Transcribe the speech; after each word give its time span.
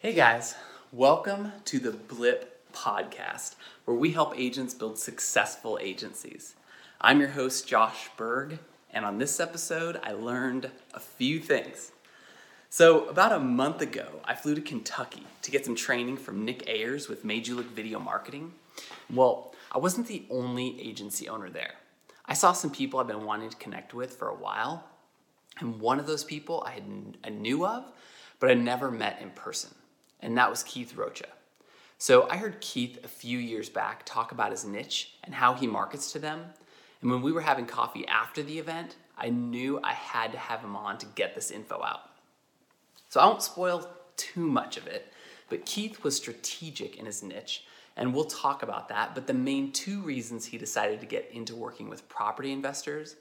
Hey 0.00 0.12
guys, 0.12 0.54
welcome 0.92 1.50
to 1.64 1.80
the 1.80 1.90
Blip 1.90 2.72
Podcast, 2.72 3.56
where 3.84 3.96
we 3.96 4.12
help 4.12 4.38
agents 4.38 4.72
build 4.72 4.96
successful 4.96 5.76
agencies. 5.82 6.54
I'm 7.00 7.18
your 7.18 7.30
host, 7.30 7.66
Josh 7.66 8.08
Berg, 8.16 8.60
and 8.92 9.04
on 9.04 9.18
this 9.18 9.40
episode, 9.40 9.98
I 10.04 10.12
learned 10.12 10.70
a 10.94 11.00
few 11.00 11.40
things. 11.40 11.90
So, 12.70 13.08
about 13.08 13.32
a 13.32 13.40
month 13.40 13.82
ago, 13.82 14.20
I 14.24 14.36
flew 14.36 14.54
to 14.54 14.60
Kentucky 14.60 15.26
to 15.42 15.50
get 15.50 15.64
some 15.64 15.74
training 15.74 16.18
from 16.18 16.44
Nick 16.44 16.68
Ayers 16.68 17.08
with 17.08 17.24
Made 17.24 17.48
You 17.48 17.56
Look 17.56 17.74
Video 17.74 17.98
Marketing. 17.98 18.52
Well, 19.12 19.52
I 19.72 19.78
wasn't 19.78 20.06
the 20.06 20.26
only 20.30 20.80
agency 20.80 21.28
owner 21.28 21.50
there. 21.50 21.74
I 22.24 22.34
saw 22.34 22.52
some 22.52 22.70
people 22.70 23.00
I've 23.00 23.08
been 23.08 23.24
wanting 23.24 23.50
to 23.50 23.56
connect 23.56 23.94
with 23.94 24.14
for 24.14 24.28
a 24.28 24.36
while, 24.36 24.84
and 25.58 25.80
one 25.80 25.98
of 25.98 26.06
those 26.06 26.22
people 26.22 26.62
I, 26.64 26.74
had, 26.74 26.84
I 27.24 27.30
knew 27.30 27.66
of, 27.66 27.90
but 28.38 28.48
I 28.48 28.54
never 28.54 28.92
met 28.92 29.20
in 29.20 29.30
person, 29.30 29.70
and 30.20 30.36
that 30.36 30.50
was 30.50 30.62
Keith 30.62 30.96
Rocha. 30.96 31.28
So 31.98 32.28
I 32.30 32.36
heard 32.36 32.60
Keith 32.60 32.98
a 33.04 33.08
few 33.08 33.38
years 33.38 33.68
back 33.68 34.04
talk 34.04 34.30
about 34.30 34.52
his 34.52 34.64
niche 34.64 35.14
and 35.24 35.34
how 35.34 35.54
he 35.54 35.66
markets 35.66 36.12
to 36.12 36.18
them. 36.18 36.44
And 37.00 37.10
when 37.10 37.22
we 37.22 37.32
were 37.32 37.40
having 37.40 37.66
coffee 37.66 38.06
after 38.06 38.42
the 38.42 38.58
event, 38.58 38.96
I 39.16 39.30
knew 39.30 39.80
I 39.82 39.92
had 39.92 40.32
to 40.32 40.38
have 40.38 40.60
him 40.60 40.76
on 40.76 40.98
to 40.98 41.06
get 41.06 41.34
this 41.34 41.50
info 41.50 41.82
out. 41.82 42.02
So 43.08 43.20
I 43.20 43.26
won't 43.26 43.42
spoil 43.42 43.88
too 44.16 44.46
much 44.46 44.76
of 44.76 44.86
it, 44.86 45.12
but 45.48 45.66
Keith 45.66 46.04
was 46.04 46.16
strategic 46.16 46.96
in 46.96 47.06
his 47.06 47.22
niche, 47.22 47.64
and 47.96 48.14
we'll 48.14 48.24
talk 48.24 48.62
about 48.62 48.88
that. 48.90 49.14
But 49.14 49.26
the 49.26 49.34
main 49.34 49.72
two 49.72 50.00
reasons 50.02 50.46
he 50.46 50.58
decided 50.58 51.00
to 51.00 51.06
get 51.06 51.30
into 51.32 51.56
working 51.56 51.88
with 51.88 52.08
property 52.08 52.52
investors 52.52 53.16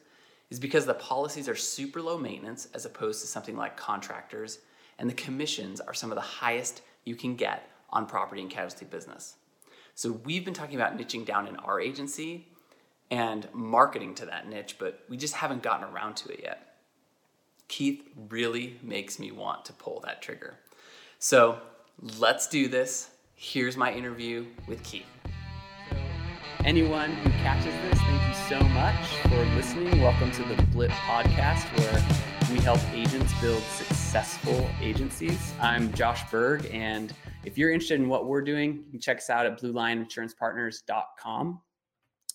is 0.50 0.60
because 0.60 0.86
the 0.86 0.94
policies 0.94 1.50
are 1.50 1.56
super 1.56 2.02
low 2.02 2.18
maintenance 2.18 2.68
as 2.74 2.86
opposed 2.86 3.22
to 3.22 3.28
something 3.28 3.58
like 3.58 3.76
contractors, 3.78 4.60
and 4.98 5.10
the 5.10 5.14
commissions 5.14 5.80
are 5.80 5.94
some 5.94 6.12
of 6.12 6.16
the 6.16 6.22
highest 6.22 6.82
you 7.06 7.16
can 7.16 7.36
get 7.36 7.70
on 7.90 8.06
property 8.06 8.42
and 8.42 8.50
casualty 8.50 8.86
business. 8.86 9.36
So 9.96 10.12
we've 10.12 10.44
been 10.44 10.54
talking 10.54 10.76
about 10.76 10.98
niching 10.98 11.26
down 11.26 11.48
in 11.48 11.56
our 11.58 11.80
agency 11.80 12.48
and 13.10 13.48
marketing 13.54 14.16
to 14.16 14.26
that 14.26 14.50
niche, 14.50 14.76
but 14.80 15.00
we 15.10 15.18
just 15.18 15.36
haven't 15.36 15.64
gotten 15.64 15.86
around 15.86 16.18
to 16.18 16.30
it 16.30 16.42
yet. 16.44 16.76
Keith 17.68 18.04
really 18.30 18.80
makes 18.82 19.20
me 19.20 19.32
want 19.32 19.66
to 19.66 19.74
pull 19.74 20.02
that 20.02 20.22
trigger. 20.22 20.56
So 21.20 21.60
let's 22.20 22.48
do 22.48 22.68
this. 22.68 23.10
Here's 23.36 23.78
my 23.78 23.94
interview 23.94 24.46
with 24.68 24.84
Keith. 24.84 25.06
Anyone 26.64 27.12
who 27.12 27.30
catches 27.44 27.74
this, 27.90 28.00
thank 28.00 28.28
you 28.28 28.58
so 28.58 28.60
much 28.70 29.06
for 29.24 29.56
listening. 29.56 30.02
Welcome 30.02 30.32
to 30.32 30.44
the 30.44 30.62
Blip 30.64 30.92
Podcast, 30.92 31.64
where 31.78 32.27
we 32.52 32.60
help 32.60 32.80
agents 32.94 33.34
build 33.42 33.64
successful 33.64 34.70
agencies. 34.82 35.54
I'm 35.60 35.92
Josh 35.94 36.22
Berg, 36.32 36.66
and 36.72 37.14
if 37.44 37.58
you're 37.58 37.72
interested 37.72 38.00
in 38.00 38.08
what 38.08 38.26
we're 38.26 38.42
doing, 38.42 38.84
you 38.86 38.92
can 38.92 39.02
check 39.02 39.18
us 39.18 39.30
out 39.30 39.46
at 39.46 39.60
bluelioninsurancepartners.com 39.60 41.62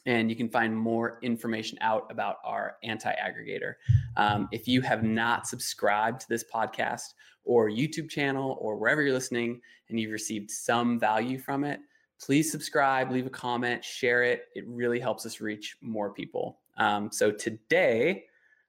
and 0.05 0.29
you 0.29 0.37
can 0.37 0.51
find 0.51 0.77
more 0.77 1.19
information 1.23 1.79
out 1.81 2.07
about 2.11 2.37
our 2.45 2.77
anti 2.83 3.11
aggregator. 3.13 3.77
Um, 4.19 4.51
if 4.53 4.69
you 4.69 4.83
have 4.83 5.03
not 5.03 5.47
subscribed 5.47 6.21
to 6.23 6.29
this 6.29 6.45
podcast 6.45 7.15
or 7.45 7.71
YouTube 7.71 8.11
channel 8.11 8.59
or 8.61 8.77
wherever 8.77 9.01
you're 9.01 9.15
listening 9.15 9.63
and 9.89 9.99
you've 9.99 10.13
received 10.13 10.51
some 10.51 11.01
value 11.01 11.39
from 11.39 11.65
it, 11.65 11.81
please 12.21 12.53
subscribe, 12.53 13.11
leave 13.11 13.25
a 13.27 13.31
comment, 13.31 13.83
share 13.83 14.25
it. 14.25 14.49
It 14.55 14.67
really 14.67 15.01
helps 15.01 15.25
us 15.25 15.41
reach 15.41 15.79
more 15.81 16.13
people. 16.13 16.59
Um, 16.77 17.11
so 17.11 17.31
today, 17.31 18.25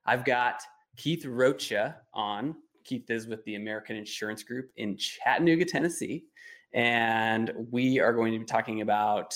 I've 0.05 0.25
got 0.25 0.61
Keith 0.97 1.25
Rocha 1.25 1.97
on. 2.13 2.55
Keith 2.83 3.09
is 3.09 3.27
with 3.27 3.44
the 3.45 3.55
American 3.55 3.95
Insurance 3.95 4.44
Group 4.44 4.69
in 4.77 4.97
Chattanooga, 4.97 5.66
Tennessee. 5.66 6.25
And 6.73 7.53
we 7.72 7.99
are 7.99 8.13
going 8.13 8.33
to 8.33 8.39
be 8.39 8.45
talking 8.45 8.81
about 8.81 9.36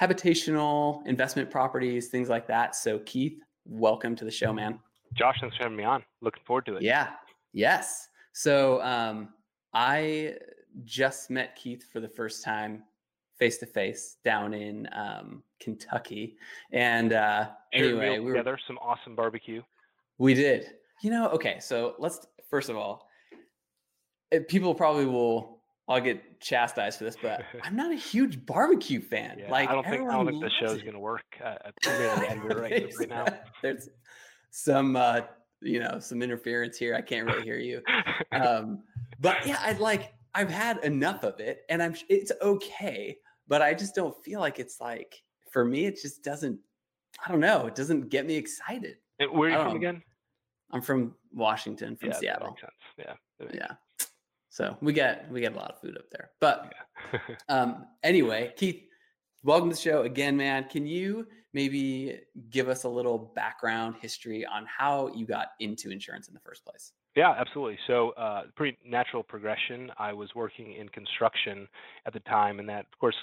habitational 0.00 1.06
investment 1.06 1.50
properties, 1.50 2.08
things 2.08 2.28
like 2.28 2.46
that. 2.48 2.76
So, 2.76 2.98
Keith, 3.00 3.40
welcome 3.64 4.14
to 4.16 4.24
the 4.24 4.30
show, 4.30 4.52
man. 4.52 4.78
Josh, 5.14 5.38
thanks 5.40 5.56
for 5.56 5.62
having 5.62 5.78
me 5.78 5.84
on. 5.84 6.04
Looking 6.20 6.42
forward 6.46 6.66
to 6.66 6.76
it. 6.76 6.82
Yeah. 6.82 7.10
Yes. 7.52 8.08
So, 8.32 8.82
um, 8.82 9.30
I 9.72 10.34
just 10.84 11.30
met 11.30 11.56
Keith 11.56 11.84
for 11.90 12.00
the 12.00 12.08
first 12.08 12.44
time 12.44 12.82
face 13.38 13.58
to 13.58 13.66
face 13.66 14.16
down 14.24 14.54
in 14.54 14.88
um, 14.92 15.42
Kentucky. 15.60 16.36
And 16.72 17.12
uh, 17.12 17.48
anyway, 17.72 18.18
we 18.18 18.26
were 18.26 18.32
together 18.32 18.58
some 18.66 18.78
awesome 18.78 19.14
barbecue. 19.14 19.62
We 20.18 20.34
did. 20.34 20.70
You 21.02 21.10
know, 21.10 21.28
okay. 21.30 21.58
So 21.60 21.94
let's 21.98 22.26
first 22.50 22.68
of 22.68 22.76
all, 22.76 23.08
people 24.48 24.74
probably 24.74 25.06
will 25.06 25.56
I'll 25.88 26.00
get 26.00 26.40
chastised 26.40 26.98
for 26.98 27.04
this, 27.04 27.16
but 27.20 27.44
I'm 27.62 27.76
not 27.76 27.92
a 27.92 27.96
huge 27.96 28.44
barbecue 28.44 29.00
fan. 29.00 29.38
Yeah, 29.38 29.50
like 29.50 29.68
I 29.68 29.74
don't 29.74 29.86
think 29.86 30.08
I 30.08 30.12
don't 30.12 30.26
think 30.26 30.42
the 30.42 30.50
show's 30.60 30.82
gonna 30.82 30.98
work. 30.98 31.24
Uh, 31.42 31.54
right, 31.86 32.92
right 33.00 33.08
now. 33.08 33.26
There's 33.62 33.88
some 34.50 34.96
uh, 34.96 35.22
you 35.60 35.80
know 35.80 35.98
some 36.00 36.22
interference 36.22 36.76
here. 36.76 36.94
I 36.94 37.02
can't 37.02 37.26
really 37.26 37.42
hear 37.42 37.58
you. 37.58 37.82
Um, 38.32 38.82
but 39.20 39.46
yeah, 39.46 39.58
I'd 39.62 39.78
like 39.78 40.14
I've 40.34 40.50
had 40.50 40.78
enough 40.84 41.22
of 41.22 41.40
it, 41.40 41.62
and 41.68 41.82
I'm 41.82 41.94
it's 42.08 42.32
okay, 42.42 43.16
but 43.46 43.62
I 43.62 43.72
just 43.74 43.94
don't 43.94 44.14
feel 44.24 44.40
like 44.40 44.58
it's 44.58 44.80
like 44.80 45.22
for 45.52 45.64
me. 45.64 45.86
It 45.86 45.98
just 46.00 46.24
doesn't. 46.24 46.58
I 47.24 47.30
don't 47.30 47.40
know. 47.40 47.66
It 47.66 47.74
doesn't 47.74 48.10
get 48.10 48.26
me 48.26 48.34
excited. 48.34 48.96
And 49.18 49.30
where 49.30 49.48
are 49.48 49.52
you 49.52 49.58
from 49.58 49.70
know. 49.70 49.76
again? 49.76 50.02
I'm 50.70 50.80
from 50.80 51.14
Washington, 51.32 51.96
from 51.96 52.10
yeah, 52.10 52.16
Seattle. 52.16 52.56
Yeah. 52.98 53.14
Yeah. 53.52 53.72
So 54.48 54.76
we 54.80 54.92
get 54.92 55.30
we 55.30 55.40
get 55.40 55.52
a 55.52 55.56
lot 55.56 55.70
of 55.70 55.80
food 55.80 55.96
up 55.96 56.10
there. 56.10 56.30
But 56.40 56.72
yeah. 57.12 57.18
um, 57.48 57.86
anyway, 58.02 58.52
Keith, 58.56 58.82
welcome 59.44 59.70
to 59.70 59.76
the 59.76 59.80
show 59.80 60.02
again, 60.02 60.36
man. 60.36 60.64
Can 60.64 60.86
you 60.86 61.26
maybe 61.52 62.18
give 62.50 62.68
us 62.68 62.84
a 62.84 62.88
little 62.88 63.32
background 63.36 63.96
history 64.00 64.44
on 64.46 64.66
how 64.66 65.10
you 65.14 65.26
got 65.26 65.48
into 65.60 65.90
insurance 65.90 66.28
in 66.28 66.34
the 66.34 66.40
first 66.40 66.64
place? 66.64 66.92
Yeah, 67.14 67.34
absolutely. 67.38 67.78
So, 67.86 68.10
uh, 68.10 68.42
pretty 68.56 68.76
natural 68.84 69.22
progression. 69.22 69.90
I 69.98 70.12
was 70.12 70.34
working 70.34 70.74
in 70.74 70.88
construction 70.90 71.66
at 72.04 72.12
the 72.12 72.20
time, 72.20 72.58
and 72.58 72.68
that, 72.68 72.80
of 72.92 72.98
course, 72.98 73.16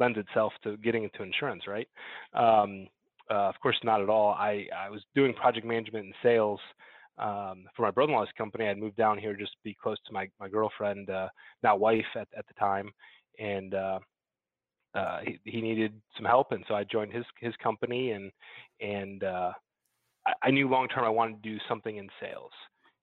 lends 0.00 0.18
itself 0.18 0.52
to 0.64 0.76
getting 0.78 1.04
into 1.04 1.22
insurance, 1.22 1.62
right? 1.68 1.88
Um, 2.34 2.88
uh, 3.30 3.48
of 3.48 3.54
course, 3.60 3.76
not 3.82 4.00
at 4.00 4.08
all. 4.08 4.32
I, 4.32 4.66
I 4.76 4.90
was 4.90 5.02
doing 5.14 5.34
project 5.34 5.66
management 5.66 6.06
and 6.06 6.14
sales 6.22 6.60
um, 7.18 7.64
for 7.74 7.82
my 7.82 7.90
brother-in-law's 7.90 8.28
company. 8.36 8.68
I'd 8.68 8.78
moved 8.78 8.96
down 8.96 9.18
here 9.18 9.34
just 9.34 9.52
to 9.52 9.58
be 9.64 9.76
close 9.80 9.98
to 10.06 10.12
my 10.12 10.28
my 10.38 10.48
girlfriend, 10.48 11.10
uh, 11.10 11.28
now 11.62 11.76
wife 11.76 12.04
at 12.14 12.28
at 12.36 12.46
the 12.46 12.54
time, 12.58 12.90
and 13.38 13.74
uh, 13.74 13.98
uh, 14.94 15.20
he, 15.24 15.38
he 15.44 15.60
needed 15.60 15.92
some 16.16 16.26
help, 16.26 16.52
and 16.52 16.64
so 16.68 16.74
I 16.74 16.84
joined 16.84 17.12
his 17.12 17.24
his 17.38 17.54
company, 17.62 18.12
and 18.12 18.30
and 18.80 19.24
uh, 19.24 19.52
I, 20.26 20.32
I 20.42 20.50
knew 20.50 20.68
long 20.68 20.88
term 20.88 21.04
I 21.04 21.10
wanted 21.10 21.42
to 21.42 21.48
do 21.48 21.58
something 21.68 21.96
in 21.96 22.08
sales, 22.20 22.52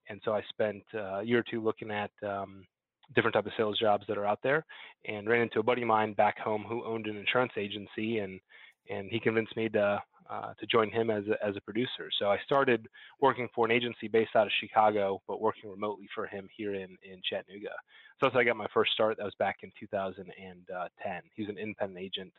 and 0.08 0.20
so 0.24 0.32
I 0.32 0.42
spent 0.48 0.82
uh, 0.94 1.20
a 1.20 1.22
year 1.24 1.40
or 1.40 1.44
two 1.50 1.62
looking 1.62 1.90
at. 1.90 2.10
Um, 2.26 2.66
different 3.14 3.34
type 3.34 3.44
of 3.44 3.52
sales 3.54 3.78
jobs 3.78 4.02
that 4.08 4.16
are 4.16 4.24
out 4.24 4.38
there 4.42 4.64
and 5.04 5.28
ran 5.28 5.42
into 5.42 5.60
a 5.60 5.62
buddy 5.62 5.82
of 5.82 5.88
mine 5.88 6.14
back 6.14 6.38
home 6.38 6.64
who 6.66 6.82
owned 6.86 7.06
an 7.06 7.18
insurance 7.18 7.52
agency 7.58 8.20
and 8.20 8.40
and 8.88 9.10
he 9.10 9.20
convinced 9.20 9.54
me 9.56 9.68
to 9.68 10.02
uh, 10.30 10.54
to 10.58 10.66
join 10.66 10.90
him 10.90 11.10
as 11.10 11.24
a, 11.28 11.44
as 11.44 11.56
a 11.56 11.60
producer. 11.60 12.10
So 12.18 12.30
I 12.30 12.38
started 12.44 12.88
working 13.20 13.48
for 13.54 13.66
an 13.66 13.72
agency 13.72 14.08
based 14.08 14.34
out 14.34 14.46
of 14.46 14.52
Chicago, 14.60 15.20
but 15.28 15.40
working 15.40 15.70
remotely 15.70 16.08
for 16.14 16.26
him 16.26 16.48
here 16.56 16.74
in 16.74 16.96
in 17.02 17.20
Chattanooga. 17.22 17.74
So 18.18 18.26
that's 18.26 18.34
how 18.34 18.40
I 18.40 18.44
got 18.44 18.56
my 18.56 18.68
first 18.72 18.92
start. 18.92 19.18
That 19.18 19.24
was 19.24 19.34
back 19.38 19.58
in 19.62 19.72
2010. 19.78 21.22
He 21.34 21.42
was 21.42 21.48
an 21.48 21.58
independent 21.58 22.00
agent 22.00 22.32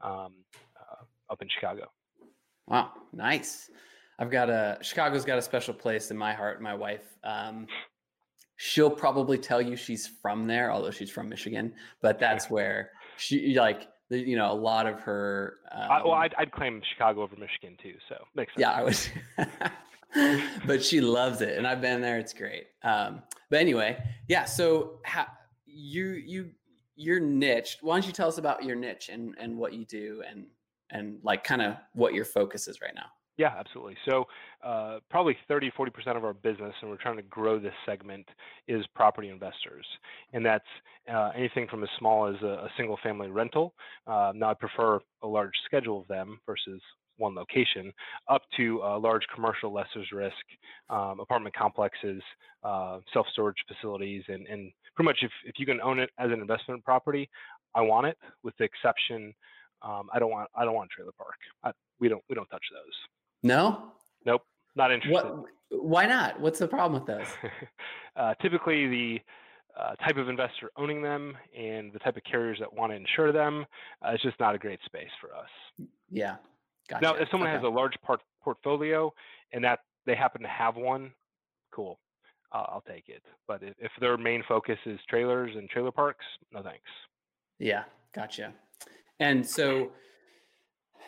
um, 0.00 0.34
uh, 0.76 1.04
up 1.30 1.42
in 1.42 1.48
Chicago. 1.48 1.90
Wow, 2.68 2.92
nice. 3.12 3.70
I've 4.18 4.30
got 4.30 4.50
a 4.50 4.78
Chicago's 4.82 5.24
got 5.24 5.38
a 5.38 5.42
special 5.42 5.74
place 5.74 6.10
in 6.10 6.16
my 6.16 6.32
heart. 6.32 6.62
My 6.62 6.74
wife, 6.74 7.16
um, 7.24 7.66
she'll 8.56 8.90
probably 8.90 9.38
tell 9.38 9.60
you 9.60 9.76
she's 9.76 10.06
from 10.06 10.46
there, 10.46 10.70
although 10.70 10.90
she's 10.90 11.10
from 11.10 11.28
Michigan. 11.28 11.74
But 12.00 12.18
that's 12.18 12.50
where 12.50 12.90
she 13.16 13.58
like 13.58 13.88
you 14.18 14.36
know, 14.36 14.50
a 14.50 14.54
lot 14.54 14.86
of 14.86 15.00
her. 15.00 15.58
Um, 15.70 15.90
I, 15.90 16.02
well, 16.02 16.12
um 16.12 16.20
I'd, 16.20 16.34
I'd, 16.38 16.52
claim 16.52 16.82
Chicago 16.92 17.22
over 17.22 17.36
Michigan 17.36 17.76
too, 17.82 17.94
so 18.08 18.16
makes 18.34 18.52
sense. 18.54 18.60
Yeah, 18.60 18.72
I 18.72 18.82
was. 18.82 19.08
but 20.66 20.84
she 20.84 21.00
loves 21.00 21.40
it, 21.40 21.56
and 21.56 21.66
I've 21.66 21.80
been 21.80 22.00
there. 22.00 22.18
It's 22.18 22.32
great. 22.32 22.66
Um, 22.82 23.22
but 23.50 23.60
anyway, 23.60 24.02
yeah. 24.28 24.44
So 24.44 25.00
how, 25.04 25.26
you 25.66 26.10
you 26.10 26.50
your 26.96 27.20
niche. 27.20 27.78
Why 27.80 27.96
don't 27.96 28.06
you 28.06 28.12
tell 28.12 28.28
us 28.28 28.38
about 28.38 28.64
your 28.64 28.76
niche 28.76 29.08
and 29.12 29.34
and 29.38 29.56
what 29.56 29.72
you 29.72 29.84
do 29.84 30.22
and 30.28 30.46
and 30.90 31.18
like 31.22 31.44
kind 31.44 31.62
of 31.62 31.76
what 31.94 32.14
your 32.14 32.24
focus 32.24 32.68
is 32.68 32.80
right 32.80 32.94
now? 32.94 33.06
Yeah, 33.38 33.54
absolutely. 33.58 33.96
So 34.08 34.24
uh, 34.62 34.98
probably 35.10 35.36
30, 35.48 35.70
40% 35.70 36.16
of 36.16 36.24
our 36.24 36.34
business, 36.34 36.74
and 36.80 36.90
we're 36.90 36.98
trying 36.98 37.16
to 37.16 37.22
grow 37.22 37.58
this 37.58 37.72
segment, 37.86 38.26
is 38.68 38.84
property 38.94 39.30
investors. 39.30 39.86
And 40.32 40.44
that's 40.44 40.64
uh, 41.12 41.30
anything 41.34 41.66
from 41.68 41.82
as 41.82 41.88
small 41.98 42.26
as 42.26 42.40
a, 42.42 42.46
a 42.46 42.68
single 42.76 42.98
family 43.02 43.30
rental. 43.30 43.74
Uh, 44.06 44.32
now, 44.34 44.50
I 44.50 44.54
prefer 44.54 45.00
a 45.22 45.26
large 45.26 45.54
schedule 45.64 46.00
of 46.02 46.08
them 46.08 46.40
versus 46.46 46.80
one 47.16 47.34
location, 47.34 47.92
up 48.28 48.42
to 48.56 48.78
large 49.00 49.22
commercial 49.34 49.72
lessors 49.72 50.10
risk, 50.12 50.34
um, 50.90 51.20
apartment 51.20 51.54
complexes, 51.54 52.22
uh, 52.64 52.98
self 53.12 53.26
storage 53.32 53.56
facilities, 53.68 54.24
and, 54.28 54.46
and 54.46 54.72
pretty 54.94 55.06
much 55.06 55.18
if, 55.22 55.30
if 55.44 55.54
you 55.58 55.66
can 55.66 55.80
own 55.80 55.98
it 56.00 56.10
as 56.18 56.30
an 56.30 56.40
investment 56.40 56.84
property, 56.84 57.28
I 57.74 57.80
want 57.82 58.06
it. 58.06 58.18
With 58.42 58.56
the 58.58 58.64
exception, 58.64 59.34
um, 59.82 60.08
I 60.12 60.18
don't 60.18 60.30
want 60.30 60.50
I 60.54 60.64
don't 60.64 60.74
want 60.74 60.90
a 60.92 60.94
trailer 60.94 61.12
park. 61.16 61.36
I, 61.64 61.72
we 62.00 62.08
don't 62.08 62.22
we 62.28 62.34
don't 62.34 62.48
touch 62.48 62.64
those. 62.72 63.21
No. 63.42 63.92
Nope. 64.24 64.42
Not 64.76 64.92
interested. 64.92 65.24
What? 65.24 65.44
Why 65.70 66.06
not? 66.06 66.40
What's 66.40 66.58
the 66.58 66.68
problem 66.68 67.00
with 67.00 67.06
those? 67.06 67.26
uh, 68.16 68.34
typically, 68.42 68.86
the 68.88 69.20
uh, 69.78 69.94
type 69.96 70.16
of 70.16 70.28
investor 70.28 70.70
owning 70.76 71.02
them 71.02 71.36
and 71.58 71.92
the 71.92 71.98
type 71.98 72.16
of 72.16 72.22
carriers 72.24 72.58
that 72.60 72.72
want 72.72 72.92
to 72.92 72.96
insure 72.96 73.32
them, 73.32 73.64
uh, 74.04 74.10
it's 74.12 74.22
just 74.22 74.38
not 74.38 74.54
a 74.54 74.58
great 74.58 74.80
space 74.84 75.10
for 75.20 75.34
us. 75.34 75.88
Yeah. 76.10 76.36
Gotcha. 76.88 77.02
Now, 77.02 77.14
if 77.14 77.28
someone 77.30 77.48
okay. 77.48 77.56
has 77.56 77.64
a 77.64 77.68
large 77.68 77.94
part 78.04 78.20
portfolio 78.42 79.12
and 79.52 79.64
that 79.64 79.80
they 80.04 80.14
happen 80.14 80.42
to 80.42 80.48
have 80.48 80.76
one, 80.76 81.12
cool, 81.72 81.98
uh, 82.52 82.64
I'll 82.68 82.84
take 82.86 83.08
it. 83.08 83.22
But 83.48 83.62
if, 83.62 83.74
if 83.78 83.92
their 84.00 84.16
main 84.16 84.42
focus 84.46 84.78
is 84.84 84.98
trailers 85.08 85.56
and 85.56 85.68
trailer 85.70 85.92
parks, 85.92 86.24
no 86.52 86.62
thanks. 86.62 86.80
Yeah, 87.58 87.84
gotcha. 88.14 88.52
And 89.20 89.46
so, 89.46 89.92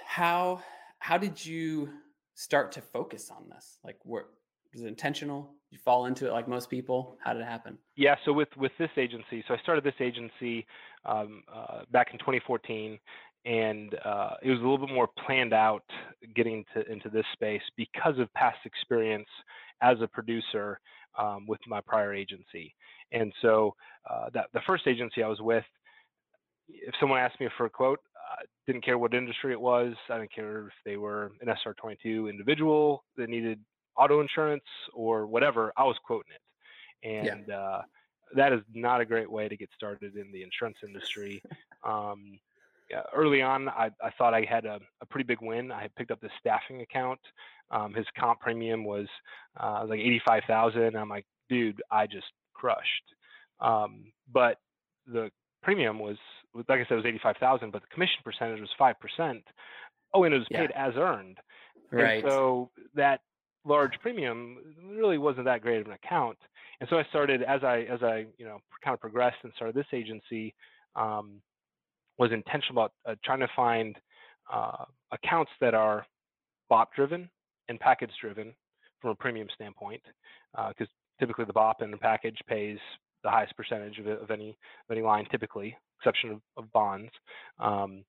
how 0.06 0.62
how 1.00 1.18
did 1.18 1.44
you 1.44 1.90
start 2.34 2.72
to 2.72 2.80
focus 2.80 3.30
on 3.30 3.48
this? 3.48 3.78
Like, 3.84 3.98
where 4.04 4.26
was 4.72 4.82
it 4.82 4.88
intentional? 4.88 5.54
you 5.74 5.80
fall 5.84 6.06
into 6.06 6.28
it 6.28 6.32
like 6.32 6.46
most 6.46 6.70
people? 6.70 7.18
How 7.22 7.32
did 7.32 7.42
it 7.42 7.48
happen? 7.48 7.76
Yeah, 7.96 8.14
so 8.24 8.32
with 8.32 8.48
with 8.56 8.70
this 8.78 8.90
agency, 8.96 9.44
so 9.46 9.54
I 9.54 9.58
started 9.58 9.82
this 9.82 10.00
agency 10.00 10.66
um, 11.04 11.42
uh, 11.52 11.80
back 11.90 12.12
in 12.12 12.18
2014, 12.20 12.96
and 13.44 13.94
uh, 14.04 14.34
it 14.42 14.50
was 14.50 14.60
a 14.60 14.62
little 14.62 14.78
bit 14.78 14.94
more 14.94 15.08
planned 15.26 15.52
out 15.52 15.82
getting 16.36 16.64
to, 16.74 16.90
into 16.90 17.08
this 17.10 17.24
space 17.32 17.62
because 17.76 18.20
of 18.20 18.32
past 18.34 18.58
experience 18.64 19.28
as 19.82 19.96
a 20.00 20.06
producer 20.06 20.78
um, 21.18 21.44
with 21.48 21.60
my 21.66 21.80
prior 21.80 22.14
agency. 22.14 22.72
And 23.10 23.32
so 23.42 23.74
uh, 24.08 24.30
that 24.32 24.46
the 24.54 24.60
first 24.64 24.86
agency 24.86 25.24
I 25.24 25.28
was 25.28 25.40
with, 25.40 25.64
if 26.68 26.94
someone 27.00 27.20
asked 27.20 27.40
me 27.40 27.48
for 27.56 27.66
a 27.66 27.70
quote, 27.70 28.00
I 28.16 28.44
didn't 28.66 28.84
care 28.84 28.98
what 28.98 29.14
industry 29.14 29.52
it 29.52 29.60
was. 29.60 29.94
I 30.08 30.18
didn't 30.18 30.34
care 30.34 30.68
if 30.68 30.72
they 30.84 30.96
were 30.96 31.32
an 31.40 31.48
SR22 31.48 32.30
individual 32.30 33.04
that 33.16 33.28
needed 33.28 33.60
auto 33.96 34.20
insurance 34.20 34.64
or 34.92 35.26
whatever, 35.26 35.72
I 35.76 35.84
was 35.84 35.96
quoting 36.04 36.32
it. 36.34 37.08
And 37.08 37.44
yeah. 37.48 37.56
uh, 37.56 37.82
that 38.36 38.52
is 38.52 38.60
not 38.72 39.00
a 39.00 39.04
great 39.04 39.30
way 39.30 39.48
to 39.48 39.56
get 39.56 39.68
started 39.76 40.16
in 40.16 40.32
the 40.32 40.42
insurance 40.42 40.78
industry. 40.84 41.42
Um, 41.84 42.38
yeah, 42.90 43.02
early 43.14 43.42
on, 43.42 43.68
I, 43.68 43.90
I, 44.02 44.08
thought 44.16 44.32
I 44.32 44.46
had 44.48 44.64
a, 44.64 44.80
a, 45.02 45.06
pretty 45.06 45.26
big 45.26 45.42
win. 45.42 45.70
I 45.70 45.82
had 45.82 45.94
picked 45.96 46.10
up 46.10 46.18
this 46.22 46.30
staffing 46.40 46.80
account. 46.80 47.20
Um, 47.70 47.92
his 47.92 48.06
comp 48.18 48.40
premium 48.40 48.84
was 48.84 49.06
uh, 49.60 49.84
like 49.86 50.00
85,000. 50.00 50.96
I'm 50.96 51.10
like, 51.10 51.26
dude, 51.50 51.82
I 51.90 52.06
just 52.06 52.24
crushed. 52.54 53.04
Um, 53.60 54.12
but 54.32 54.56
the 55.06 55.30
premium 55.62 55.98
was, 55.98 56.16
like 56.54 56.80
I 56.80 56.84
said, 56.84 56.92
it 56.92 56.96
was 56.96 57.06
85,000, 57.06 57.70
but 57.70 57.82
the 57.82 57.88
commission 57.88 58.16
percentage 58.24 58.60
was 58.60 58.70
5%. 58.80 59.42
Oh, 60.14 60.24
and 60.24 60.34
it 60.34 60.38
was 60.38 60.46
paid 60.50 60.70
yeah. 60.70 60.88
as 60.88 60.94
earned. 60.96 61.38
Right. 61.90 62.22
And 62.22 62.30
so 62.30 62.70
that 62.94 63.20
large 63.64 63.92
premium 64.00 64.58
really 64.84 65.18
wasn't 65.18 65.46
that 65.46 65.62
great 65.62 65.80
of 65.80 65.86
an 65.86 65.92
account. 65.92 66.38
And 66.80 66.88
so 66.88 66.98
I 66.98 67.04
started 67.04 67.42
as 67.42 67.62
I 67.62 67.80
as 67.90 68.02
I 68.02 68.26
you 68.36 68.44
know 68.44 68.58
kind 68.84 68.94
of 68.94 69.00
progressed 69.00 69.36
and 69.42 69.52
started 69.54 69.74
this 69.74 69.86
agency, 69.92 70.54
um, 70.96 71.40
was 72.18 72.32
intentional 72.32 72.82
about 72.82 72.92
uh, 73.08 73.14
trying 73.24 73.40
to 73.40 73.48
find 73.54 73.96
uh, 74.52 74.84
accounts 75.12 75.50
that 75.60 75.74
are 75.74 76.06
BOP 76.68 76.94
driven 76.94 77.28
and 77.68 77.78
package 77.80 78.10
driven 78.20 78.52
from 79.00 79.10
a 79.10 79.14
premium 79.14 79.48
standpoint, 79.54 80.02
because 80.68 80.88
uh, 80.88 81.20
typically 81.20 81.44
the 81.44 81.52
BOP 81.52 81.80
and 81.80 81.92
the 81.92 81.98
package 81.98 82.38
pays 82.48 82.78
the 83.22 83.30
highest 83.30 83.56
percentage 83.56 83.98
of, 83.98 84.06
of 84.06 84.30
any 84.30 84.50
of 84.50 84.90
any 84.90 85.02
line, 85.02 85.26
typically, 85.30 85.76
exception 85.98 86.30
of, 86.30 86.40
of 86.56 86.72
bonds. 86.72 87.10
Um, 87.58 88.04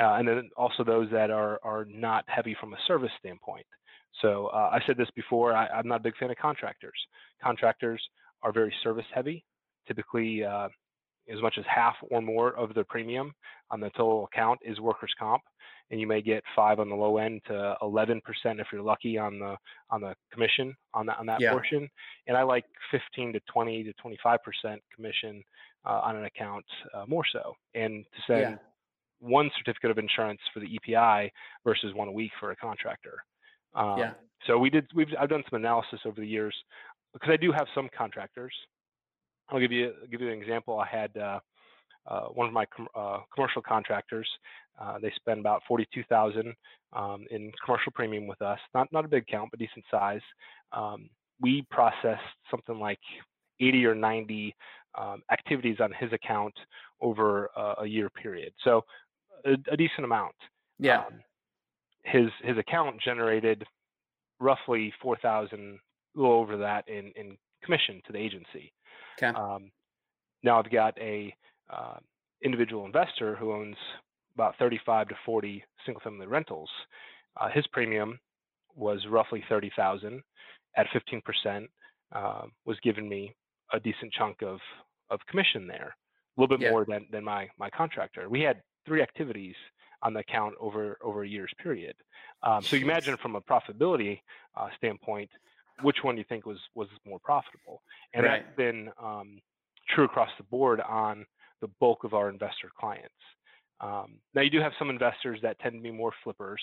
uh, 0.00 0.14
and 0.14 0.28
then 0.28 0.48
also 0.56 0.84
those 0.84 1.10
that 1.10 1.30
are 1.30 1.58
are 1.64 1.84
not 1.86 2.24
heavy 2.28 2.56
from 2.60 2.72
a 2.72 2.76
service 2.86 3.10
standpoint. 3.18 3.66
So 4.22 4.46
uh, 4.46 4.70
I 4.72 4.80
said 4.86 4.96
this 4.96 5.10
before, 5.14 5.54
I, 5.54 5.66
am 5.78 5.88
not 5.88 6.00
a 6.00 6.02
big 6.02 6.16
fan 6.16 6.30
of 6.30 6.36
contractors. 6.36 6.98
Contractors 7.42 8.02
are 8.42 8.52
very 8.52 8.72
service 8.82 9.04
heavy, 9.12 9.44
typically 9.86 10.44
uh, 10.44 10.68
as 11.32 11.40
much 11.42 11.54
as 11.58 11.64
half 11.72 11.94
or 12.10 12.22
more 12.22 12.56
of 12.56 12.74
the 12.74 12.84
premium 12.84 13.32
on 13.70 13.80
the 13.80 13.90
total 13.90 14.28
account 14.32 14.58
is 14.64 14.80
workers' 14.80 15.12
comp, 15.18 15.42
and 15.90 16.00
you 16.00 16.06
may 16.06 16.22
get 16.22 16.42
five 16.54 16.80
on 16.80 16.88
the 16.88 16.94
low 16.94 17.18
end 17.18 17.40
to 17.46 17.76
11% 17.82 18.20
if 18.44 18.66
you're 18.72 18.82
lucky 18.82 19.18
on 19.18 19.38
the 19.38 19.56
on 19.90 20.00
the 20.00 20.14
commission 20.32 20.74
on 20.94 21.06
that 21.06 21.18
on 21.18 21.26
that 21.26 21.40
yeah. 21.40 21.50
portion. 21.52 21.88
And 22.26 22.36
I 22.36 22.42
like 22.42 22.64
15 22.90 23.32
to 23.34 23.40
20 23.52 23.84
to 23.84 23.92
25% 24.04 24.78
commission 24.94 25.42
uh, 25.86 26.00
on 26.04 26.16
an 26.16 26.24
account 26.24 26.64
uh, 26.94 27.04
more 27.06 27.24
so. 27.32 27.54
And 27.74 28.04
to 28.04 28.32
send 28.32 28.40
yeah. 28.40 28.56
one 29.20 29.50
certificate 29.58 29.90
of 29.90 29.98
insurance 29.98 30.40
for 30.52 30.60
the 30.60 30.66
EPI 30.66 31.32
versus 31.64 31.94
one 31.94 32.08
a 32.08 32.12
week 32.12 32.32
for 32.38 32.50
a 32.50 32.56
contractor. 32.56 33.18
Um, 33.74 33.98
yeah. 33.98 34.12
So 34.46 34.58
we 34.58 34.70
did. 34.70 34.86
We've 34.94 35.08
I've 35.18 35.28
done 35.28 35.42
some 35.50 35.60
analysis 35.60 36.00
over 36.04 36.20
the 36.20 36.26
years 36.26 36.54
because 37.12 37.30
I 37.32 37.36
do 37.36 37.52
have 37.52 37.66
some 37.74 37.88
contractors. 37.96 38.54
I'll 39.50 39.60
give 39.60 39.72
you 39.72 39.92
give 40.10 40.20
you 40.20 40.30
an 40.30 40.40
example. 40.40 40.78
I 40.78 40.86
had 40.86 41.16
uh, 41.16 41.40
uh, 42.06 42.26
one 42.28 42.46
of 42.46 42.52
my 42.52 42.66
com- 42.66 42.88
uh, 42.94 43.18
commercial 43.34 43.62
contractors. 43.62 44.28
Uh, 44.80 44.98
they 44.98 45.12
spend 45.16 45.40
about 45.40 45.62
forty-two 45.66 46.04
thousand 46.08 46.54
um, 46.92 47.26
in 47.30 47.52
commercial 47.64 47.92
premium 47.92 48.26
with 48.26 48.40
us. 48.42 48.58
Not 48.74 48.92
not 48.92 49.04
a 49.04 49.08
big 49.08 49.26
count, 49.26 49.50
but 49.50 49.58
decent 49.58 49.84
size. 49.90 50.20
Um, 50.72 51.08
we 51.40 51.66
processed 51.70 52.22
something 52.50 52.78
like 52.78 53.00
eighty 53.60 53.84
or 53.84 53.94
ninety 53.94 54.54
um, 54.96 55.22
activities 55.30 55.76
on 55.80 55.92
his 55.98 56.12
account 56.12 56.54
over 57.00 57.50
a 57.80 57.86
year 57.86 58.10
period. 58.10 58.52
So 58.64 58.84
a, 59.44 59.52
a 59.70 59.76
decent 59.76 60.04
amount. 60.04 60.34
Yeah. 60.78 61.00
Um, 61.00 61.20
his 62.04 62.30
his 62.42 62.58
account 62.58 63.00
generated 63.00 63.64
roughly 64.40 64.92
four 65.02 65.16
thousand, 65.16 65.78
a 66.16 66.20
little 66.20 66.36
over 66.36 66.56
that 66.56 66.88
in 66.88 67.12
in 67.16 67.36
commission 67.62 68.00
to 68.06 68.12
the 68.12 68.18
agency. 68.18 68.72
Okay. 69.22 69.36
Um, 69.36 69.70
now 70.42 70.58
I've 70.58 70.70
got 70.70 70.96
a 70.98 71.34
uh, 71.70 71.96
individual 72.42 72.86
investor 72.86 73.36
who 73.36 73.52
owns 73.52 73.76
about 74.34 74.54
35 74.58 75.08
to 75.08 75.14
40 75.26 75.64
single 75.84 76.00
family 76.00 76.26
rentals. 76.26 76.70
Uh, 77.40 77.48
his 77.48 77.66
premium 77.68 78.18
was 78.76 79.04
roughly 79.10 79.42
30,000 79.48 80.22
at 80.76 80.86
15%, 80.88 81.66
uh, 82.14 82.42
was 82.64 82.76
giving 82.82 83.08
me 83.08 83.34
a 83.72 83.80
decent 83.80 84.12
chunk 84.12 84.42
of, 84.42 84.60
of 85.10 85.18
commission 85.28 85.66
there, 85.66 85.96
a 86.36 86.40
little 86.40 86.56
bit 86.56 86.64
yeah. 86.64 86.70
more 86.70 86.84
than, 86.84 87.06
than 87.10 87.24
my, 87.24 87.48
my 87.58 87.68
contractor. 87.70 88.28
We 88.28 88.40
had 88.40 88.62
three 88.86 89.02
activities 89.02 89.56
on 90.02 90.14
the 90.14 90.20
account 90.20 90.54
over 90.60 90.96
over 91.02 91.24
a 91.24 91.28
year's 91.28 91.52
period. 91.60 91.94
Um, 92.42 92.62
so 92.62 92.76
you 92.76 92.84
imagine 92.84 93.16
from 93.16 93.34
a 93.34 93.40
profitability 93.40 94.20
uh, 94.56 94.68
standpoint, 94.76 95.28
which 95.82 95.98
one 96.02 96.14
do 96.14 96.20
you 96.20 96.26
think 96.28 96.46
was 96.46 96.58
was 96.74 96.88
more 97.06 97.18
profitable? 97.18 97.82
And 98.14 98.24
right. 98.24 98.44
that's 98.44 98.56
been 98.56 98.90
um, 99.02 99.40
true 99.94 100.04
across 100.04 100.30
the 100.38 100.44
board 100.44 100.80
on 100.80 101.24
the 101.60 101.68
bulk 101.80 102.04
of 102.04 102.14
our 102.14 102.28
investor 102.28 102.70
clients. 102.78 103.14
Um, 103.80 104.18
now 104.34 104.42
you 104.42 104.50
do 104.50 104.60
have 104.60 104.72
some 104.78 104.90
investors 104.90 105.38
that 105.42 105.58
tend 105.60 105.74
to 105.74 105.80
be 105.80 105.90
more 105.90 106.12
flippers, 106.24 106.60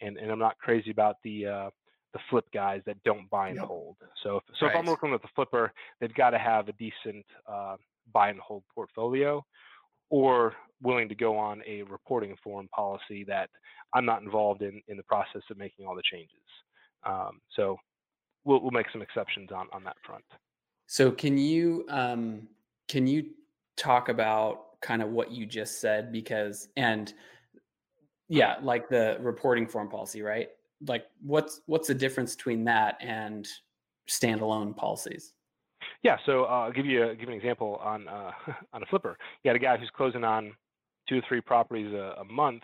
and, 0.00 0.16
and 0.16 0.30
I'm 0.30 0.38
not 0.38 0.58
crazy 0.58 0.90
about 0.90 1.16
the 1.22 1.46
uh, 1.46 1.70
the 2.12 2.18
flip 2.30 2.46
guys 2.52 2.80
that 2.86 2.96
don't 3.04 3.28
buy 3.30 3.48
and 3.48 3.56
yep. 3.56 3.66
hold. 3.66 3.96
So 4.22 4.38
if, 4.38 4.42
so 4.58 4.66
right. 4.66 4.74
if 4.74 4.78
I'm 4.78 4.86
working 4.86 5.10
with 5.10 5.22
a 5.24 5.28
flipper, 5.34 5.72
they've 6.00 6.14
got 6.14 6.30
to 6.30 6.38
have 6.38 6.68
a 6.68 6.72
decent 6.72 7.24
uh, 7.46 7.76
buy 8.12 8.30
and 8.30 8.40
hold 8.40 8.62
portfolio 8.74 9.44
or 10.10 10.54
willing 10.82 11.08
to 11.08 11.14
go 11.14 11.36
on 11.36 11.62
a 11.66 11.82
reporting 11.82 12.36
form 12.42 12.68
policy 12.68 13.24
that 13.24 13.50
I'm 13.94 14.04
not 14.04 14.22
involved 14.22 14.62
in 14.62 14.80
in 14.88 14.96
the 14.96 15.02
process 15.04 15.42
of 15.50 15.58
making 15.58 15.86
all 15.86 15.94
the 15.94 16.02
changes. 16.10 16.32
Um, 17.04 17.40
so 17.54 17.76
we'll, 18.46 18.60
we'll 18.60 18.70
make 18.70 18.86
some 18.92 19.02
exceptions 19.02 19.50
on 19.52 19.66
on 19.72 19.84
that 19.84 19.96
front. 20.04 20.24
So 20.86 21.10
can 21.10 21.36
you 21.36 21.84
um, 21.90 22.48
can 22.88 23.06
you 23.06 23.26
talk 23.76 24.08
about 24.08 24.80
kind 24.80 25.02
of 25.02 25.10
what 25.10 25.30
you 25.30 25.44
just 25.44 25.80
said 25.80 26.12
because 26.12 26.68
and 26.76 27.12
yeah, 28.28 28.56
like 28.62 28.88
the 28.88 29.18
reporting 29.20 29.66
form 29.66 29.88
policy, 29.88 30.22
right? 30.22 30.48
Like 30.86 31.06
what's 31.22 31.60
what's 31.66 31.88
the 31.88 31.94
difference 31.94 32.34
between 32.34 32.64
that 32.64 32.96
and 33.00 33.46
standalone 34.08 34.76
policies? 34.76 35.32
Yeah, 36.02 36.16
so 36.26 36.44
uh, 36.44 36.48
I'll 36.48 36.72
give 36.72 36.86
you 36.86 37.10
a, 37.10 37.14
give 37.14 37.28
an 37.28 37.34
example 37.34 37.80
on 37.82 38.08
uh, 38.08 38.30
on 38.72 38.82
a 38.82 38.86
flipper. 38.86 39.16
You 39.42 39.50
got 39.50 39.56
a 39.56 39.60
guy 39.60 39.76
who's 39.76 39.90
closing 39.96 40.24
on 40.24 40.52
two 41.08 41.18
or 41.18 41.22
three 41.28 41.40
properties 41.40 41.92
a, 41.92 42.20
a, 42.20 42.24
month 42.24 42.62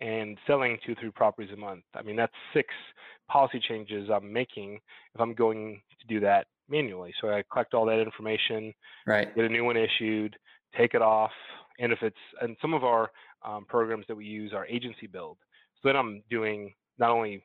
and 0.00 0.36
selling 0.48 0.78
two 0.84 0.92
or 0.92 0.96
three 0.96 1.10
properties 1.10 1.52
a 1.52 1.56
month. 1.56 1.84
I 1.94 2.02
mean, 2.02 2.16
that's 2.16 2.32
six 2.52 2.68
policy 3.28 3.60
changes 3.60 4.10
I'm 4.12 4.32
making 4.32 4.80
if 5.14 5.20
I'm 5.20 5.34
going 5.34 5.80
to 6.00 6.06
do 6.06 6.20
that 6.20 6.46
manually. 6.68 7.12
So 7.20 7.28
I 7.28 7.42
collect 7.52 7.74
all 7.74 7.86
that 7.86 8.00
information, 8.00 8.72
right? 9.06 9.34
Get 9.34 9.44
a 9.44 9.48
new 9.48 9.64
one 9.64 9.76
issued, 9.76 10.36
take 10.76 10.94
it 10.94 11.02
off, 11.02 11.32
and 11.78 11.92
if 11.92 11.98
it's 12.02 12.16
and 12.40 12.56
some 12.60 12.74
of 12.74 12.84
our 12.84 13.10
um, 13.44 13.64
programs 13.66 14.06
that 14.08 14.16
we 14.16 14.24
use 14.24 14.52
are 14.52 14.66
agency 14.66 15.06
build. 15.06 15.38
So 15.82 15.88
then 15.88 15.96
I'm 15.96 16.22
doing 16.30 16.72
not 16.98 17.10
only 17.10 17.44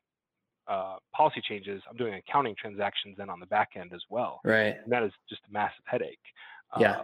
uh, 0.67 0.98
policy 1.15 1.41
changes, 1.48 1.81
I'm 1.89 1.98
doing 1.98 2.13
accounting 2.13 2.55
transactions 2.59 3.15
then 3.17 3.29
on 3.29 3.39
the 3.39 3.48
back 3.48 3.69
end 3.75 3.91
as 3.93 4.01
well. 4.09 4.39
Right. 4.43 4.75
And 4.83 4.91
that 4.91 5.03
is 5.03 5.12
just 5.27 5.41
a 5.50 5.53
massive 5.53 5.83
headache. 5.86 6.19
Yeah. 6.79 6.91
Uh, 6.91 7.03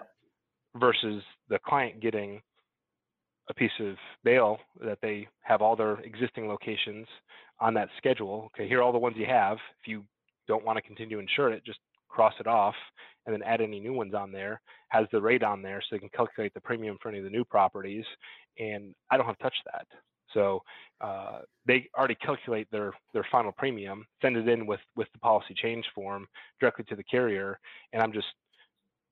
versus 0.78 1.24
the 1.50 1.58
client 1.66 2.02
getting 2.02 2.42
a 3.50 3.54
piece 3.54 3.72
of 3.80 3.96
mail 4.24 4.58
that 4.84 4.98
they 5.02 5.28
have 5.42 5.62
all 5.62 5.76
their 5.76 6.00
existing 6.02 6.48
locations 6.48 7.08
on 7.60 7.74
that 7.76 7.90
schedule. 7.98 8.50
Okay, 8.54 8.68
here 8.68 8.80
are 8.80 8.84
all 8.84 8.92
the 8.92 8.98
ones 8.98 9.16
you 9.18 9.26
have. 9.26 9.58
If 9.82 9.88
you 9.88 10.04
don't 10.48 10.66
want 10.66 10.78
to 10.78 10.82
continue 10.82 11.18
to 11.18 11.22
insure 11.22 11.52
it, 11.52 11.66
just 11.66 11.80
cross 12.10 12.34
it 12.40 12.48
off 12.48 12.76
and 13.26 13.34
then 13.34 13.42
add 13.44 13.62
any 13.62 13.80
new 13.80 13.94
ones 13.94 14.14
on 14.14 14.32
there. 14.32 14.62
Has 14.90 15.06
the 15.12 15.22
rate 15.22 15.44
on 15.44 15.62
there 15.62 15.82
so 15.82 15.96
they 15.96 16.00
can 16.00 16.10
calculate 16.10 16.54
the 16.54 16.62
premium 16.62 16.98
for 17.02 17.10
any 17.10 17.18
of 17.18 17.24
the 17.24 17.30
new 17.30 17.44
properties. 17.44 18.06
And 18.60 18.94
I 19.10 19.18
don't 19.18 19.26
have 19.26 19.40
touched 19.40 19.64
that. 19.74 19.88
So 20.34 20.62
uh, 21.02 21.40
they 21.66 21.88
already 21.98 22.16
calculate 22.16 22.68
their 22.72 22.94
their 23.14 23.26
final 23.32 23.52
premium, 23.52 24.06
send 24.22 24.38
it 24.38 24.48
in 24.48 24.66
with 24.66 24.80
with 24.96 25.08
the 25.14 25.20
policy 25.20 25.54
change 25.56 25.86
form 25.94 26.28
directly 26.60 26.86
to 26.86 26.96
the 26.96 27.04
carrier, 27.04 27.60
and 27.94 28.02
I'm 28.02 28.12
just 28.12 28.28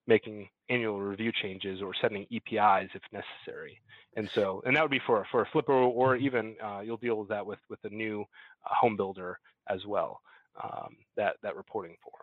making 0.07 0.47
annual 0.69 0.99
review 0.99 1.31
changes 1.41 1.81
or 1.81 1.93
setting 2.01 2.25
EPIs 2.31 2.89
if 2.93 3.01
necessary. 3.11 3.79
And 4.15 4.29
so, 4.33 4.61
and 4.65 4.75
that 4.75 4.81
would 4.81 4.91
be 4.91 5.01
for 5.05 5.25
for 5.31 5.41
a 5.41 5.49
flipper, 5.51 5.73
or 5.73 6.15
even 6.15 6.55
uh, 6.63 6.81
you'll 6.81 6.97
deal 6.97 7.15
with 7.15 7.29
that 7.29 7.45
with 7.45 7.59
with 7.69 7.79
a 7.83 7.89
new 7.89 8.21
uh, 8.65 8.73
home 8.73 8.95
builder 8.95 9.39
as 9.69 9.85
well. 9.85 10.21
Um, 10.61 10.97
that 11.17 11.37
that 11.41 11.55
reporting 11.55 11.95
form. 12.03 12.21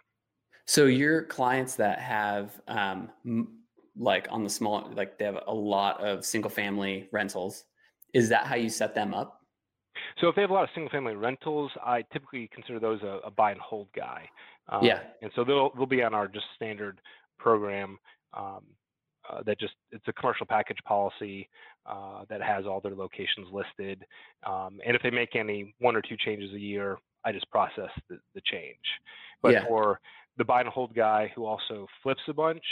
So 0.66 0.86
your 0.86 1.24
clients 1.24 1.74
that 1.76 1.98
have 1.98 2.60
um, 2.68 3.10
m- 3.26 3.58
like 3.98 4.28
on 4.30 4.44
the 4.44 4.50
small, 4.50 4.88
like 4.94 5.18
they 5.18 5.24
have 5.24 5.40
a 5.48 5.54
lot 5.54 6.00
of 6.00 6.24
single 6.24 6.50
family 6.50 7.08
rentals. 7.12 7.64
Is 8.14 8.28
that 8.28 8.46
how 8.46 8.54
you 8.54 8.68
set 8.68 8.94
them 8.94 9.12
up? 9.12 9.40
So 10.20 10.28
if 10.28 10.34
they 10.34 10.42
have 10.42 10.50
a 10.50 10.54
lot 10.54 10.64
of 10.64 10.70
single 10.74 10.90
family 10.90 11.14
rentals, 11.14 11.70
I 11.84 12.02
typically 12.12 12.48
consider 12.52 12.78
those 12.78 13.02
a, 13.02 13.18
a 13.24 13.30
buy 13.30 13.52
and 13.52 13.60
hold 13.60 13.88
guy. 13.94 14.28
Um, 14.68 14.84
yeah. 14.84 15.00
And 15.22 15.30
so 15.34 15.44
they'll 15.44 15.70
they'll 15.74 15.86
be 15.86 16.02
on 16.02 16.14
our 16.14 16.28
just 16.28 16.46
standard 16.54 17.00
program 17.40 17.98
um, 18.36 18.62
uh, 19.28 19.42
that 19.44 19.58
just 19.60 19.74
it's 19.92 20.06
a 20.08 20.12
commercial 20.12 20.46
package 20.46 20.78
policy 20.84 21.48
uh, 21.86 22.24
that 22.28 22.42
has 22.42 22.66
all 22.66 22.80
their 22.80 22.94
locations 22.94 23.48
listed. 23.52 24.04
Um, 24.46 24.78
and 24.86 24.96
if 24.96 25.02
they 25.02 25.10
make 25.10 25.36
any 25.36 25.74
one 25.78 25.96
or 25.96 26.02
two 26.02 26.16
changes 26.16 26.52
a 26.54 26.58
year, 26.58 26.98
I 27.24 27.32
just 27.32 27.50
process 27.50 27.90
the, 28.08 28.18
the 28.34 28.40
change. 28.44 28.78
But 29.42 29.52
yeah. 29.52 29.66
for 29.66 30.00
the 30.38 30.44
buy 30.44 30.60
and 30.60 30.68
hold 30.68 30.94
guy 30.94 31.30
who 31.34 31.44
also 31.44 31.86
flips 32.02 32.22
a 32.28 32.32
bunch, 32.32 32.64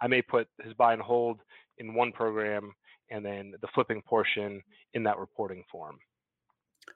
I 0.00 0.06
may 0.06 0.22
put 0.22 0.46
his 0.62 0.72
buy 0.74 0.92
and 0.92 1.02
hold 1.02 1.40
in 1.78 1.94
one 1.94 2.12
program 2.12 2.72
and 3.10 3.24
then 3.24 3.54
the 3.60 3.68
flipping 3.74 4.02
portion 4.02 4.62
in 4.94 5.02
that 5.04 5.18
reporting 5.18 5.64
form. 5.70 5.98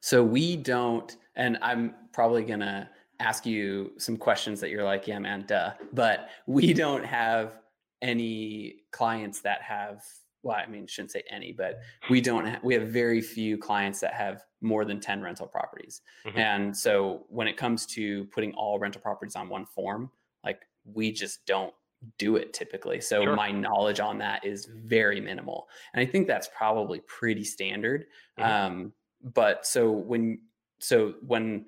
So 0.00 0.22
we 0.22 0.56
don't, 0.56 1.16
and 1.36 1.58
I'm 1.62 1.94
probably 2.12 2.44
gonna 2.44 2.88
ask 3.22 3.46
you 3.46 3.92
some 3.98 4.16
questions 4.16 4.60
that 4.60 4.70
you're 4.70 4.84
like, 4.84 5.06
yeah, 5.06 5.18
man, 5.18 5.44
duh. 5.46 5.72
But 5.92 6.28
we 6.46 6.72
don't 6.72 7.04
have 7.04 7.58
any 8.02 8.76
clients 8.90 9.40
that 9.40 9.62
have 9.62 10.02
well 10.42 10.56
i 10.56 10.66
mean 10.66 10.86
shouldn't 10.86 11.12
say 11.12 11.22
any 11.30 11.52
but 11.52 11.78
we 12.10 12.20
don't 12.20 12.46
ha- 12.46 12.58
we 12.62 12.74
have 12.74 12.88
very 12.88 13.20
few 13.20 13.56
clients 13.56 14.00
that 14.00 14.12
have 14.12 14.42
more 14.60 14.84
than 14.84 15.00
10 15.00 15.22
rental 15.22 15.46
properties 15.46 16.02
mm-hmm. 16.26 16.36
and 16.36 16.76
so 16.76 17.24
when 17.28 17.46
it 17.46 17.56
comes 17.56 17.86
to 17.86 18.24
putting 18.26 18.52
all 18.54 18.78
rental 18.78 19.00
properties 19.00 19.36
on 19.36 19.48
one 19.48 19.64
form 19.64 20.10
like 20.44 20.62
we 20.84 21.12
just 21.12 21.46
don't 21.46 21.72
do 22.18 22.34
it 22.34 22.52
typically 22.52 23.00
so 23.00 23.22
sure. 23.22 23.36
my 23.36 23.52
knowledge 23.52 24.00
on 24.00 24.18
that 24.18 24.44
is 24.44 24.66
very 24.66 25.20
minimal 25.20 25.68
and 25.94 26.02
i 26.02 26.10
think 26.10 26.26
that's 26.26 26.48
probably 26.56 27.00
pretty 27.06 27.44
standard 27.44 28.06
mm-hmm. 28.38 28.50
um, 28.50 28.92
but 29.34 29.64
so 29.64 29.90
when 29.92 30.40
so 30.80 31.14
when 31.24 31.64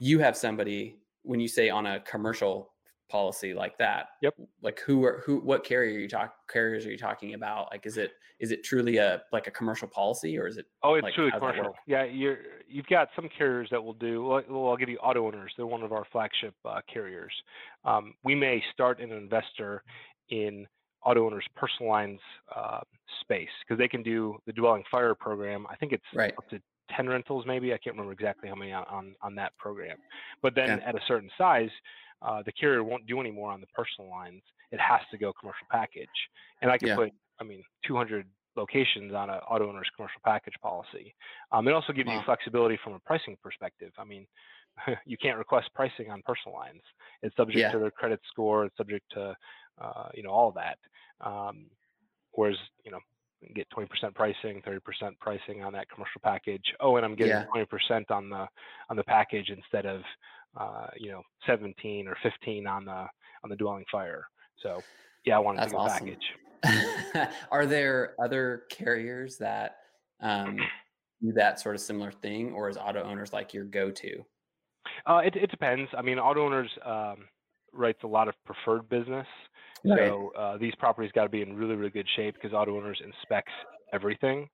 you 0.00 0.18
have 0.18 0.36
somebody 0.36 0.98
when 1.22 1.40
you 1.40 1.48
say 1.48 1.70
on 1.70 1.86
a 1.86 2.00
commercial 2.00 2.72
policy 3.12 3.52
like 3.52 3.76
that 3.76 4.06
yep. 4.22 4.34
like 4.62 4.80
who 4.80 5.04
are 5.04 5.22
who 5.26 5.36
what 5.40 5.64
carrier 5.64 5.96
are 5.96 6.00
you 6.00 6.08
talk 6.08 6.32
carriers 6.50 6.86
are 6.86 6.90
you 6.90 6.96
talking 6.96 7.34
about? 7.34 7.68
Like 7.70 7.84
is 7.84 7.98
it 7.98 8.12
is 8.40 8.50
it 8.52 8.64
truly 8.64 8.96
a 8.96 9.22
like 9.32 9.46
a 9.46 9.50
commercial 9.50 9.86
policy 9.86 10.38
or 10.38 10.46
is 10.46 10.56
it 10.56 10.64
oh 10.82 10.94
it's 10.94 11.04
like, 11.04 11.14
truly 11.14 11.30
commercial. 11.30 11.74
yeah 11.86 12.04
you're 12.04 12.38
you've 12.66 12.86
got 12.86 13.08
some 13.14 13.28
carriers 13.36 13.68
that 13.70 13.84
will 13.84 13.92
do 13.92 14.24
well 14.48 14.68
i'll 14.68 14.78
give 14.78 14.88
you 14.88 14.96
auto 14.98 15.26
owners. 15.26 15.52
They're 15.56 15.66
one 15.66 15.82
of 15.82 15.92
our 15.92 16.06
flagship 16.10 16.54
uh, 16.64 16.80
carriers. 16.92 17.32
Um, 17.84 18.14
we 18.24 18.34
may 18.34 18.62
start 18.72 18.98
an 18.98 19.12
investor 19.12 19.82
in 20.30 20.66
auto 21.04 21.26
owners 21.26 21.44
personal 21.54 21.90
lines 21.90 22.20
uh, 22.56 22.80
space 23.20 23.48
because 23.62 23.78
they 23.78 23.88
can 23.88 24.02
do 24.02 24.38
the 24.46 24.52
dwelling 24.52 24.84
fire 24.90 25.14
program. 25.14 25.66
I 25.70 25.76
think 25.76 25.92
it's 25.92 26.04
right. 26.14 26.32
up 26.38 26.48
to 26.48 26.60
10 26.96 27.08
rentals 27.08 27.44
maybe 27.46 27.72
i 27.72 27.78
can't 27.78 27.96
remember 27.96 28.12
exactly 28.12 28.48
how 28.48 28.54
many 28.54 28.72
on 28.72 28.84
on, 28.90 29.14
on 29.22 29.34
that 29.34 29.56
program 29.58 29.96
but 30.42 30.54
then 30.54 30.80
at 30.80 30.94
a 30.94 31.00
certain 31.06 31.30
size 31.36 31.70
uh, 32.24 32.42
the 32.44 32.52
carrier 32.52 32.84
won't 32.84 33.06
do 33.06 33.20
anymore 33.20 33.50
on 33.50 33.60
the 33.60 33.66
personal 33.68 34.10
lines. 34.10 34.42
It 34.70 34.80
has 34.80 35.00
to 35.10 35.18
go 35.18 35.32
commercial 35.32 35.66
package. 35.70 36.08
And 36.60 36.70
I 36.70 36.78
can 36.78 36.88
yeah. 36.88 36.96
put, 36.96 37.10
I 37.40 37.44
mean, 37.44 37.62
200 37.86 38.26
locations 38.56 39.12
on 39.12 39.30
an 39.30 39.40
auto 39.48 39.68
owner's 39.68 39.90
commercial 39.96 40.20
package 40.24 40.54
policy. 40.62 41.14
Um, 41.50 41.66
it 41.68 41.72
also 41.72 41.92
gives 41.92 42.06
wow. 42.06 42.18
you 42.18 42.22
flexibility 42.24 42.78
from 42.82 42.94
a 42.94 42.98
pricing 43.00 43.36
perspective. 43.42 43.92
I 43.98 44.04
mean, 44.04 44.26
you 45.06 45.16
can't 45.16 45.38
request 45.38 45.70
pricing 45.74 46.10
on 46.10 46.22
personal 46.24 46.56
lines. 46.56 46.82
It's 47.22 47.36
subject 47.36 47.58
yeah. 47.58 47.72
to 47.72 47.78
their 47.78 47.90
credit 47.90 48.20
score. 48.30 48.66
It's 48.66 48.76
subject 48.76 49.04
to, 49.12 49.36
uh, 49.80 50.08
you 50.14 50.22
know, 50.22 50.30
all 50.30 50.52
that. 50.52 50.78
Um, 51.20 51.66
whereas, 52.32 52.56
you 52.84 52.92
know, 52.92 53.00
get 53.54 53.66
20% 53.70 54.14
pricing, 54.14 54.62
30% 54.66 54.80
pricing 55.20 55.62
on 55.62 55.72
that 55.72 55.88
commercial 55.90 56.20
package. 56.22 56.64
Oh, 56.80 56.96
and 56.96 57.04
I'm 57.04 57.14
getting 57.14 57.32
yeah. 57.32 57.44
20% 57.54 58.10
on 58.10 58.30
the 58.30 58.46
on 58.88 58.96
the 58.96 59.04
package 59.04 59.50
instead 59.50 59.86
of 59.86 60.02
uh, 60.58 60.86
you 60.96 61.10
know 61.10 61.22
17 61.46 62.06
or 62.06 62.16
15 62.22 62.66
on 62.66 62.84
the 62.84 63.06
on 63.44 63.50
the 63.50 63.56
dwelling 63.56 63.84
fire. 63.90 64.24
So 64.62 64.82
yeah, 65.24 65.36
I 65.36 65.38
wanted 65.38 65.60
That's 65.60 65.72
to 65.72 65.76
go 65.76 65.82
awesome. 65.82 66.06
package. 66.06 67.28
Are 67.50 67.66
there 67.66 68.14
other 68.22 68.64
carriers 68.70 69.36
that 69.38 69.78
um, 70.20 70.58
do 71.20 71.32
that 71.32 71.60
sort 71.60 71.74
of 71.74 71.80
similar 71.80 72.12
thing, 72.12 72.52
or 72.52 72.68
is 72.68 72.76
auto 72.76 73.02
owners 73.02 73.32
like 73.32 73.52
your 73.52 73.64
go-to? 73.64 74.24
Uh, 75.06 75.18
it, 75.24 75.34
it 75.36 75.50
depends. 75.50 75.90
I 75.96 76.02
mean, 76.02 76.18
auto 76.18 76.44
owners 76.44 76.70
um, 76.84 77.24
writes 77.72 77.98
a 78.04 78.06
lot 78.06 78.28
of 78.28 78.34
preferred 78.44 78.88
business. 78.88 79.26
So 79.86 80.32
uh, 80.38 80.58
these 80.58 80.74
properties 80.76 81.10
got 81.12 81.24
to 81.24 81.28
be 81.28 81.42
in 81.42 81.56
really, 81.56 81.74
really 81.74 81.90
good 81.90 82.08
shape 82.16 82.34
because 82.34 82.52
auto 82.52 82.76
owners 82.76 83.00
inspects 83.04 83.52
everything. 83.92 84.48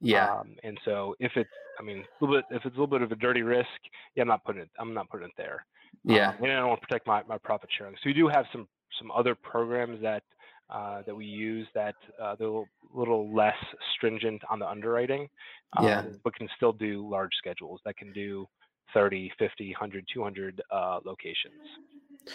Yeah. 0.00 0.30
Um, 0.32 0.56
and 0.62 0.78
so 0.84 1.14
if 1.20 1.32
it's, 1.36 1.50
I 1.78 1.82
mean, 1.82 1.98
a 1.98 2.24
little 2.24 2.36
bit, 2.36 2.44
if 2.50 2.64
it's 2.64 2.76
a 2.76 2.80
little 2.80 2.86
bit 2.86 3.02
of 3.02 3.12
a 3.12 3.16
dirty 3.16 3.42
risk, 3.42 3.68
yeah, 4.14 4.22
I'm 4.22 4.28
not 4.28 4.44
putting 4.44 4.62
it, 4.62 4.70
I'm 4.78 4.94
not 4.94 5.08
putting 5.08 5.26
it 5.26 5.32
there. 5.36 5.64
Yeah. 6.04 6.30
Um, 6.30 6.36
and 6.42 6.52
I 6.52 6.56
don't 6.56 6.68
want 6.68 6.80
to 6.80 6.86
protect 6.86 7.06
my, 7.06 7.22
my 7.28 7.38
profit 7.38 7.70
sharing. 7.76 7.94
So 7.94 8.02
we 8.06 8.12
do 8.12 8.28
have 8.28 8.44
some, 8.52 8.68
some 8.98 9.10
other 9.10 9.34
programs 9.34 10.02
that, 10.02 10.22
uh, 10.70 11.02
that 11.06 11.14
we 11.14 11.26
use 11.26 11.66
that 11.74 11.94
uh, 12.22 12.36
they're 12.36 12.46
a 12.46 12.50
little, 12.50 12.68
little, 12.94 13.34
less 13.34 13.56
stringent 13.96 14.42
on 14.50 14.58
the 14.58 14.68
underwriting, 14.68 15.28
um, 15.76 15.86
yeah. 15.86 16.04
but 16.22 16.34
can 16.34 16.48
still 16.56 16.72
do 16.72 17.08
large 17.08 17.32
schedules 17.38 17.80
that 17.84 17.96
can 17.96 18.12
do 18.12 18.46
30, 18.94 19.32
50, 19.38 19.70
100, 19.70 20.08
200 20.12 20.62
uh, 20.70 21.00
locations. 21.04 21.54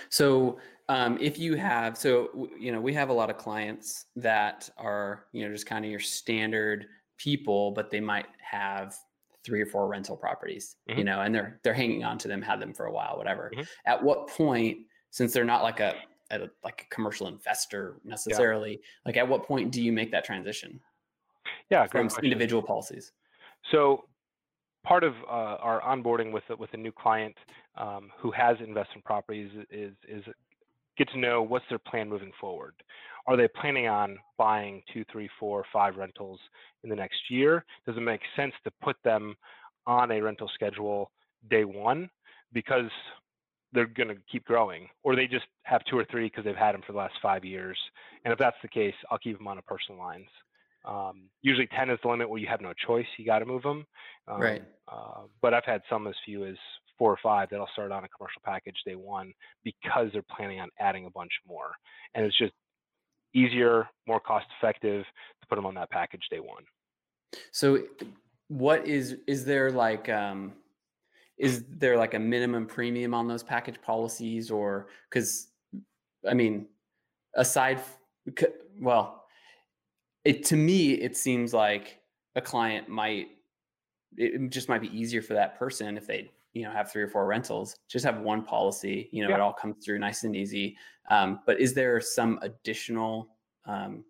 So, 0.10 0.60
um, 0.88 1.18
if 1.20 1.40
you 1.40 1.56
have, 1.56 1.98
so 1.98 2.50
you 2.60 2.72
know, 2.72 2.80
we 2.80 2.94
have 2.94 3.10
a 3.10 3.14
lot 3.14 3.30
of 3.30 3.38
clients 3.38 4.06
that 4.16 4.70
are, 4.78 5.26
you 5.32 5.46
know, 5.46 5.52
just 5.52 5.66
kind 5.66 5.84
of 5.84 5.90
your 5.90 6.00
standard 6.00 6.86
people, 7.18 7.72
but 7.72 7.90
they 7.90 8.00
might 8.00 8.28
have 8.40 8.96
three 9.44 9.62
or 9.62 9.66
four 9.66 9.88
rental 9.88 10.16
properties, 10.16 10.76
mm-hmm. 10.88 11.00
you 11.00 11.06
know, 11.06 11.22
and 11.22 11.34
they're 11.34 11.60
they're 11.64 11.74
hanging 11.74 12.04
on 12.04 12.18
to 12.20 12.28
them, 12.28 12.42
had 12.42 12.60
them 12.60 12.74
for 12.74 12.86
a 12.86 12.92
while, 12.92 13.18
whatever. 13.18 13.52
Mm-hmm. 13.54 13.64
At 13.86 14.04
what 14.04 14.28
point, 14.28 14.80
since 15.12 15.34
they're 15.34 15.46
not 15.46 15.64
like 15.64 15.80
a, 15.80 15.96
a 16.32 16.50
like 16.64 16.86
a 16.86 16.94
commercial 16.94 17.28
investor 17.28 18.00
necessarily, 18.04 18.72
yeah. 18.72 18.78
like 19.06 19.18
at 19.18 19.28
what 19.28 19.46
point 19.46 19.72
do 19.72 19.82
you 19.82 19.92
make 19.92 20.12
that 20.12 20.24
transition? 20.24 20.80
Yeah, 21.70 21.88
from 21.88 22.10
individual 22.24 22.62
policies. 22.62 23.12
So 23.72 24.06
part 24.84 25.04
of 25.04 25.14
uh, 25.28 25.58
our 25.62 25.82
onboarding 25.82 26.32
with 26.32 26.44
with 26.58 26.74
a 26.74 26.78
new 26.78 26.92
client 26.92 27.36
um, 27.78 28.10
who 28.18 28.32
has 28.32 28.58
investment 28.60 29.04
properties 29.06 29.50
is 29.72 29.94
is 30.08 30.24
get 30.98 31.10
to 31.10 31.20
know 31.20 31.42
what's 31.42 31.66
their 31.70 31.80
plan 31.80 32.10
moving 32.10 32.32
forward. 32.40 32.74
Are 33.26 33.38
they 33.38 33.48
planning 33.48 33.88
on 33.88 34.18
buying 34.38 34.82
two, 34.94 35.06
three, 35.12 35.30
four, 35.40 35.64
five 35.72 35.96
rentals 35.98 36.40
in 36.84 36.90
the 36.90 36.96
next 36.96 37.30
year? 37.30 37.64
Does 37.86 37.96
it 37.96 38.02
make 38.02 38.22
sense 38.36 38.54
to 38.64 38.72
put 38.82 38.98
them 39.04 39.36
on 39.88 40.12
a 40.12 40.22
rental 40.22 40.50
schedule 40.54 41.12
day 41.50 41.64
one 41.64 42.10
because 42.54 42.90
they're 43.72 43.86
going 43.86 44.10
to 44.10 44.16
keep 44.32 44.46
growing, 44.46 44.90
or 45.04 45.16
they 45.16 45.28
just 45.28 45.46
have 45.64 45.84
two 45.86 45.98
or 45.98 46.06
three 46.06 46.26
because 46.26 46.44
they've 46.44 46.56
had 46.56 46.74
them 46.74 46.82
for 46.86 46.92
the 46.92 46.98
last 46.98 47.14
five 47.22 47.46
years? 47.46 47.78
And 48.26 48.32
if 48.32 48.40
that's 48.40 48.58
the 48.62 48.68
case, 48.68 48.96
I'll 49.12 49.20
keep 49.20 49.38
them 49.38 49.48
on 49.48 49.60
a 49.60 49.62
personal 49.62 50.00
lines. 50.00 50.28
Um, 50.86 51.30
usually 51.42 51.68
10 51.68 51.90
is 51.90 52.00
the 52.04 52.10
limit 52.10 52.30
where 52.30 52.40
you 52.40 52.48
have 52.48 52.62
no 52.62 52.74
choice. 52.86 53.06
You 53.18 53.26
got 53.26 53.40
to 53.40 53.46
move 53.46 53.64
them. 53.64 53.86
Um, 54.28 54.42
right. 54.42 54.64
Uh, 54.88 55.22
but 55.42 55.54
I've 55.54 55.66
had 55.66 55.82
some 55.90 56.08
as 56.08 56.16
few 56.26 56.46
as 56.46 56.56
four 56.98 57.12
or 57.12 57.18
five 57.22 57.50
that'll 57.50 57.70
start 57.74 57.92
on 57.92 58.04
a 58.04 58.08
commercial 58.10 58.42
package 58.44 58.76
day 58.86 58.96
one 58.96 59.34
because 59.64 60.10
they're 60.14 60.24
planning 60.36 60.60
on 60.60 60.70
adding 60.80 61.06
a 61.06 61.10
bunch 61.12 61.32
more. 61.48 61.72
And 62.16 62.26
it's 62.26 62.38
just 62.38 62.54
easier, 63.34 63.88
more 64.08 64.20
cost 64.20 64.46
effective 64.58 65.04
to 65.04 65.48
put 65.48 65.56
them 65.56 65.66
on 65.66 65.76
that 65.76 65.90
package 65.90 66.24
day 66.30 66.40
one. 66.40 66.64
So 67.52 67.84
what 68.48 68.88
is, 68.88 69.18
is 69.28 69.46
there 69.46 69.72
like, 69.72 70.10
um, 70.10 70.54
is 71.40 71.64
there 71.70 71.98
like 71.98 72.14
a 72.14 72.20
minimum 72.20 72.66
premium 72.66 73.14
on 73.14 73.28
those 73.28 73.42
package 73.42 73.82
policies 73.82 74.52
or 74.52 74.88
because 75.10 75.48
i 76.30 76.34
mean 76.34 76.68
aside 77.36 77.80
well 78.80 79.19
it 80.26 80.44
to 80.46 80.56
me 80.56 80.94
it 80.94 81.16
seems 81.16 81.54
like 81.54 82.00
a 82.36 82.42
client 82.42 82.88
might 82.90 83.28
it 84.18 84.50
just 84.50 84.70
might 84.70 84.82
be 84.82 84.98
easier 84.98 85.22
for 85.22 85.34
that 85.34 85.58
person 85.58 85.98
if 85.98 86.08
they 86.08 86.30
you 86.54 86.64
know 86.64 86.72
have 86.72 86.92
three 86.92 87.04
or 87.04 87.08
four 87.08 87.26
rentals 87.26 87.76
just 87.88 88.06
have 88.06 88.20
one 88.20 88.44
policy 88.44 89.10
you 89.12 89.24
know 89.24 89.30
yeah. 89.30 89.36
it 89.36 89.42
all 89.42 89.54
comes 89.54 89.84
through 89.84 90.00
nice 90.00 90.24
and 90.24 90.36
easy 90.36 90.76
um, 91.10 91.40
but 91.46 91.60
is 91.60 91.74
there 91.74 92.00
some 92.00 92.40
additional 92.42 93.30
um, 93.66 94.04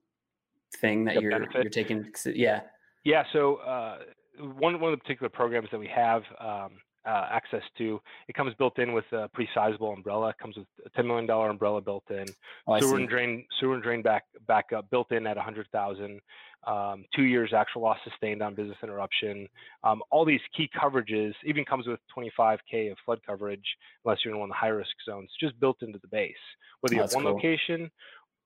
thing 0.77 1.05
that 1.05 1.21
you're 1.21 1.31
benefit. 1.31 1.63
you're 1.63 1.69
taking 1.69 2.05
yeah 2.33 2.61
yeah 3.03 3.23
so 3.33 3.55
uh, 3.57 3.99
one 4.39 4.79
one 4.79 4.93
of 4.93 4.99
the 4.99 5.01
particular 5.01 5.29
programs 5.29 5.69
that 5.71 5.79
we 5.79 5.87
have 5.87 6.23
um, 6.39 6.71
uh, 7.05 7.27
access 7.31 7.63
to. 7.77 7.99
It 8.27 8.35
comes 8.35 8.53
built 8.55 8.77
in 8.79 8.93
with 8.93 9.05
a 9.11 9.29
pretty 9.33 9.49
sizable 9.53 9.91
umbrella. 9.91 10.29
It 10.29 10.37
comes 10.37 10.57
with 10.57 10.67
a 10.85 10.89
$10 11.01 11.05
million 11.05 11.29
umbrella 11.29 11.81
built 11.81 12.03
in. 12.09 12.25
Oh, 12.67 12.79
sewer 12.79 12.97
and 12.97 13.09
drain, 13.09 13.45
sewer 13.59 13.75
and 13.75 13.83
drain 13.83 14.01
back 14.01 14.25
backup 14.47 14.89
built 14.89 15.11
in 15.11 15.25
at 15.27 15.37
a 15.37 15.39
100,000. 15.39 16.19
Um, 16.67 17.05
two 17.15 17.23
years 17.23 17.53
actual 17.55 17.83
loss 17.83 17.97
sustained 18.03 18.41
on 18.41 18.53
business 18.53 18.77
interruption. 18.83 19.47
Um, 19.83 20.01
all 20.11 20.25
these 20.25 20.41
key 20.55 20.69
coverages 20.77 21.33
even 21.45 21.63
comes 21.63 21.87
with 21.87 21.99
25k 22.15 22.91
of 22.91 22.97
flood 23.05 23.19
coverage 23.25 23.63
unless 24.03 24.19
you're 24.23 24.33
in 24.33 24.39
one 24.39 24.49
of 24.49 24.53
the 24.53 24.59
high 24.59 24.67
risk 24.67 24.91
zones. 25.05 25.29
Just 25.39 25.57
built 25.59 25.77
into 25.81 25.99
the 25.99 26.07
base. 26.09 26.33
Whether 26.81 26.95
you 26.95 27.01
oh, 27.01 27.05
have 27.05 27.13
one 27.13 27.23
cool. 27.23 27.35
location 27.35 27.89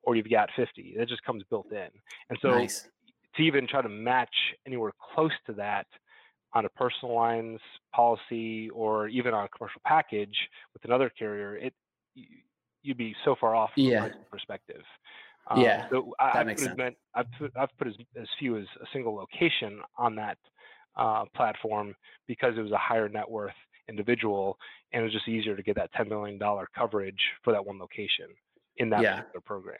or 0.04 0.16
you've 0.16 0.30
got 0.30 0.50
50, 0.56 0.96
that 0.98 1.08
just 1.08 1.24
comes 1.24 1.44
built 1.50 1.72
in. 1.72 1.88
And 2.30 2.38
so 2.42 2.52
nice. 2.52 2.88
to 3.36 3.42
even 3.42 3.68
try 3.68 3.82
to 3.82 3.90
match 3.90 4.36
anywhere 4.68 4.92
close 5.16 5.32
to 5.48 5.54
that 5.54 5.88
on 6.54 6.66
a 6.66 6.70
personal 6.70 7.16
lines 7.16 7.60
policy 7.94 8.70
or 8.70 9.08
even 9.08 9.34
on 9.34 9.46
a 9.46 9.50
commercial 9.50 9.82
package 9.86 10.36
with 10.74 10.86
another 10.86 11.10
carrier, 11.18 11.56
it 11.56 11.74
you'd 12.84 12.98
be 12.98 13.16
so 13.26 13.36
far 13.40 13.56
off 13.56 13.72
from 13.74 13.84
yeah. 13.84 14.10
perspective. 14.30 14.84
Um, 15.50 15.62
yeah, 15.62 15.90
so 15.90 16.14
I, 16.20 16.32
that 16.34 16.46
makes 16.46 16.64
sense. 16.64 16.78
Meant, 16.78 16.96
I've 17.16 17.26
put, 17.38 17.52
I've 17.58 17.76
put 17.78 17.88
as, 17.88 17.94
as 18.20 18.28
few 18.40 18.58
as 18.58 18.66
a 18.82 18.86
single 18.94 19.16
location 19.16 19.80
on 19.98 20.16
that 20.16 20.38
uh, 20.96 21.26
platform 21.36 21.96
because 22.28 22.54
it 22.58 22.62
was 22.62 22.72
a 22.72 22.78
higher 22.78 23.10
net 23.10 23.30
worth 23.30 23.54
individual, 23.90 24.58
and 24.92 25.02
it 25.02 25.04
was 25.04 25.14
just 25.14 25.28
easier 25.28 25.56
to 25.56 25.64
get 25.64 25.76
that 25.76 25.94
$10 25.94 26.08
million 26.08 26.40
coverage 26.76 27.20
for 27.44 27.52
that 27.52 27.66
one 27.66 27.80
location 27.80 28.28
in 28.78 28.90
that 28.90 29.02
yeah. 29.02 29.18
particular 29.18 29.42
program. 29.42 29.78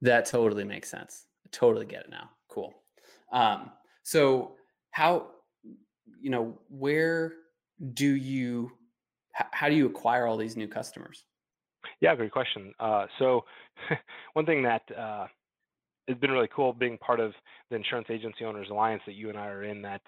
That 0.00 0.26
totally 0.26 0.64
makes 0.64 0.90
sense. 0.90 1.26
I 1.46 1.48
totally 1.50 1.86
get 1.86 2.04
it 2.04 2.10
now. 2.10 2.30
Cool. 2.48 2.74
Um, 3.32 3.70
so 4.02 4.54
how 4.90 5.28
you 6.20 6.30
know, 6.30 6.58
where 6.68 7.32
do 7.94 8.14
you, 8.14 8.70
how 9.32 9.68
do 9.68 9.74
you 9.74 9.86
acquire 9.86 10.26
all 10.26 10.36
these 10.36 10.56
new 10.56 10.68
customers? 10.68 11.24
Yeah, 12.00 12.14
great 12.14 12.32
question. 12.32 12.72
Uh, 12.78 13.06
so 13.18 13.44
one 14.34 14.46
thing 14.46 14.62
that 14.62 14.82
uh, 14.96 15.26
has 16.08 16.16
been 16.18 16.30
really 16.30 16.48
cool 16.54 16.72
being 16.72 16.98
part 16.98 17.20
of 17.20 17.32
the 17.70 17.76
Insurance 17.76 18.08
Agency 18.10 18.44
Owners 18.44 18.68
Alliance 18.70 19.02
that 19.06 19.14
you 19.14 19.28
and 19.28 19.38
I 19.38 19.46
are 19.46 19.64
in 19.64 19.82
that 19.82 20.02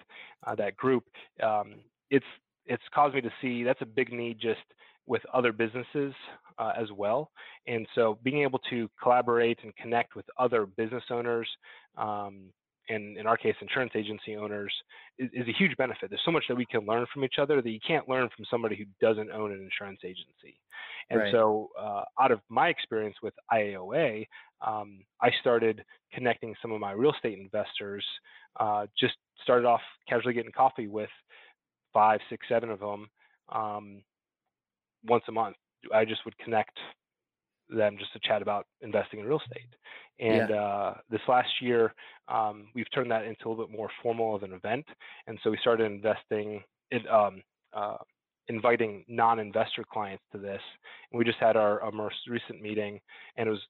uh, 0.45 0.55
that 0.55 0.77
group. 0.77 1.03
Um, 1.41 1.75
it's 2.09 2.25
it's 2.65 2.83
caused 2.93 3.15
me 3.15 3.21
to 3.21 3.31
see 3.41 3.63
that's 3.63 3.81
a 3.81 3.85
big 3.85 4.11
need 4.11 4.39
just 4.39 4.59
with 5.05 5.21
other 5.33 5.51
businesses 5.51 6.13
uh, 6.59 6.73
as 6.77 6.91
well. 6.91 7.31
And 7.65 7.87
so 7.95 8.19
being 8.23 8.41
able 8.41 8.59
to 8.69 8.89
collaborate 9.01 9.59
and 9.63 9.75
connect 9.75 10.15
with 10.15 10.25
other 10.37 10.65
business 10.65 11.03
owners 11.09 11.47
um, 11.97 12.51
and 12.89 13.17
in 13.17 13.27
our 13.27 13.37
case, 13.37 13.55
insurance 13.61 13.91
agency 13.95 14.35
owners, 14.35 14.73
is, 15.19 15.29
is, 15.33 15.47
a 15.47 15.57
huge 15.57 15.75
benefit. 15.77 16.09
There's 16.09 16.21
so 16.25 16.31
much 16.31 16.43
that 16.47 16.55
we 16.55 16.65
can 16.65 16.85
learn 16.85 17.05
from 17.13 17.23
each 17.23 17.35
other 17.39 17.61
that 17.61 17.69
you 17.69 17.79
can't 17.85 18.07
learn 18.07 18.29
from 18.35 18.45
somebody 18.49 18.75
who 18.75 18.85
doesn't 19.05 19.31
own 19.31 19.51
an 19.51 19.61
insurance 19.61 19.99
agency. 20.03 20.59
And 21.09 21.19
right. 21.19 21.31
so, 21.31 21.69
uh, 21.79 22.03
out 22.19 22.31
of 22.31 22.39
my 22.49 22.69
experience 22.69 23.15
with 23.21 23.33
IAOA, 23.51 24.27
um, 24.65 24.99
I 25.21 25.29
started 25.41 25.83
connecting 26.13 26.55
some 26.61 26.71
of 26.71 26.79
my 26.79 26.91
real 26.91 27.13
estate 27.13 27.39
investors. 27.39 28.05
Uh, 28.59 28.87
just 28.99 29.15
started 29.43 29.67
off 29.67 29.81
casually 30.09 30.33
getting 30.33 30.51
coffee 30.51 30.87
with 30.87 31.09
five, 31.93 32.19
six, 32.29 32.45
seven 32.49 32.69
of 32.69 32.79
them 32.79 33.07
um, 33.49 34.01
once 35.05 35.23
a 35.27 35.31
month. 35.31 35.55
I 35.93 36.05
just 36.05 36.25
would 36.25 36.37
connect 36.39 36.77
them 37.69 37.97
just 37.97 38.13
to 38.13 38.19
chat 38.19 38.41
about 38.41 38.65
investing 38.81 39.19
in 39.19 39.25
real 39.25 39.39
estate. 39.39 39.69
And 40.19 40.49
yeah. 40.49 40.55
uh, 40.55 40.93
this 41.09 41.21
last 41.27 41.49
year, 41.61 41.93
um, 42.27 42.67
we've 42.73 42.89
turned 42.93 43.11
that 43.11 43.25
into 43.25 43.45
a 43.45 43.49
little 43.49 43.67
bit 43.67 43.75
more 43.75 43.89
formal 44.01 44.35
of 44.35 44.43
an 44.43 44.53
event. 44.53 44.85
And 45.27 45.37
so 45.43 45.51
we 45.51 45.57
started 45.61 45.85
investing 45.85 46.63
in, 46.91 47.07
um, 47.07 47.43
uh, 47.73 47.97
inviting 48.47 49.03
non-investor 49.07 49.83
clients 49.91 50.23
to 50.31 50.37
this. 50.37 50.61
And 51.11 51.19
we 51.19 51.25
just 51.25 51.39
had 51.39 51.55
our, 51.55 51.81
our 51.81 51.91
most 51.91 52.15
recent 52.27 52.61
meeting, 52.61 52.99
and 53.35 53.47
it 53.47 53.51
was 53.51 53.61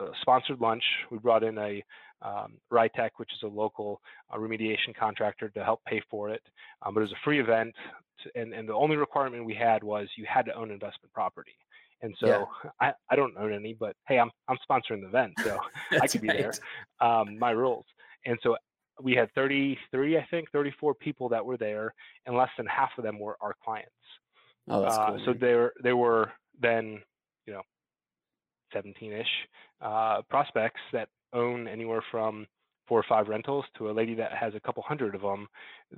a 0.00 0.06
sponsored 0.22 0.60
lunch. 0.60 0.82
We 1.10 1.18
brought 1.18 1.44
in 1.44 1.58
a 1.58 1.84
um, 2.22 2.54
Rytech, 2.72 3.10
which 3.16 3.30
is 3.32 3.42
a 3.42 3.48
local 3.48 4.00
uh, 4.32 4.38
remediation 4.38 4.94
contractor, 4.98 5.50
to 5.50 5.64
help 5.64 5.84
pay 5.84 6.02
for 6.10 6.30
it. 6.30 6.42
Um, 6.80 6.94
but 6.94 7.00
it 7.00 7.04
was 7.04 7.12
a 7.12 7.24
free 7.24 7.40
event, 7.40 7.74
and, 8.34 8.52
and 8.54 8.68
the 8.68 8.74
only 8.74 8.96
requirement 8.96 9.44
we 9.44 9.54
had 9.54 9.82
was 9.82 10.08
you 10.16 10.24
had 10.26 10.46
to 10.46 10.54
own 10.54 10.70
investment 10.70 11.12
property. 11.12 11.52
And 12.02 12.14
so 12.18 12.26
yeah. 12.26 12.70
I, 12.80 12.92
I 13.10 13.16
don't 13.16 13.36
own 13.38 13.52
any, 13.52 13.74
but 13.74 13.94
hey, 14.08 14.18
I'm 14.18 14.30
I'm 14.48 14.58
sponsoring 14.68 15.00
the 15.02 15.08
event, 15.08 15.32
so 15.44 15.58
I 16.02 16.06
could 16.06 16.20
be 16.20 16.28
right. 16.28 16.38
there. 16.38 17.08
Um, 17.08 17.38
my 17.38 17.50
rules. 17.50 17.84
And 18.26 18.38
so 18.42 18.56
we 19.00 19.14
had 19.14 19.32
33, 19.34 20.18
I 20.18 20.26
think, 20.30 20.50
34 20.50 20.94
people 20.94 21.28
that 21.30 21.44
were 21.44 21.56
there, 21.56 21.94
and 22.26 22.36
less 22.36 22.50
than 22.56 22.66
half 22.66 22.90
of 22.98 23.04
them 23.04 23.18
were 23.18 23.36
our 23.40 23.54
clients. 23.64 23.90
Oh, 24.68 24.82
that's 24.82 24.96
uh, 24.96 25.06
cool. 25.06 25.22
So 25.26 25.32
there 25.32 25.72
there 25.82 25.96
were 25.96 26.32
then, 26.60 27.00
you 27.46 27.52
know, 27.52 27.62
17-ish 28.74 29.26
uh, 29.80 30.22
prospects 30.30 30.80
that 30.92 31.08
own 31.32 31.66
anywhere 31.66 32.02
from 32.10 32.46
four 32.86 32.98
or 32.98 33.04
five 33.08 33.28
rentals 33.28 33.64
to 33.78 33.90
a 33.90 33.92
lady 33.92 34.14
that 34.14 34.32
has 34.32 34.54
a 34.54 34.60
couple 34.60 34.82
hundred 34.86 35.14
of 35.14 35.22
them 35.22 35.48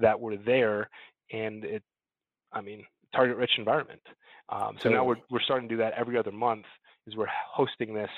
that 0.01 0.19
were 0.19 0.37
there, 0.37 0.89
and 1.33 1.65
it, 1.65 1.83
I 2.53 2.61
mean, 2.61 2.85
target 3.15 3.37
rich 3.37 3.53
environment. 3.59 4.03
Um, 4.51 4.77
so 4.81 4.91
now 4.91 5.05
we're, 5.05 5.17
we're 5.31 5.41
starting 5.41 5.69
to 5.69 5.75
do 5.75 5.79
that 5.79 5.95
every 5.95 6.19
other 6.19 6.33
month 6.33 6.67
is 7.07 7.17
we're 7.17 7.27
hosting 7.51 7.95
this 7.95 8.11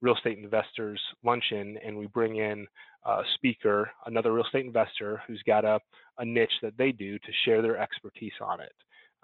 real 0.00 0.14
estate 0.16 0.38
investors 0.38 1.00
luncheon 1.24 1.78
and 1.84 1.96
we 1.96 2.06
bring 2.06 2.36
in 2.36 2.66
a 3.06 3.22
speaker, 3.34 3.90
another 4.06 4.32
real 4.32 4.44
estate 4.44 4.66
investor 4.66 5.22
who's 5.26 5.42
got 5.46 5.64
a, 5.64 5.78
a 6.18 6.24
niche 6.24 6.52
that 6.62 6.76
they 6.76 6.92
do 6.92 7.18
to 7.18 7.32
share 7.44 7.62
their 7.62 7.78
expertise 7.78 8.32
on 8.40 8.60
it. 8.60 8.72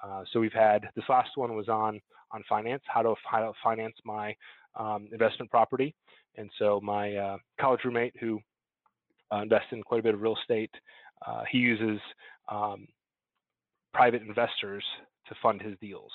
Uh, 0.02 0.22
so 0.32 0.40
we've 0.40 0.52
had 0.52 0.88
this 0.96 1.04
last 1.08 1.30
one 1.36 1.54
was 1.54 1.68
on 1.68 2.00
on 2.32 2.42
finance, 2.48 2.82
how 2.86 3.02
to, 3.02 3.14
how 3.24 3.38
to 3.38 3.52
finance 3.62 3.94
my 4.04 4.34
um, 4.74 5.08
investment 5.12 5.50
property. 5.50 5.94
And 6.36 6.50
so 6.58 6.80
my 6.82 7.14
uh, 7.14 7.36
college 7.60 7.80
roommate 7.84 8.14
who 8.18 8.40
uh, 9.32 9.42
invests 9.42 9.68
in 9.70 9.82
quite 9.82 10.00
a 10.00 10.02
bit 10.02 10.14
of 10.14 10.20
real 10.20 10.36
estate, 10.36 10.70
uh, 11.26 11.42
he 11.48 11.58
uses 11.58 12.00
um, 12.48 12.88
private 13.92 14.22
investors 14.22 14.84
to 15.28 15.34
fund 15.42 15.60
his 15.60 15.74
deals. 15.80 16.12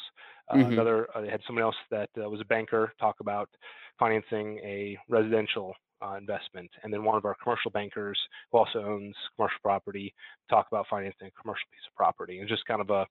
Uh, 0.49 0.55
mm-hmm. 0.55 0.73
Another, 0.73 1.07
uh, 1.15 1.21
they 1.21 1.29
had 1.29 1.41
someone 1.45 1.63
else 1.63 1.75
that 1.91 2.09
uh, 2.21 2.29
was 2.29 2.41
a 2.41 2.45
banker 2.45 2.93
talk 2.99 3.15
about 3.19 3.49
financing 3.97 4.59
a 4.59 4.97
residential 5.07 5.73
uh, 6.01 6.15
investment, 6.15 6.69
and 6.83 6.93
then 6.93 7.03
one 7.03 7.17
of 7.17 7.25
our 7.25 7.35
commercial 7.43 7.71
bankers 7.71 8.17
who 8.51 8.57
also 8.57 8.79
owns 8.79 9.15
commercial 9.35 9.59
property 9.61 10.13
talk 10.49 10.67
about 10.71 10.85
financing 10.89 11.27
a 11.27 11.41
commercial 11.41 11.65
piece 11.71 11.85
of 11.87 11.95
property. 11.95 12.39
It's 12.39 12.49
just 12.49 12.65
kind 12.65 12.81
of 12.81 12.89
a, 12.89 13.05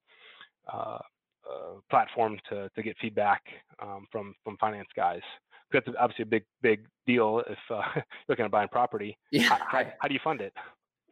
uh, 0.73 0.99
a 0.99 1.81
platform 1.91 2.39
to 2.49 2.71
to 2.75 2.83
get 2.83 2.97
feedback 3.01 3.43
um, 3.83 4.07
from 4.11 4.35
from 4.43 4.57
finance 4.57 4.89
guys. 4.97 5.23
That's 5.71 5.87
obviously 6.01 6.23
a 6.23 6.27
big 6.27 6.45
big 6.63 6.87
deal 7.07 7.43
if 7.47 7.59
uh, 7.71 7.83
you're 7.95 8.05
looking 8.29 8.47
at 8.47 8.51
buying 8.51 8.69
property. 8.69 9.19
Yeah. 9.31 9.43
How, 9.49 9.59
how, 9.59 9.93
how 10.01 10.09
do 10.09 10.15
you 10.15 10.21
fund 10.25 10.41
it? 10.41 10.55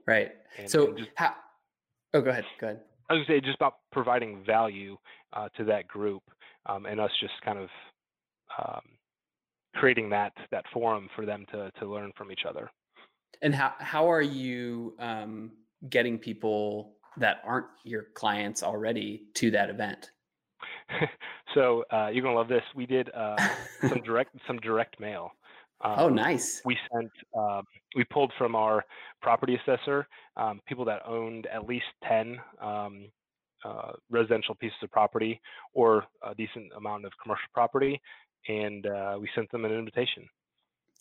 Right. 0.07 0.33
And, 0.57 0.71
so 0.71 0.89
and 0.89 0.99
just, 0.99 1.11
how? 1.17 1.35
Oh, 2.15 2.21
go 2.23 2.31
ahead. 2.31 2.45
Go 2.61 2.69
ahead. 2.69 2.81
I 3.09 3.15
was 3.15 3.25
going 3.27 3.41
to 3.41 3.45
say 3.45 3.47
just 3.47 3.57
about 3.57 3.75
providing 3.93 4.43
value 4.45 4.97
uh, 5.33 5.49
to 5.57 5.65
that 5.65 5.87
group 5.87 6.23
um, 6.67 6.87
and 6.87 7.01
us 7.01 7.11
just 7.21 7.35
kind 7.45 7.59
of 7.59 7.69
um, 8.59 8.83
creating 9.75 10.11
that 10.11 10.33
that 10.51 10.65
forum 10.73 11.09
for 11.15 11.27
them 11.27 11.45
to 11.53 11.71
to 11.79 11.87
learn 11.87 12.13
from 12.17 12.33
each 12.33 12.45
other. 12.49 12.71
And 13.43 13.55
how 13.55 13.75
how 13.79 14.11
are 14.11 14.23
you 14.23 14.95
um, 14.99 15.53
getting 15.89 16.19
people 16.19 16.97
that 17.19 17.43
aren't 17.45 17.67
your 17.85 18.07
clients 18.15 18.63
already 18.63 19.27
to 19.35 19.51
that 19.53 19.71
event? 19.71 20.11
so 21.55 21.85
uh, 21.93 22.09
you're 22.13 22.23
gonna 22.23 22.37
love 22.37 22.49
this. 22.49 22.63
We 22.75 22.87
did 22.87 23.11
uh, 23.15 23.37
some 23.89 24.01
direct 24.05 24.37
some 24.47 24.59
direct 24.59 24.99
mail. 24.99 25.33
Oh, 25.83 25.91
um, 25.91 25.99
oh, 25.99 26.09
nice. 26.09 26.63
We 26.65 26.77
sent, 26.93 27.11
um, 27.37 27.65
we 27.95 28.05
pulled 28.05 28.33
from 28.39 28.55
our 28.55 28.85
property 29.21 29.57
assessor 29.57 30.07
um, 30.37 30.61
people 30.67 30.85
that 30.87 31.03
owned 31.07 31.47
at 31.47 31.67
least 31.67 31.85
10 32.09 32.39
um, 32.63 33.09
uh, 33.65 33.93
residential 34.11 34.55
pieces 34.55 34.77
of 34.83 34.91
property 34.91 35.41
or 35.75 36.05
a 36.23 36.35
decent 36.35 36.73
amount 36.77 37.05
of 37.05 37.13
commercial 37.23 37.49
property, 37.53 38.01
and 38.49 38.87
uh, 38.87 39.17
we 39.21 39.29
sent 39.35 39.51
them 39.51 39.65
an 39.65 39.73
invitation. 39.73 40.29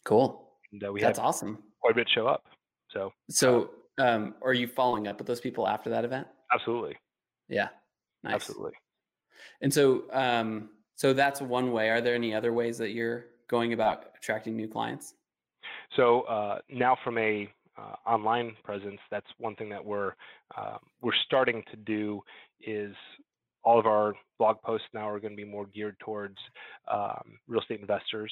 Cool. 0.04 0.50
And, 0.72 0.84
uh, 0.84 0.92
we 0.92 1.02
That's 1.02 1.20
awesome. 1.20 1.60
Quite 1.82 1.92
a 1.92 1.96
bit 1.96 2.10
show 2.14 2.28
up. 2.28 2.44
So, 2.90 3.12
so 3.30 3.72
um, 3.98 4.36
are 4.42 4.54
you 4.54 4.68
following 4.68 5.08
up 5.08 5.18
with 5.18 5.28
those 5.28 5.42
people 5.42 5.68
after 5.68 5.90
that 5.90 6.06
event? 6.06 6.28
Absolutely. 6.54 6.96
Yeah. 7.48 7.70
Nice. 8.24 8.36
Absolutely. 8.36 8.74
And 9.62 9.74
so, 9.74 10.04
um, 10.12 10.70
so 10.96 11.14
that's 11.14 11.42
one 11.42 11.72
way. 11.72 11.90
Are 11.90 12.02
there 12.02 12.16
any 12.16 12.34
other 12.34 12.54
ways 12.54 12.78
that 12.78 12.92
you're 12.92 13.26
going 13.50 13.74
about 13.74 14.06
attracting 14.18 14.56
new 14.56 14.68
clients? 14.68 15.14
So 15.96 16.22
uh, 16.22 16.60
now, 16.70 16.98
from 17.04 17.18
a 17.18 17.50
uh, 17.78 17.96
online 18.10 18.56
presence, 18.64 19.00
that's 19.12 19.28
one 19.38 19.56
thing 19.56 19.70
that 19.70 19.84
we're 19.84 20.14
uh, 20.58 20.78
we're 21.02 21.16
starting 21.26 21.64
to 21.72 21.78
do. 21.78 22.22
Is 22.66 22.96
all 23.64 23.80
of 23.80 23.86
our 23.86 24.14
blog 24.38 24.62
posts 24.62 24.88
now 24.94 25.10
are 25.10 25.20
going 25.20 25.34
to 25.34 25.38
be 25.38 25.50
more 25.50 25.66
geared 25.68 25.98
towards 26.00 26.38
um, 26.92 27.40
real 27.48 27.62
estate 27.62 27.82
investors. 27.82 28.32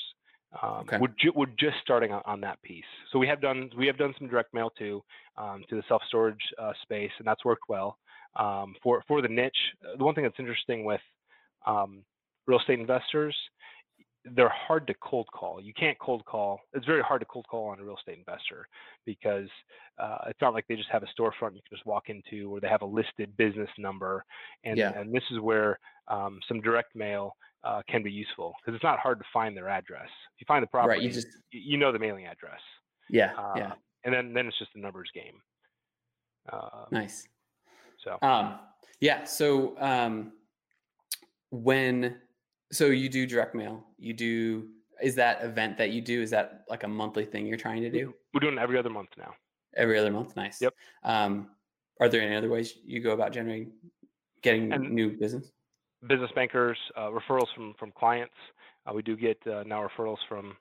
Um, 0.61 0.81
okay. 0.81 0.99
we're, 0.99 1.13
ju- 1.19 1.33
we're 1.35 1.47
just 1.57 1.77
starting 1.81 2.11
on, 2.11 2.21
on, 2.25 2.39
that 2.41 2.61
piece. 2.61 2.83
So 3.11 3.17
we 3.17 3.27
have 3.27 3.41
done 3.41 3.71
we 3.75 3.87
have 3.87 3.97
done 3.97 4.13
some 4.19 4.27
direct 4.27 4.53
mail 4.53 4.71
too 4.77 5.03
um, 5.35 5.63
to 5.69 5.75
the 5.75 5.83
self 5.87 6.03
storage 6.07 6.41
uh, 6.61 6.73
space, 6.83 7.11
and 7.17 7.27
that's 7.27 7.43
worked 7.43 7.63
well 7.69 7.97
um, 8.35 8.75
for 8.83 9.03
for 9.07 9.21
the 9.21 9.27
niche. 9.27 9.57
The 9.97 10.03
one 10.03 10.13
thing 10.13 10.23
that's 10.23 10.39
interesting 10.39 10.85
with 10.85 11.01
um, 11.65 12.03
real 12.45 12.59
estate 12.59 12.79
investors 12.79 13.35
they're 14.25 14.49
hard 14.49 14.87
to 14.87 14.93
cold 14.95 15.27
call. 15.33 15.61
You 15.61 15.73
can't 15.73 15.97
cold 15.99 16.23
call. 16.25 16.61
It's 16.73 16.85
very 16.85 17.01
hard 17.01 17.21
to 17.21 17.25
cold 17.25 17.45
call 17.49 17.67
on 17.67 17.79
a 17.79 17.83
real 17.83 17.97
estate 17.97 18.17
investor 18.17 18.67
because 19.05 19.49
uh, 19.99 20.19
it's 20.27 20.39
not 20.41 20.53
like 20.53 20.65
they 20.67 20.75
just 20.75 20.89
have 20.89 21.03
a 21.03 21.07
storefront 21.07 21.55
you 21.55 21.61
can 21.61 21.71
just 21.71 21.85
walk 21.85 22.05
into 22.07 22.49
or 22.49 22.59
they 22.59 22.69
have 22.69 22.81
a 22.81 22.85
listed 22.85 23.35
business 23.37 23.69
number. 23.77 24.23
And, 24.63 24.77
yeah. 24.77 24.97
and 24.97 25.13
this 25.13 25.23
is 25.31 25.39
where 25.39 25.79
um, 26.07 26.39
some 26.47 26.61
direct 26.61 26.95
mail 26.95 27.35
uh, 27.63 27.81
can 27.89 28.03
be 28.03 28.11
useful 28.11 28.53
because 28.61 28.75
it's 28.75 28.83
not 28.83 28.99
hard 28.99 29.19
to 29.19 29.25
find 29.33 29.55
their 29.55 29.69
address. 29.69 30.09
If 30.35 30.41
you 30.41 30.45
find 30.47 30.63
the 30.63 30.67
property, 30.67 30.99
right, 30.99 31.01
you, 31.01 31.11
just... 31.11 31.27
you 31.51 31.77
know 31.77 31.91
the 31.91 31.99
mailing 31.99 32.25
address. 32.25 32.59
Yeah, 33.09 33.33
uh, 33.37 33.53
yeah. 33.55 33.71
And 34.05 34.13
then, 34.13 34.33
then 34.33 34.47
it's 34.47 34.59
just 34.59 34.71
a 34.75 34.79
numbers 34.79 35.09
game. 35.13 35.41
Uh, 36.51 36.85
nice. 36.91 37.27
So, 38.03 38.17
um, 38.21 38.59
yeah. 38.99 39.23
So 39.23 39.79
um, 39.79 40.33
when 41.51 42.17
so 42.73 42.87
you 42.87 43.09
do 43.09 43.25
direct 43.25 43.55
mail. 43.55 43.85
You 43.97 44.13
do 44.13 44.67
is 45.01 45.15
that 45.15 45.43
event 45.43 45.77
that 45.77 45.91
you 45.91 46.01
do 46.01 46.21
is 46.21 46.29
that 46.31 46.63
like 46.69 46.83
a 46.83 46.87
monthly 46.87 47.25
thing 47.25 47.45
you're 47.45 47.57
trying 47.57 47.81
to 47.81 47.89
do? 47.89 48.13
We're 48.33 48.39
doing 48.39 48.57
every 48.57 48.77
other 48.77 48.89
month 48.89 49.09
now. 49.17 49.33
Every 49.75 49.97
other 49.97 50.11
month, 50.11 50.35
nice. 50.35 50.61
Yep. 50.61 50.73
Um, 51.03 51.49
are 51.99 52.09
there 52.09 52.21
any 52.21 52.35
other 52.35 52.49
ways 52.49 52.75
you 52.85 52.99
go 52.99 53.11
about 53.11 53.31
generating 53.31 53.71
getting 54.41 54.71
and 54.71 54.91
new 54.91 55.17
business? 55.17 55.51
Business 56.07 56.31
bankers, 56.35 56.77
uh, 56.97 57.09
referrals 57.09 57.47
from 57.55 57.73
from 57.79 57.91
clients. 57.91 58.33
Uh, 58.85 58.93
we 58.93 59.01
do 59.01 59.15
get 59.15 59.37
uh, 59.47 59.63
now 59.65 59.87
referrals 59.87 60.17
from 60.27 60.55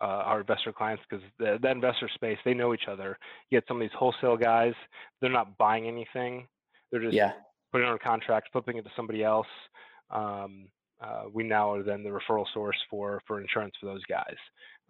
uh, 0.00 0.04
our 0.04 0.40
investor 0.40 0.72
clients 0.72 1.02
because 1.08 1.24
the, 1.38 1.58
the 1.60 1.70
investor 1.70 2.08
space 2.14 2.38
they 2.44 2.54
know 2.54 2.72
each 2.74 2.88
other. 2.88 3.18
You 3.50 3.58
get 3.58 3.66
some 3.68 3.78
of 3.78 3.80
these 3.80 3.96
wholesale 3.98 4.36
guys; 4.36 4.74
they're 5.20 5.30
not 5.30 5.58
buying 5.58 5.86
anything; 5.86 6.46
they're 6.90 7.02
just 7.02 7.14
yeah. 7.14 7.32
putting 7.72 7.86
on 7.86 7.94
a 7.94 7.98
contract, 7.98 8.48
flipping 8.52 8.76
it 8.76 8.82
to 8.82 8.90
somebody 8.96 9.24
else. 9.24 9.48
Um, 10.10 10.68
uh, 11.00 11.24
we 11.32 11.44
now 11.44 11.72
are 11.72 11.82
then 11.82 12.02
the 12.02 12.10
referral 12.10 12.44
source 12.52 12.76
for 12.90 13.20
for 13.26 13.40
insurance 13.40 13.74
for 13.80 13.86
those 13.86 14.04
guys. 14.08 14.36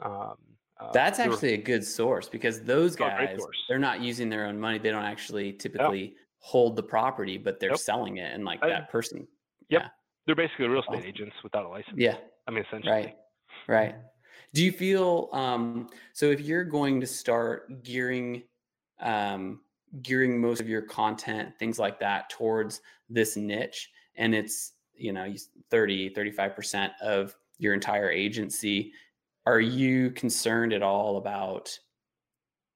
Um, 0.00 0.36
uh, 0.80 0.92
That's 0.92 1.18
actually 1.18 1.54
a 1.54 1.58
good 1.58 1.84
source 1.84 2.28
because 2.28 2.62
those 2.62 2.94
guys 2.94 3.38
they're 3.68 3.78
not 3.78 4.00
using 4.00 4.28
their 4.28 4.46
own 4.46 4.58
money. 4.58 4.78
They 4.78 4.90
don't 4.90 5.04
actually 5.04 5.52
typically 5.52 6.14
hold 6.38 6.76
the 6.76 6.82
property, 6.82 7.36
but 7.36 7.58
they're 7.58 7.70
yep. 7.70 7.78
selling 7.78 8.18
it, 8.18 8.32
and 8.32 8.44
like 8.44 8.62
I, 8.62 8.68
that 8.68 8.90
person. 8.90 9.26
Yep, 9.70 9.82
yeah. 9.82 9.88
they're 10.26 10.36
basically 10.36 10.68
real 10.68 10.80
estate 10.80 10.98
awesome. 10.98 11.08
agents 11.08 11.36
without 11.42 11.66
a 11.66 11.68
license. 11.68 11.96
Yeah, 11.96 12.16
I 12.46 12.52
mean 12.52 12.64
essentially. 12.66 12.92
Right, 12.92 13.16
right. 13.66 13.94
Do 14.54 14.64
you 14.64 14.72
feel 14.72 15.28
um, 15.32 15.88
so? 16.12 16.26
If 16.26 16.40
you're 16.40 16.64
going 16.64 17.00
to 17.00 17.06
start 17.06 17.82
gearing 17.82 18.44
um, 19.00 19.60
gearing 20.02 20.40
most 20.40 20.60
of 20.60 20.68
your 20.68 20.82
content, 20.82 21.58
things 21.58 21.78
like 21.78 21.98
that, 22.00 22.30
towards 22.30 22.80
this 23.10 23.36
niche, 23.36 23.90
and 24.16 24.34
it's 24.34 24.72
you 24.98 25.12
know 25.12 25.32
30 25.70 26.10
35% 26.10 26.90
of 27.02 27.36
your 27.58 27.74
entire 27.74 28.10
agency. 28.10 28.92
Are 29.46 29.60
you 29.60 30.10
concerned 30.10 30.72
at 30.72 30.82
all 30.82 31.16
about 31.16 31.76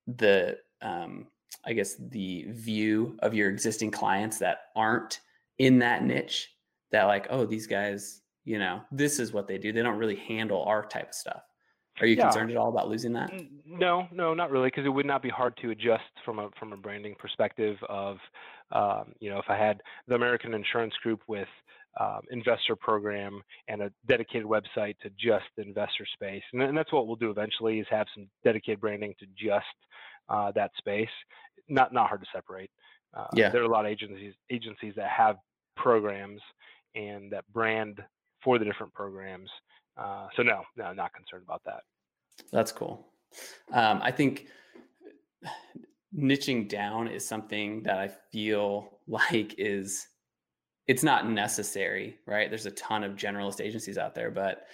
the 0.06 0.58
um, 0.80 1.26
i 1.64 1.72
guess 1.72 1.94
the 2.11 2.46
view 2.48 3.16
of 3.20 3.35
your 3.35 3.50
existing 3.50 3.90
clients 3.90 4.38
that 4.38 4.70
aren't 4.74 5.20
in 5.58 5.78
that 5.80 6.04
niche? 6.04 6.50
That 6.90 7.04
like 7.04 7.26
oh 7.30 7.46
these 7.46 7.66
guys 7.66 8.22
you 8.44 8.58
know 8.58 8.82
this 8.90 9.18
is 9.18 9.32
what 9.32 9.46
they 9.46 9.58
do. 9.58 9.72
They 9.72 9.82
don't 9.82 9.98
really 9.98 10.16
handle 10.16 10.62
our 10.64 10.85
type 10.85 11.11
of 11.11 11.14
stuff 11.14 11.42
are 12.02 12.06
you 12.06 12.16
yeah. 12.16 12.24
concerned 12.24 12.50
at 12.50 12.56
all 12.56 12.68
about 12.68 12.88
losing 12.88 13.12
that 13.12 13.32
no 13.66 14.06
no 14.12 14.34
not 14.34 14.50
really 14.50 14.68
because 14.68 14.84
it 14.84 14.90
would 14.90 15.06
not 15.06 15.22
be 15.22 15.30
hard 15.30 15.56
to 15.56 15.70
adjust 15.70 16.04
from 16.24 16.38
a 16.38 16.50
from 16.58 16.72
a 16.72 16.76
branding 16.76 17.14
perspective 17.18 17.76
of 17.88 18.18
um, 18.72 19.12
you 19.20 19.30
know 19.30 19.38
if 19.38 19.46
i 19.48 19.56
had 19.56 19.80
the 20.08 20.14
american 20.14 20.52
insurance 20.52 20.94
group 21.02 21.20
with 21.26 21.48
um, 22.00 22.20
investor 22.30 22.74
program 22.74 23.42
and 23.68 23.82
a 23.82 23.92
dedicated 24.08 24.46
website 24.46 24.98
to 25.00 25.10
just 25.10 25.44
the 25.56 25.62
investor 25.62 26.06
space. 26.14 26.42
And, 26.52 26.62
and, 26.62 26.76
that's 26.76 26.90
what 26.92 27.06
we'll 27.06 27.16
do 27.16 27.30
eventually 27.30 27.80
is 27.80 27.86
have 27.90 28.06
some 28.14 28.28
dedicated 28.44 28.80
branding 28.80 29.14
to 29.20 29.26
just 29.36 29.66
uh, 30.28 30.52
that 30.52 30.70
space. 30.78 31.10
Not 31.68 31.92
not 31.92 32.08
hard 32.08 32.22
to 32.22 32.26
separate. 32.34 32.70
Uh, 33.14 33.26
yeah. 33.34 33.50
There 33.50 33.60
are 33.60 33.66
a 33.66 33.68
lot 33.68 33.84
of 33.84 33.90
agencies 33.90 34.34
agencies 34.50 34.94
that 34.96 35.10
have 35.10 35.36
programs 35.76 36.40
and 36.94 37.30
that 37.32 37.44
brand 37.52 38.00
for 38.42 38.58
the 38.58 38.64
different 38.64 38.92
programs. 38.94 39.50
Uh, 39.96 40.28
so 40.36 40.42
no, 40.42 40.62
no, 40.76 40.92
not 40.92 41.12
concerned 41.12 41.42
about 41.44 41.62
that. 41.66 41.82
That's 42.50 42.72
cool. 42.72 43.07
Um, 43.72 44.00
I 44.02 44.11
think 44.11 44.46
niching 46.16 46.68
down 46.68 47.09
is 47.09 47.26
something 47.26 47.83
that 47.85 47.98
I 47.98 48.09
feel 48.31 48.98
like 49.09 49.55
is 49.59 50.09
it's 50.88 51.02
not 51.02 51.28
necessary, 51.28 52.18
right? 52.26 52.50
There's 52.50 52.66
a 52.66 52.72
ton 52.72 53.05
of 53.05 53.12
generalist 53.12 53.61
agencies 53.61 53.98
out 53.98 54.14
there, 54.14 54.31
but 54.31 54.66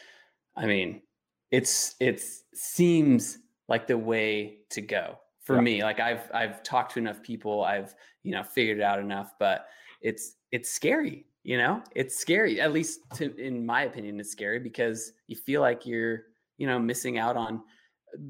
I 0.56 0.66
mean, 0.66 1.02
it's 1.50 1.94
it 2.00 2.22
seems 2.54 3.38
like 3.68 3.86
the 3.86 3.98
way 3.98 4.58
to 4.70 4.80
go 4.80 5.18
for 5.42 5.56
yeah. 5.56 5.62
me. 5.62 5.82
Like 5.82 6.00
I've 6.00 6.30
I've 6.32 6.62
talked 6.62 6.94
to 6.94 6.98
enough 6.98 7.22
people, 7.22 7.64
I've 7.64 7.94
you 8.22 8.32
know 8.32 8.42
figured 8.42 8.78
it 8.78 8.82
out 8.82 8.98
enough, 8.98 9.34
but 9.38 9.66
it's 10.00 10.36
it's 10.50 10.70
scary. 10.70 11.26
You 11.44 11.56
know, 11.56 11.82
it's 11.94 12.16
scary. 12.16 12.60
At 12.60 12.72
least 12.72 13.00
to, 13.14 13.34
in 13.36 13.64
my 13.64 13.82
opinion, 13.82 14.20
it's 14.20 14.30
scary 14.30 14.58
because 14.58 15.12
you 15.28 15.36
feel 15.36 15.60
like 15.60 15.86
you're 15.86 16.24
you 16.58 16.66
know 16.66 16.78
missing 16.78 17.18
out 17.18 17.36
on 17.36 17.62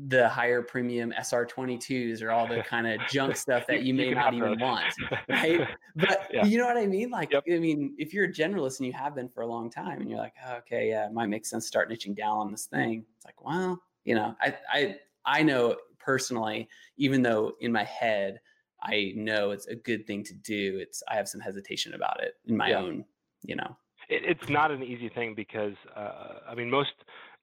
the 0.09 0.29
higher 0.29 0.63
premium 0.63 1.13
SR22s 1.19 2.23
or 2.23 2.31
all 2.31 2.47
the 2.47 2.63
kind 2.69 2.87
of 2.87 3.01
junk 3.09 3.37
stuff 3.37 3.67
that 3.69 3.83
you 3.83 3.95
may 3.95 4.11
not 4.13 4.35
even 4.35 4.59
want, 4.59 4.93
right? 5.29 5.67
But 5.97 6.31
yeah. 6.33 6.45
you 6.45 6.59
know 6.59 6.67
what 6.67 6.77
I 6.77 6.87
mean? 6.87 7.11
Like, 7.11 7.33
yep. 7.33 7.43
I 7.51 7.59
mean, 7.59 7.95
if 7.99 8.15
you're 8.15 8.27
a 8.27 8.33
generalist 8.33 8.79
and 8.79 8.87
you 8.87 8.93
have 8.93 9.17
been 9.17 9.29
for 9.29 9.43
a 9.43 9.47
long 9.47 9.69
time, 9.69 10.01
and 10.01 10.09
you're 10.09 10.19
like, 10.19 10.35
oh, 10.47 10.57
okay, 10.59 10.91
yeah, 10.91 11.07
it 11.07 11.13
might 11.13 11.27
make 11.27 11.45
sense 11.45 11.65
to 11.65 11.69
start 11.69 11.91
niching 11.91 12.15
down 12.15 12.39
on 12.39 12.53
this 12.53 12.67
thing. 12.67 13.05
It's 13.17 13.25
like, 13.25 13.45
well, 13.45 13.83
you 14.05 14.15
know, 14.15 14.37
I 14.41 14.55
I 14.73 14.97
I 15.25 15.43
know 15.43 15.77
personally, 15.99 16.69
even 16.97 17.23
though 17.23 17.53
in 17.61 17.73
my 17.73 17.85
head 17.85 18.41
I 18.81 19.13
know 19.17 19.51
it's 19.51 19.67
a 19.67 19.75
good 19.75 20.07
thing 20.07 20.23
to 20.25 20.35
do, 20.35 20.79
it's 20.81 21.03
I 21.09 21.17
have 21.17 21.29
some 21.29 21.41
hesitation 21.41 21.95
about 21.95 22.23
it 22.23 22.35
in 22.47 22.57
my 22.57 22.71
yeah. 22.71 22.79
own, 22.79 23.05
you 23.43 23.57
know. 23.57 23.77
It, 24.09 24.23
it's 24.25 24.49
not 24.49 24.71
an 24.71 24.83
easy 24.83 25.09
thing 25.09 25.35
because 25.35 25.75
uh, 25.97 26.41
I 26.49 26.55
mean, 26.55 26.71
most 26.71 26.93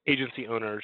agency 0.07 0.47
owners 0.47 0.83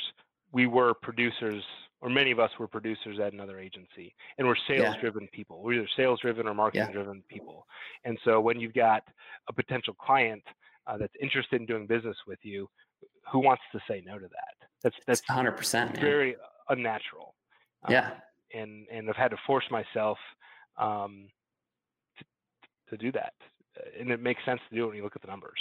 we 0.51 0.67
were 0.67 0.93
producers 0.93 1.63
or 2.01 2.09
many 2.09 2.31
of 2.31 2.39
us 2.39 2.49
were 2.59 2.67
producers 2.67 3.19
at 3.19 3.33
another 3.33 3.59
agency 3.59 4.13
and 4.37 4.47
we're 4.47 4.55
sales 4.67 4.95
driven 4.99 5.23
yeah. 5.23 5.29
people. 5.31 5.61
We're 5.63 5.73
either 5.73 5.89
sales 5.95 6.19
driven 6.19 6.47
or 6.47 6.53
marketing 6.53 6.91
driven 6.91 7.17
yeah. 7.17 7.35
people. 7.35 7.65
And 8.03 8.17
so 8.25 8.41
when 8.41 8.59
you've 8.59 8.73
got 8.73 9.03
a 9.47 9.53
potential 9.53 9.93
client 9.93 10.43
uh, 10.87 10.97
that's 10.97 11.13
interested 11.21 11.61
in 11.61 11.67
doing 11.67 11.85
business 11.85 12.17
with 12.27 12.39
you 12.43 12.67
who 13.31 13.39
wants 13.39 13.61
to 13.71 13.79
say 13.87 14.03
no 14.05 14.17
to 14.17 14.27
that? 14.27 14.67
That's 14.83 14.95
that's 15.05 15.21
100% 15.21 15.99
very 15.99 16.35
unnatural. 16.69 17.35
Yeah. 17.89 18.07
um, 18.07 18.11
and 18.53 18.87
and 18.91 19.09
i've 19.09 19.15
had 19.15 19.31
to 19.31 19.37
force 19.47 19.63
myself 19.71 20.17
um, 20.77 21.27
to, 22.17 22.25
to 22.89 22.97
do 22.97 23.11
that. 23.13 23.33
And 23.99 24.11
it 24.11 24.21
makes 24.21 24.43
sense 24.43 24.59
to 24.69 24.75
do 24.75 24.83
it 24.83 24.87
when 24.87 24.97
you 24.97 25.03
look 25.03 25.15
at 25.15 25.21
the 25.21 25.27
numbers. 25.27 25.59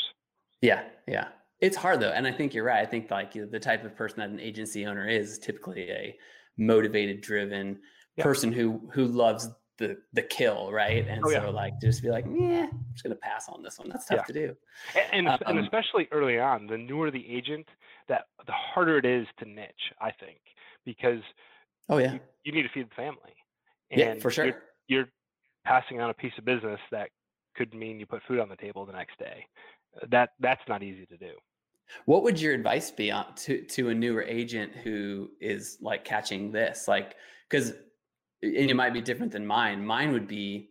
Yeah 0.63 0.83
yeah 1.07 1.29
it's 1.61 1.77
hard 1.77 2.01
though, 2.01 2.11
and 2.11 2.27
I 2.27 2.33
think 2.33 2.55
you're 2.55 2.65
right. 2.65 2.81
I 2.81 2.87
think 2.87 3.11
like 3.11 3.33
the 3.33 3.61
type 3.61 3.85
of 3.85 3.97
person 3.97 4.21
that 4.21 4.31
an 4.31 4.41
agency 4.41 4.87
owner 4.87 5.07
is 5.07 5.39
typically 5.39 5.91
a 5.91 6.17
motivated, 6.57 7.21
driven 7.21 7.81
yeah. 8.17 8.25
person 8.25 8.53
who 8.53 8.89
who 8.93 9.07
loves 9.07 9.49
the 9.79 9.99
the 10.13 10.23
kill, 10.23 10.73
right? 10.73 11.07
And 11.09 11.23
oh, 11.25 11.31
so 11.31 11.43
yeah. 11.45 11.49
like 11.49 11.75
just 11.81 12.03
be 12.03 12.11
like, 12.11 12.27
yeah, 12.27 12.69
I'm 12.71 12.85
just 12.93 13.03
gonna 13.03 13.17
pass 13.17 13.49
on 13.49 13.63
this 13.63 13.79
one. 13.79 13.89
That's 13.89 14.07
tough 14.07 14.19
yeah. 14.19 14.25
to 14.25 14.33
do. 14.33 14.57
And, 14.95 15.27
and, 15.27 15.29
um, 15.29 15.39
and, 15.47 15.59
especially 15.61 16.09
early 16.13 16.39
on, 16.39 16.67
the 16.67 16.79
newer 16.79 17.11
the 17.11 17.27
agent, 17.29 17.67
that 18.09 18.27
the 18.47 18.53
harder 18.53 18.99
it 18.99 19.05
is 19.05 19.27
to 19.39 19.49
niche, 19.49 19.93
I 20.01 20.13
think, 20.13 20.39
because 20.85 21.23
oh 21.89 21.99
yeah, 21.99 22.15
you, 22.15 22.21
you 22.45 22.53
need 22.53 22.63
to 22.63 22.69
feed 22.69 22.89
the 22.91 22.95
family. 22.95 23.35
And 23.91 24.01
yeah, 24.01 24.15
for 24.15 24.31
sure. 24.31 24.47
You're, 24.47 24.63
you're 24.89 25.09
passing 25.65 26.01
on 26.01 26.11
a 26.11 26.15
piece 26.15 26.33
of 26.39 26.45
business 26.45 26.81
that 26.91 27.11
could 27.57 27.75
mean 27.75 27.99
you 28.01 28.07
put 28.07 28.23
food 28.27 28.39
on 28.39 28.49
the 28.49 28.57
table 28.57 28.87
the 28.87 28.93
next 28.93 29.19
day. 29.19 29.45
That 30.11 30.31
that's 30.39 30.63
not 30.69 30.83
easy 30.83 31.07
to 31.07 31.17
do. 31.17 31.33
What 32.05 32.23
would 32.23 32.41
your 32.41 32.55
advice 32.55 32.91
be 32.91 33.11
on 33.11 33.35
to 33.37 33.63
to 33.63 33.89
a 33.89 33.95
newer 33.95 34.23
agent 34.23 34.73
who 34.73 35.31
is 35.41 35.79
like 35.81 36.05
catching 36.05 36.53
this? 36.53 36.89
Like, 36.89 37.17
because 37.49 37.71
and 38.43 38.71
it 38.71 38.75
might 38.75 38.95
be 38.95 39.03
different 39.03 39.33
than 39.33 39.47
mine. 39.47 39.85
Mine 39.85 40.13
would 40.13 40.27
be 40.27 40.71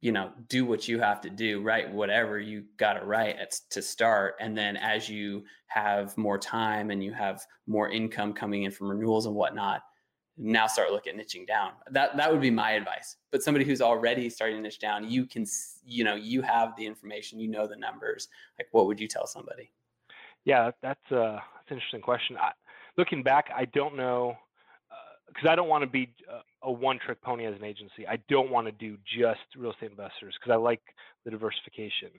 you 0.00 0.12
know 0.12 0.30
do 0.48 0.64
what 0.64 0.88
you 0.88 0.98
have 0.98 1.20
to 1.20 1.30
do 1.30 1.60
write 1.60 1.92
whatever 1.92 2.38
you 2.38 2.64
got 2.76 2.94
to 2.94 3.04
write 3.04 3.36
to 3.70 3.82
start 3.82 4.34
and 4.40 4.56
then 4.56 4.76
as 4.76 5.08
you 5.08 5.44
have 5.66 6.16
more 6.16 6.38
time 6.38 6.90
and 6.90 7.04
you 7.04 7.12
have 7.12 7.44
more 7.66 7.90
income 7.90 8.32
coming 8.32 8.64
in 8.64 8.70
from 8.70 8.88
renewals 8.88 9.26
and 9.26 9.34
whatnot 9.34 9.82
now 10.36 10.66
start 10.66 10.90
looking 10.90 11.18
at 11.18 11.26
niching 11.26 11.46
down 11.46 11.72
that 11.90 12.16
that 12.16 12.32
would 12.32 12.40
be 12.40 12.50
my 12.50 12.72
advice 12.72 13.16
but 13.30 13.42
somebody 13.42 13.64
who's 13.64 13.82
already 13.82 14.30
starting 14.30 14.56
to 14.56 14.62
niche 14.62 14.78
down 14.78 15.08
you 15.08 15.26
can 15.26 15.44
you 15.84 16.02
know 16.02 16.14
you 16.14 16.40
have 16.40 16.74
the 16.76 16.86
information 16.86 17.38
you 17.38 17.48
know 17.48 17.66
the 17.66 17.76
numbers 17.76 18.28
like 18.58 18.68
what 18.72 18.86
would 18.86 18.98
you 18.98 19.08
tell 19.08 19.26
somebody 19.26 19.70
yeah 20.44 20.70
that's 20.82 21.00
a 21.10 21.20
uh, 21.20 21.32
that's 21.32 21.70
an 21.70 21.76
interesting 21.76 22.00
question 22.00 22.36
I, 22.36 22.52
looking 22.96 23.22
back 23.22 23.50
i 23.54 23.64
don't 23.66 23.96
know 23.96 24.36
because 25.28 25.48
uh, 25.48 25.52
I 25.52 25.56
don't 25.56 25.68
want 25.68 25.82
to 25.82 25.90
be 25.90 26.12
uh, 26.30 26.40
a 26.62 26.72
one-trick 26.72 27.22
pony 27.22 27.46
as 27.46 27.54
an 27.54 27.64
agency. 27.64 28.06
I 28.06 28.18
don't 28.28 28.50
want 28.50 28.66
to 28.66 28.72
do 28.72 28.98
just 29.06 29.40
real 29.56 29.70
estate 29.72 29.90
investors 29.90 30.34
because 30.38 30.52
I 30.52 30.56
like 30.56 30.82
the 31.24 31.30
diversification. 31.30 32.10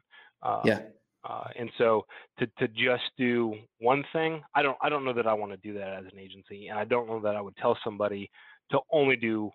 Uh, 0.41 0.61
yeah. 0.65 0.79
Uh, 1.23 1.43
and 1.57 1.69
so 1.77 2.05
to 2.39 2.47
to 2.57 2.67
just 2.69 3.03
do 3.17 3.53
one 3.79 4.03
thing, 4.11 4.41
I 4.55 4.63
don't 4.63 4.77
I 4.81 4.89
don't 4.89 5.05
know 5.05 5.13
that 5.13 5.27
I 5.27 5.33
want 5.33 5.51
to 5.51 5.57
do 5.57 5.73
that 5.77 5.89
as 5.89 6.05
an 6.11 6.17
agency, 6.17 6.69
and 6.69 6.79
I 6.79 6.83
don't 6.83 7.07
know 7.07 7.19
that 7.19 7.35
I 7.35 7.41
would 7.41 7.55
tell 7.57 7.77
somebody 7.83 8.29
to 8.71 8.79
only 8.91 9.15
do 9.15 9.51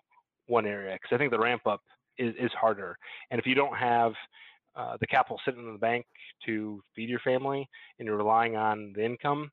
one 0.47 0.65
area 0.65 0.95
because 0.95 1.13
I 1.13 1.17
think 1.17 1.31
the 1.31 1.39
ramp 1.39 1.67
up 1.67 1.81
is 2.17 2.33
is 2.39 2.51
harder. 2.53 2.97
And 3.31 3.39
if 3.39 3.45
you 3.45 3.53
don't 3.53 3.75
have 3.75 4.13
uh, 4.77 4.95
the 4.99 5.07
capital 5.07 5.39
sitting 5.43 5.65
in 5.65 5.73
the 5.73 5.79
bank 5.79 6.05
to 6.45 6.81
feed 6.95 7.09
your 7.09 7.19
family, 7.19 7.67
and 7.97 8.05
you're 8.05 8.17
relying 8.17 8.55
on 8.55 8.93
the 8.95 9.03
income, 9.03 9.51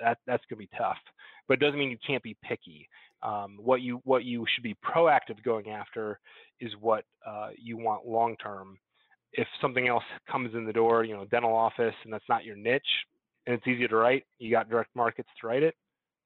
that 0.00 0.18
that's 0.26 0.42
going 0.50 0.60
to 0.60 0.68
be 0.68 0.76
tough. 0.76 0.98
But 1.46 1.54
it 1.54 1.60
doesn't 1.60 1.78
mean 1.78 1.90
you 1.90 1.98
can't 2.04 2.22
be 2.22 2.36
picky. 2.42 2.88
Um, 3.22 3.56
what 3.58 3.80
you 3.80 4.00
what 4.04 4.24
you 4.24 4.44
should 4.52 4.64
be 4.64 4.76
proactive 4.84 5.42
going 5.44 5.70
after 5.70 6.18
is 6.60 6.72
what 6.80 7.04
uh, 7.26 7.50
you 7.56 7.76
want 7.76 8.06
long 8.06 8.36
term. 8.42 8.78
If 9.32 9.46
something 9.60 9.88
else 9.88 10.04
comes 10.30 10.54
in 10.54 10.64
the 10.64 10.72
door, 10.72 11.04
you 11.04 11.14
know, 11.14 11.24
dental 11.24 11.54
office, 11.54 11.94
and 12.04 12.12
that's 12.12 12.28
not 12.28 12.44
your 12.44 12.56
niche, 12.56 12.82
and 13.46 13.54
it's 13.54 13.66
easy 13.66 13.86
to 13.88 13.96
write, 13.96 14.24
you 14.38 14.50
got 14.50 14.68
direct 14.68 14.94
markets 14.94 15.28
to 15.40 15.46
write 15.46 15.62
it. 15.62 15.74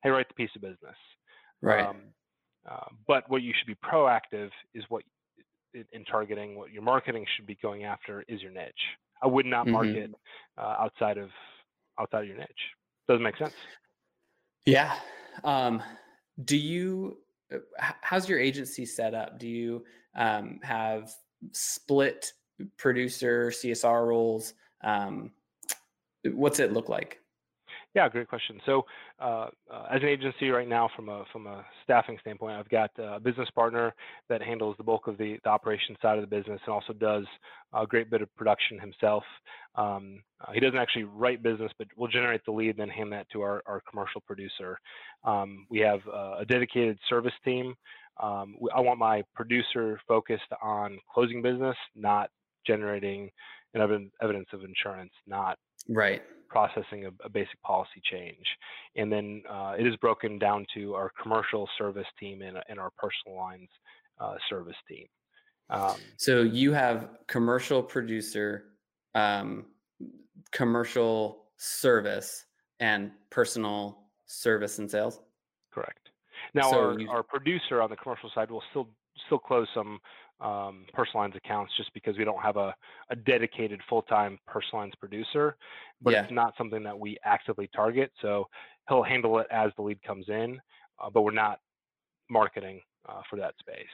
Hey, 0.03 0.11
write 0.11 0.29
the 0.29 0.35
piece 0.35 0.51
of 0.57 0.63
business. 0.63 0.97
Right. 1.63 1.87
Um, 1.87 1.97
uh, 2.71 2.87
but 3.07 3.29
what 3.29 3.43
you 3.43 3.53
should 3.57 3.67
be 3.67 3.77
proactive 3.77 4.51
is 4.75 4.85
what 4.89 5.05
in, 5.75 5.85
in, 5.93 6.05
targeting 6.05 6.57
what 6.57 6.73
your 6.73 6.83
marketing 6.83 7.25
should 7.37 7.47
be 7.47 7.59
going 7.61 7.85
after 7.85 8.25
is 8.29 8.43
your 8.43 8.53
niche. 8.53 8.73
I 9.23 9.27
would 9.27 9.47
not 9.47 9.65
mm-hmm. 9.65 9.73
market 9.73 10.11
uh, 10.57 10.77
outside 10.81 11.19
of 11.19 11.31
outside 12.01 12.23
of 12.23 12.29
your 12.29 12.37
niche. 12.37 12.49
Doesn't 13.09 13.23
make 13.23 13.37
sense. 13.37 13.55
Yeah. 14.67 14.95
Um, 15.45 15.83
do 16.45 16.57
you? 16.57 17.19
Uh, 17.53 17.59
how's 17.79 18.29
your 18.29 18.39
agency 18.39 18.85
set 18.85 19.15
up? 19.15 19.39
Do 19.39 19.49
you 19.49 19.85
um, 20.15 20.61
have 20.63 21.11
split 21.53 22.33
producer 22.77 23.51
CSR 23.51 24.07
roles? 24.07 24.55
Um, 24.83 25.33
what's 26.25 26.61
it 26.61 26.73
look 26.73 26.89
like? 26.89 27.21
Yeah, 27.95 28.09
great 28.09 28.29
question. 28.29 28.61
So, 28.67 28.83
uh, 29.19 29.47
uh, 29.73 29.87
as 29.91 30.03
an 30.03 30.09
agency 30.09 30.51
right 30.51 30.69
now, 30.69 30.91
from 30.95 31.09
a 31.09 31.25
from 31.33 31.47
a 31.47 31.65
staffing 31.85 32.19
standpoint, 32.21 32.57
I've 32.57 32.69
got 32.69 32.91
a 32.99 33.19
business 33.19 33.49
partner 33.55 33.95
that 34.29 34.43
handles 34.43 34.77
the 34.77 34.85
bulk 34.85 35.07
of 35.07 35.17
the, 35.17 35.39
the 35.43 35.49
operation 35.49 35.97
side 36.03 36.19
of 36.19 36.21
the 36.23 36.37
business 36.37 36.61
and 36.67 36.75
also 36.75 36.93
does 36.93 37.25
a 37.73 37.87
great 37.87 38.11
bit 38.11 38.21
of 38.21 38.35
production 38.37 38.79
himself. 38.79 39.25
Um, 39.75 40.23
uh, 40.41 40.53
he 40.53 40.61
doesn't 40.61 40.79
actually 40.79 41.05
write 41.05 41.43
business, 41.43 41.73
but 41.79 41.89
we'll 41.97 42.11
generate 42.11 42.45
the 42.45 42.53
lead, 42.53 42.77
then 42.77 42.91
hand 42.91 43.11
that 43.13 43.29
to 43.31 43.41
our, 43.41 43.63
our 43.67 43.83
commercial 43.91 44.21
producer. 44.21 44.79
Um, 45.25 45.67
we 45.71 45.79
have 45.81 46.01
a 46.07 46.45
dedicated 46.47 46.99
service 47.09 47.33
team. 47.45 47.75
Um, 48.23 48.57
I 48.75 48.81
want 48.81 48.99
my 48.99 49.23
producer 49.35 49.99
focused 50.07 50.53
on 50.63 50.99
closing 51.13 51.41
business, 51.41 51.77
not 51.97 52.31
generating 52.67 53.31
an 53.75 53.81
evidence 54.21 54.49
of 54.53 54.63
insurance, 54.63 55.13
not 55.27 55.59
right 55.89 56.23
processing 56.49 57.07
a, 57.07 57.11
a 57.25 57.29
basic 57.29 57.61
policy 57.63 58.01
change. 58.11 58.47
And 58.97 59.13
then 59.13 59.43
uh, 59.49 59.75
it 59.79 59.87
is 59.87 59.97
broken 59.97 60.39
down 60.39 60.67
to 60.75 60.95
our 60.95 61.11
commercial 61.21 61.69
service 61.79 62.07
team 62.19 62.43
and, 62.43 62.59
and 62.69 62.79
our 62.79 62.91
personal 62.97 63.37
lines 63.37 63.69
uh, 64.21 64.35
service 64.49 64.77
team. 64.89 65.07
Um, 65.71 65.97
so 66.17 66.43
you 66.43 66.73
have 66.73 67.11
commercial 67.27 67.83
producer, 67.83 68.65
um, 69.15 69.67
commercial 70.53 71.45
service, 71.57 72.47
and 72.81 73.11
personal 73.31 74.05
service 74.27 74.79
and 74.79 74.91
sales. 74.91 75.21
Correct. 75.73 76.11
Now 76.55 76.71
so 76.71 76.79
our, 76.79 77.17
our 77.17 77.23
producer 77.23 77.83
on 77.83 77.91
the 77.91 77.97
commercial 77.97 78.31
side 78.35 78.51
will 78.51 78.63
still 78.71 78.89
still 79.27 79.39
close 79.39 79.67
some 79.75 79.99
um, 80.41 80.85
personal 80.93 81.23
lines 81.23 81.35
accounts 81.37 81.73
just 81.77 81.93
because 81.95 82.17
we 82.17 82.25
don't 82.25 82.41
have 82.43 82.57
a, 82.57 82.75
a 83.11 83.17
dedicated 83.17 83.81
full-time 83.89 84.39
personal 84.47 84.83
lines 84.83 84.95
producer, 84.99 85.57
but 86.01 86.13
yeah. 86.13 86.23
it's 86.23 86.33
not 86.33 86.55
something 86.57 86.83
that 86.83 86.99
we 86.99 87.19
actively 87.25 87.69
target. 87.75 88.13
So 88.23 88.49
he'll 88.89 89.03
handle 89.03 89.39
it 89.39 89.47
as 89.51 89.73
the 89.77 89.83
lead 89.83 90.03
comes 90.03 90.29
in, 90.29 90.61
uh, 91.03 91.11
but 91.11 91.23
we're 91.23 91.33
not 91.33 91.61
marketing 92.31 92.81
uh, 93.09 93.23
for 93.29 93.37
that 93.37 93.55
space. 93.59 93.87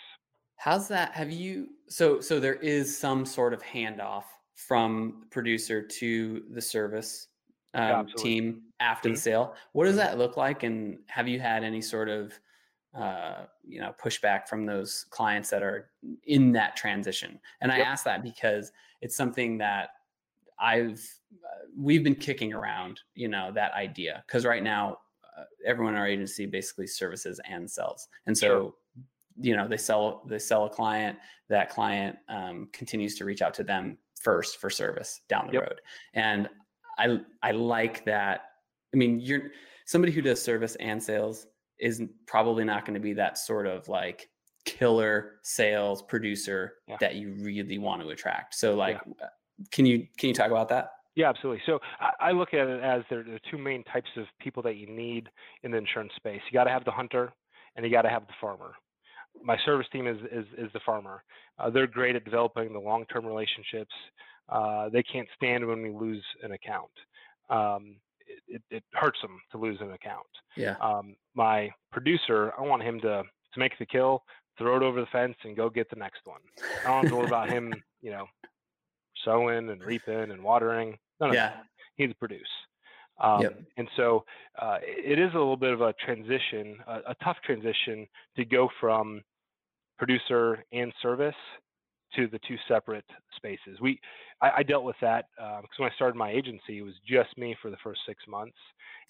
How's 0.56 0.88
that? 0.88 1.12
Have 1.12 1.30
you 1.30 1.68
so 1.88 2.20
so 2.20 2.38
there 2.38 2.54
is 2.54 2.96
some 2.96 3.26
sort 3.26 3.52
of 3.52 3.62
handoff 3.62 4.24
from 4.54 5.24
producer 5.30 5.82
to 5.82 6.44
the 6.52 6.60
service 6.60 7.26
um, 7.74 7.82
yeah, 7.82 8.04
team 8.16 8.62
after 8.80 9.08
mm-hmm. 9.08 9.14
the 9.14 9.20
sale. 9.20 9.54
What 9.72 9.84
does 9.84 9.96
mm-hmm. 9.96 10.06
that 10.06 10.18
look 10.18 10.36
like? 10.36 10.62
And 10.62 10.98
have 11.08 11.28
you 11.28 11.40
had 11.40 11.64
any 11.64 11.80
sort 11.80 12.08
of 12.08 12.38
uh, 12.96 13.46
you 13.66 13.80
know 13.80 13.92
pushback 14.02 14.48
from 14.48 14.66
those 14.66 15.06
clients 15.10 15.50
that 15.50 15.62
are 15.62 15.90
in 16.24 16.52
that 16.52 16.76
transition. 16.76 17.38
And 17.60 17.72
i 17.72 17.78
ask 17.80 18.04
that 18.04 18.22
because 18.22 18.72
it's 19.00 19.16
something 19.16 19.58
that 19.58 19.90
i've 20.60 21.04
uh, 21.32 21.66
we've 21.76 22.04
been 22.04 22.14
kicking 22.14 22.52
around 22.52 23.00
you 23.14 23.28
know 23.28 23.50
that 23.52 23.72
idea. 23.72 24.22
Because 24.26 24.44
right 24.44 24.62
now 24.62 24.98
uh, 25.36 25.44
everyone 25.66 25.94
in 25.94 26.00
our 26.00 26.06
agency 26.06 26.46
basically 26.46 26.86
services 26.86 27.40
and 27.48 27.68
sells. 27.68 28.08
And 28.26 28.36
so 28.36 28.46
sure. 28.46 28.72
you 29.40 29.56
know 29.56 29.66
they 29.66 29.76
sell 29.76 30.22
they 30.28 30.38
sell 30.38 30.66
a 30.66 30.70
client 30.70 31.18
that 31.48 31.70
client 31.70 32.16
um, 32.28 32.68
continues 32.72 33.16
to 33.16 33.24
reach 33.24 33.42
out 33.42 33.54
to 33.54 33.64
them 33.64 33.98
first 34.20 34.58
for 34.58 34.70
service 34.70 35.20
down 35.28 35.48
the 35.48 35.54
yep. 35.54 35.62
road. 35.62 35.80
And 36.14 36.48
i 36.98 37.18
i 37.42 37.50
like 37.50 38.04
that. 38.04 38.42
I 38.92 38.96
mean 38.96 39.18
you're 39.18 39.50
somebody 39.84 40.12
who 40.12 40.22
does 40.22 40.40
service 40.40 40.76
and 40.76 41.02
sales 41.02 41.46
is 41.84 42.02
probably 42.26 42.64
not 42.64 42.86
going 42.86 42.94
to 42.94 43.00
be 43.00 43.12
that 43.12 43.36
sort 43.36 43.66
of 43.66 43.86
like 43.88 44.28
killer 44.64 45.32
sales 45.42 46.00
producer 46.02 46.74
yeah. 46.88 46.96
that 46.98 47.16
you 47.16 47.34
really 47.38 47.76
want 47.76 48.00
to 48.00 48.08
attract. 48.08 48.54
So 48.54 48.74
like 48.74 48.98
yeah. 49.06 49.26
Uh, 49.26 49.28
can 49.70 49.86
you 49.86 50.06
can 50.18 50.28
you 50.28 50.34
talk 50.34 50.50
about 50.50 50.68
that? 50.70 50.90
Yeah, 51.14 51.28
absolutely. 51.28 51.62
So 51.64 51.78
I, 52.18 52.32
look 52.32 52.54
at 52.54 52.66
it 52.66 52.82
as 52.82 53.02
there 53.08 53.20
are 53.20 53.38
two 53.48 53.58
main 53.58 53.84
types 53.84 54.08
of 54.16 54.24
people 54.40 54.64
that 54.64 54.74
you 54.74 54.88
need 54.88 55.28
in 55.62 55.70
the 55.70 55.76
insurance 55.76 56.12
space. 56.16 56.40
You 56.50 56.58
got 56.58 56.64
to 56.64 56.70
have 56.70 56.84
the 56.84 56.90
hunter, 56.90 57.32
and 57.76 57.86
you 57.86 57.92
got 57.92 58.02
to 58.02 58.08
have 58.08 58.26
the 58.26 58.32
farmer. 58.40 58.72
My 59.40 59.56
service 59.64 59.86
team 59.92 60.08
is 60.08 60.16
is, 60.32 60.46
is 60.58 60.72
the 60.72 60.80
farmer. 60.84 61.22
Uh, 61.56 61.70
they're 61.70 61.86
great 61.86 62.16
at 62.16 62.24
developing 62.24 62.72
the 62.72 62.80
long 62.80 63.04
term 63.12 63.24
relationships. 63.26 63.94
Uh, 64.48 64.88
they 64.88 65.04
can't 65.04 65.28
stand 65.36 65.64
when 65.64 65.82
we 65.82 65.90
lose 65.90 66.24
an 66.42 66.50
account. 66.50 66.90
Um, 67.48 67.96
it, 68.48 68.62
it, 68.70 68.84
hurts 68.92 69.20
them 69.20 69.40
to 69.52 69.58
lose 69.58 69.78
an 69.80 69.92
account. 69.92 70.26
Yeah. 70.56 70.76
Um, 70.80 71.16
my 71.34 71.70
producer, 71.92 72.52
I 72.58 72.62
want 72.62 72.82
him 72.82 73.00
to 73.00 73.22
to 73.22 73.60
make 73.60 73.78
the 73.78 73.86
kill, 73.86 74.22
throw 74.58 74.76
it 74.76 74.82
over 74.82 75.00
the 75.00 75.06
fence, 75.06 75.36
and 75.44 75.56
go 75.56 75.70
get 75.70 75.88
the 75.90 75.96
next 75.96 76.20
one. 76.24 76.40
I 76.84 76.88
don't 76.88 77.02
have 77.02 77.10
to 77.10 77.16
worry 77.16 77.26
about 77.26 77.48
him, 77.48 77.72
you 78.02 78.10
know, 78.10 78.26
sowing 79.24 79.70
and 79.70 79.82
reaping 79.82 80.30
and 80.30 80.42
watering. 80.42 80.96
None 81.20 81.30
of 81.30 81.34
yeah. 81.34 81.50
that. 81.50 81.64
He's 81.96 82.12
produce. 82.14 82.42
Um, 83.20 83.42
yep. 83.42 83.62
And 83.76 83.88
so 83.96 84.24
uh, 84.60 84.78
it 84.82 85.18
is 85.18 85.30
a 85.34 85.38
little 85.38 85.56
bit 85.56 85.72
of 85.72 85.80
a 85.80 85.92
transition, 86.04 86.78
a, 86.86 87.10
a 87.10 87.14
tough 87.22 87.36
transition 87.44 88.06
to 88.36 88.44
go 88.44 88.68
from 88.80 89.22
producer 89.98 90.64
and 90.72 90.92
service 91.00 91.34
to 92.16 92.26
the 92.28 92.40
two 92.46 92.56
separate 92.68 93.04
spaces. 93.36 93.80
We, 93.80 94.00
I, 94.44 94.58
I 94.58 94.62
dealt 94.62 94.84
with 94.84 94.96
that 95.00 95.26
because 95.36 95.58
um, 95.58 95.68
when 95.78 95.90
I 95.90 95.94
started 95.94 96.16
my 96.16 96.30
agency, 96.30 96.78
it 96.78 96.82
was 96.82 96.94
just 97.06 97.36
me 97.38 97.56
for 97.62 97.70
the 97.70 97.76
first 97.82 98.00
six 98.06 98.22
months, 98.28 98.56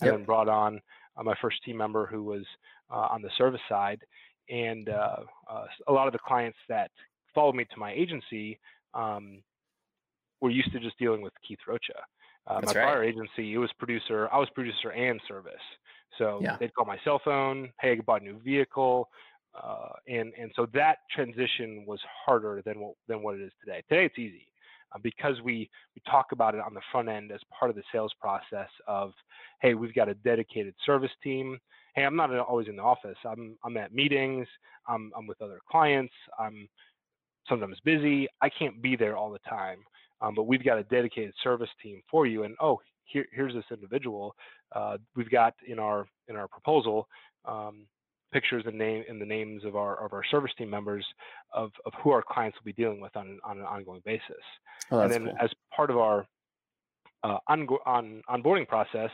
and 0.00 0.06
yep. 0.06 0.16
then 0.16 0.24
brought 0.24 0.48
on 0.48 0.80
uh, 1.16 1.22
my 1.22 1.34
first 1.40 1.62
team 1.64 1.76
member 1.76 2.06
who 2.06 2.22
was 2.22 2.44
uh, 2.90 3.08
on 3.10 3.22
the 3.22 3.30
service 3.36 3.60
side, 3.68 4.00
and 4.48 4.88
uh, 4.88 5.16
uh 5.50 5.64
a 5.88 5.92
lot 5.92 6.06
of 6.06 6.12
the 6.12 6.18
clients 6.18 6.58
that 6.68 6.90
followed 7.34 7.56
me 7.56 7.64
to 7.64 7.78
my 7.78 7.92
agency 7.92 8.58
um, 8.94 9.42
were 10.40 10.50
used 10.50 10.70
to 10.72 10.78
just 10.78 10.98
dealing 10.98 11.22
with 11.22 11.32
Keith 11.46 11.58
Rocha. 11.66 12.00
Uh, 12.46 12.60
my 12.62 12.66
right. 12.66 12.74
prior 12.74 13.02
agency, 13.02 13.54
it 13.54 13.58
was 13.58 13.70
producer. 13.78 14.28
I 14.32 14.38
was 14.38 14.48
producer 14.54 14.92
and 14.92 15.20
service. 15.26 15.54
So 16.18 16.40
yeah. 16.42 16.56
they'd 16.60 16.72
call 16.74 16.84
my 16.84 16.98
cell 17.02 17.20
phone. 17.24 17.70
Hey, 17.80 17.92
I 17.92 17.94
bought 17.96 18.20
a 18.20 18.24
new 18.24 18.38
vehicle. 18.44 19.08
Uh, 19.60 19.90
and 20.08 20.32
and 20.38 20.50
so 20.54 20.66
that 20.74 20.98
transition 21.10 21.84
was 21.86 22.00
harder 22.26 22.60
than 22.64 22.80
what 22.80 22.94
than 23.08 23.22
what 23.22 23.36
it 23.36 23.40
is 23.40 23.52
today. 23.64 23.82
Today 23.88 24.04
it's 24.04 24.18
easy 24.18 24.48
because 25.02 25.40
we 25.42 25.68
we 25.94 26.02
talk 26.10 26.32
about 26.32 26.54
it 26.54 26.60
on 26.60 26.74
the 26.74 26.80
front 26.92 27.08
end 27.08 27.32
as 27.32 27.40
part 27.56 27.70
of 27.70 27.76
the 27.76 27.82
sales 27.92 28.12
process 28.20 28.68
of 28.86 29.12
hey 29.60 29.74
we've 29.74 29.94
got 29.94 30.08
a 30.08 30.14
dedicated 30.14 30.74
service 30.84 31.10
team. 31.22 31.58
Hey, 31.94 32.04
I'm 32.04 32.16
not 32.16 32.34
always 32.36 32.68
in 32.68 32.76
the 32.76 32.82
office. 32.82 33.18
I'm 33.24 33.56
I'm 33.64 33.76
at 33.76 33.94
meetings. 33.94 34.46
I'm 34.88 35.12
I'm 35.16 35.26
with 35.26 35.40
other 35.42 35.60
clients. 35.70 36.14
I'm 36.38 36.68
sometimes 37.48 37.78
busy. 37.84 38.26
I 38.40 38.48
can't 38.48 38.80
be 38.82 38.96
there 38.96 39.16
all 39.16 39.30
the 39.30 39.38
time, 39.40 39.78
um, 40.20 40.34
but 40.34 40.44
we've 40.44 40.64
got 40.64 40.78
a 40.78 40.84
dedicated 40.84 41.34
service 41.42 41.70
team 41.82 42.02
for 42.10 42.26
you. 42.26 42.44
And 42.44 42.56
oh, 42.60 42.80
here, 43.04 43.26
here's 43.32 43.54
this 43.54 43.64
individual. 43.70 44.34
Uh, 44.74 44.98
we've 45.14 45.30
got 45.30 45.54
in 45.66 45.78
our 45.78 46.06
in 46.28 46.36
our 46.36 46.48
proposal 46.48 47.08
um, 47.44 47.86
pictures 48.34 48.64
and 48.66 48.76
name 48.76 49.04
and 49.08 49.20
the 49.22 49.24
names 49.24 49.64
of 49.64 49.76
our 49.76 50.04
of 50.04 50.12
our 50.12 50.24
service 50.30 50.50
team 50.58 50.68
members 50.68 51.06
of, 51.52 51.70
of 51.86 51.92
who 52.02 52.10
our 52.10 52.22
clients 52.22 52.58
will 52.58 52.64
be 52.64 52.72
dealing 52.74 53.00
with 53.00 53.16
on, 53.16 53.38
on 53.44 53.58
an 53.58 53.64
ongoing 53.64 54.02
basis. 54.04 54.44
Oh, 54.90 55.00
and 55.00 55.10
then 55.10 55.24
cool. 55.26 55.36
as 55.40 55.50
part 55.74 55.90
of 55.90 55.96
our 55.96 56.26
uh, 57.22 57.38
on, 57.48 57.66
on 57.86 58.22
onboarding 58.28 58.68
process, 58.68 59.10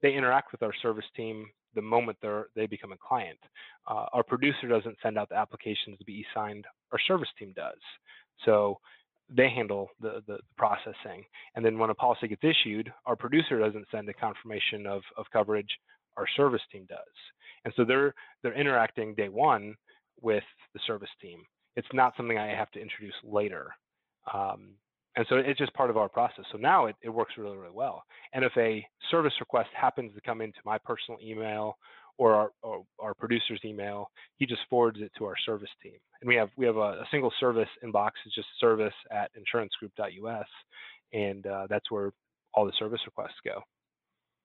they 0.00 0.14
interact 0.14 0.50
with 0.50 0.62
our 0.64 0.72
service 0.82 1.04
team 1.14 1.46
the 1.74 1.82
moment 1.82 2.18
they 2.22 2.40
they 2.56 2.66
become 2.66 2.92
a 2.92 2.96
client. 2.96 3.38
Uh, 3.86 4.06
our 4.12 4.24
producer 4.24 4.66
doesn't 4.68 4.96
send 5.02 5.18
out 5.18 5.28
the 5.28 5.36
applications 5.36 5.98
to 5.98 6.04
be 6.04 6.14
e-signed. 6.14 6.64
Our 6.92 6.98
service 7.06 7.28
team 7.38 7.52
does. 7.54 7.78
So 8.44 8.78
they 9.34 9.48
handle 9.48 9.88
the, 10.00 10.22
the, 10.26 10.38
processing. 10.58 11.24
And 11.54 11.64
then 11.64 11.78
when 11.78 11.90
a 11.90 11.94
policy 11.94 12.28
gets 12.28 12.42
issued, 12.42 12.92
our 13.06 13.16
producer 13.16 13.58
doesn't 13.58 13.86
send 13.90 14.08
a 14.08 14.12
confirmation 14.12 14.86
of, 14.86 15.02
of 15.16 15.26
coverage. 15.32 15.70
Our 16.16 16.26
service 16.36 16.62
team 16.70 16.86
does. 16.88 16.98
And 17.64 17.72
so 17.76 17.84
they're 17.84 18.14
they're 18.42 18.58
interacting 18.58 19.14
day 19.14 19.28
one 19.28 19.74
with 20.20 20.44
the 20.74 20.80
service 20.86 21.10
team. 21.20 21.42
It's 21.76 21.88
not 21.92 22.14
something 22.16 22.38
I 22.38 22.54
have 22.54 22.70
to 22.72 22.80
introduce 22.80 23.14
later. 23.24 23.72
Um, 24.32 24.74
and 25.16 25.26
so 25.28 25.36
it's 25.36 25.58
just 25.58 25.74
part 25.74 25.90
of 25.90 25.96
our 25.96 26.08
process. 26.08 26.44
So 26.52 26.58
now 26.58 26.86
it, 26.86 26.96
it 27.02 27.10
works 27.10 27.34
really, 27.36 27.56
really 27.56 27.74
well. 27.74 28.02
And 28.32 28.44
if 28.44 28.52
a 28.56 28.86
service 29.10 29.32
request 29.40 29.68
happens 29.78 30.14
to 30.14 30.20
come 30.22 30.40
into 30.40 30.58
my 30.64 30.78
personal 30.78 31.18
email 31.22 31.76
or 32.16 32.34
our, 32.34 32.50
or 32.62 32.84
our 32.98 33.14
producer's 33.14 33.60
email, 33.64 34.10
he 34.36 34.46
just 34.46 34.62
forwards 34.70 34.98
it 35.00 35.12
to 35.18 35.24
our 35.26 35.34
service 35.44 35.68
team. 35.82 35.94
And 36.20 36.28
we 36.28 36.36
have 36.36 36.48
we 36.56 36.66
have 36.66 36.76
a, 36.76 37.00
a 37.00 37.04
single 37.10 37.32
service 37.40 37.68
inbox. 37.84 38.10
It's 38.24 38.34
just 38.34 38.48
service 38.60 38.94
at 39.10 39.30
insurancegroup.us, 39.34 40.46
and 41.12 41.46
uh, 41.46 41.66
that's 41.68 41.90
where 41.90 42.12
all 42.54 42.64
the 42.64 42.72
service 42.78 43.00
requests 43.06 43.40
go. 43.44 43.60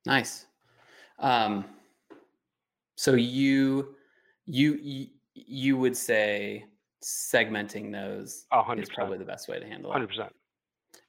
Nice. 0.06 0.48
Um, 1.20 1.66
so 2.96 3.16
you 3.16 3.96
you 4.46 4.76
you, 4.82 5.08
you 5.34 5.78
would 5.78 5.96
say 5.96 6.66
segmenting 7.04 7.92
those 7.92 8.46
100%. 8.52 8.80
is 8.80 8.90
probably 8.90 9.18
the 9.18 9.26
best 9.26 9.48
way 9.48 9.60
to 9.60 9.66
handle 9.66 9.92
it. 9.92 9.94
Hundred 9.94 10.08
percent. 10.08 10.34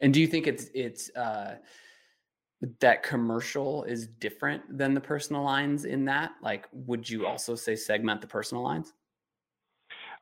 And 0.01 0.13
do 0.13 0.21
you 0.21 0.27
think 0.27 0.47
it's 0.47 0.67
it's 0.75 1.11
uh, 1.17 1.57
that 2.81 3.03
commercial 3.03 3.85
is 3.85 4.07
different 4.07 4.63
than 4.77 4.95
the 4.95 5.01
personal 5.01 5.43
lines 5.43 5.85
in 5.85 6.05
that? 6.07 6.33
Like, 6.43 6.67
would 6.73 7.09
you 7.09 7.27
also 7.27 7.55
say 7.55 7.77
segment 7.77 8.21
the 8.21 8.27
personal 8.27 8.63
lines? 8.63 8.93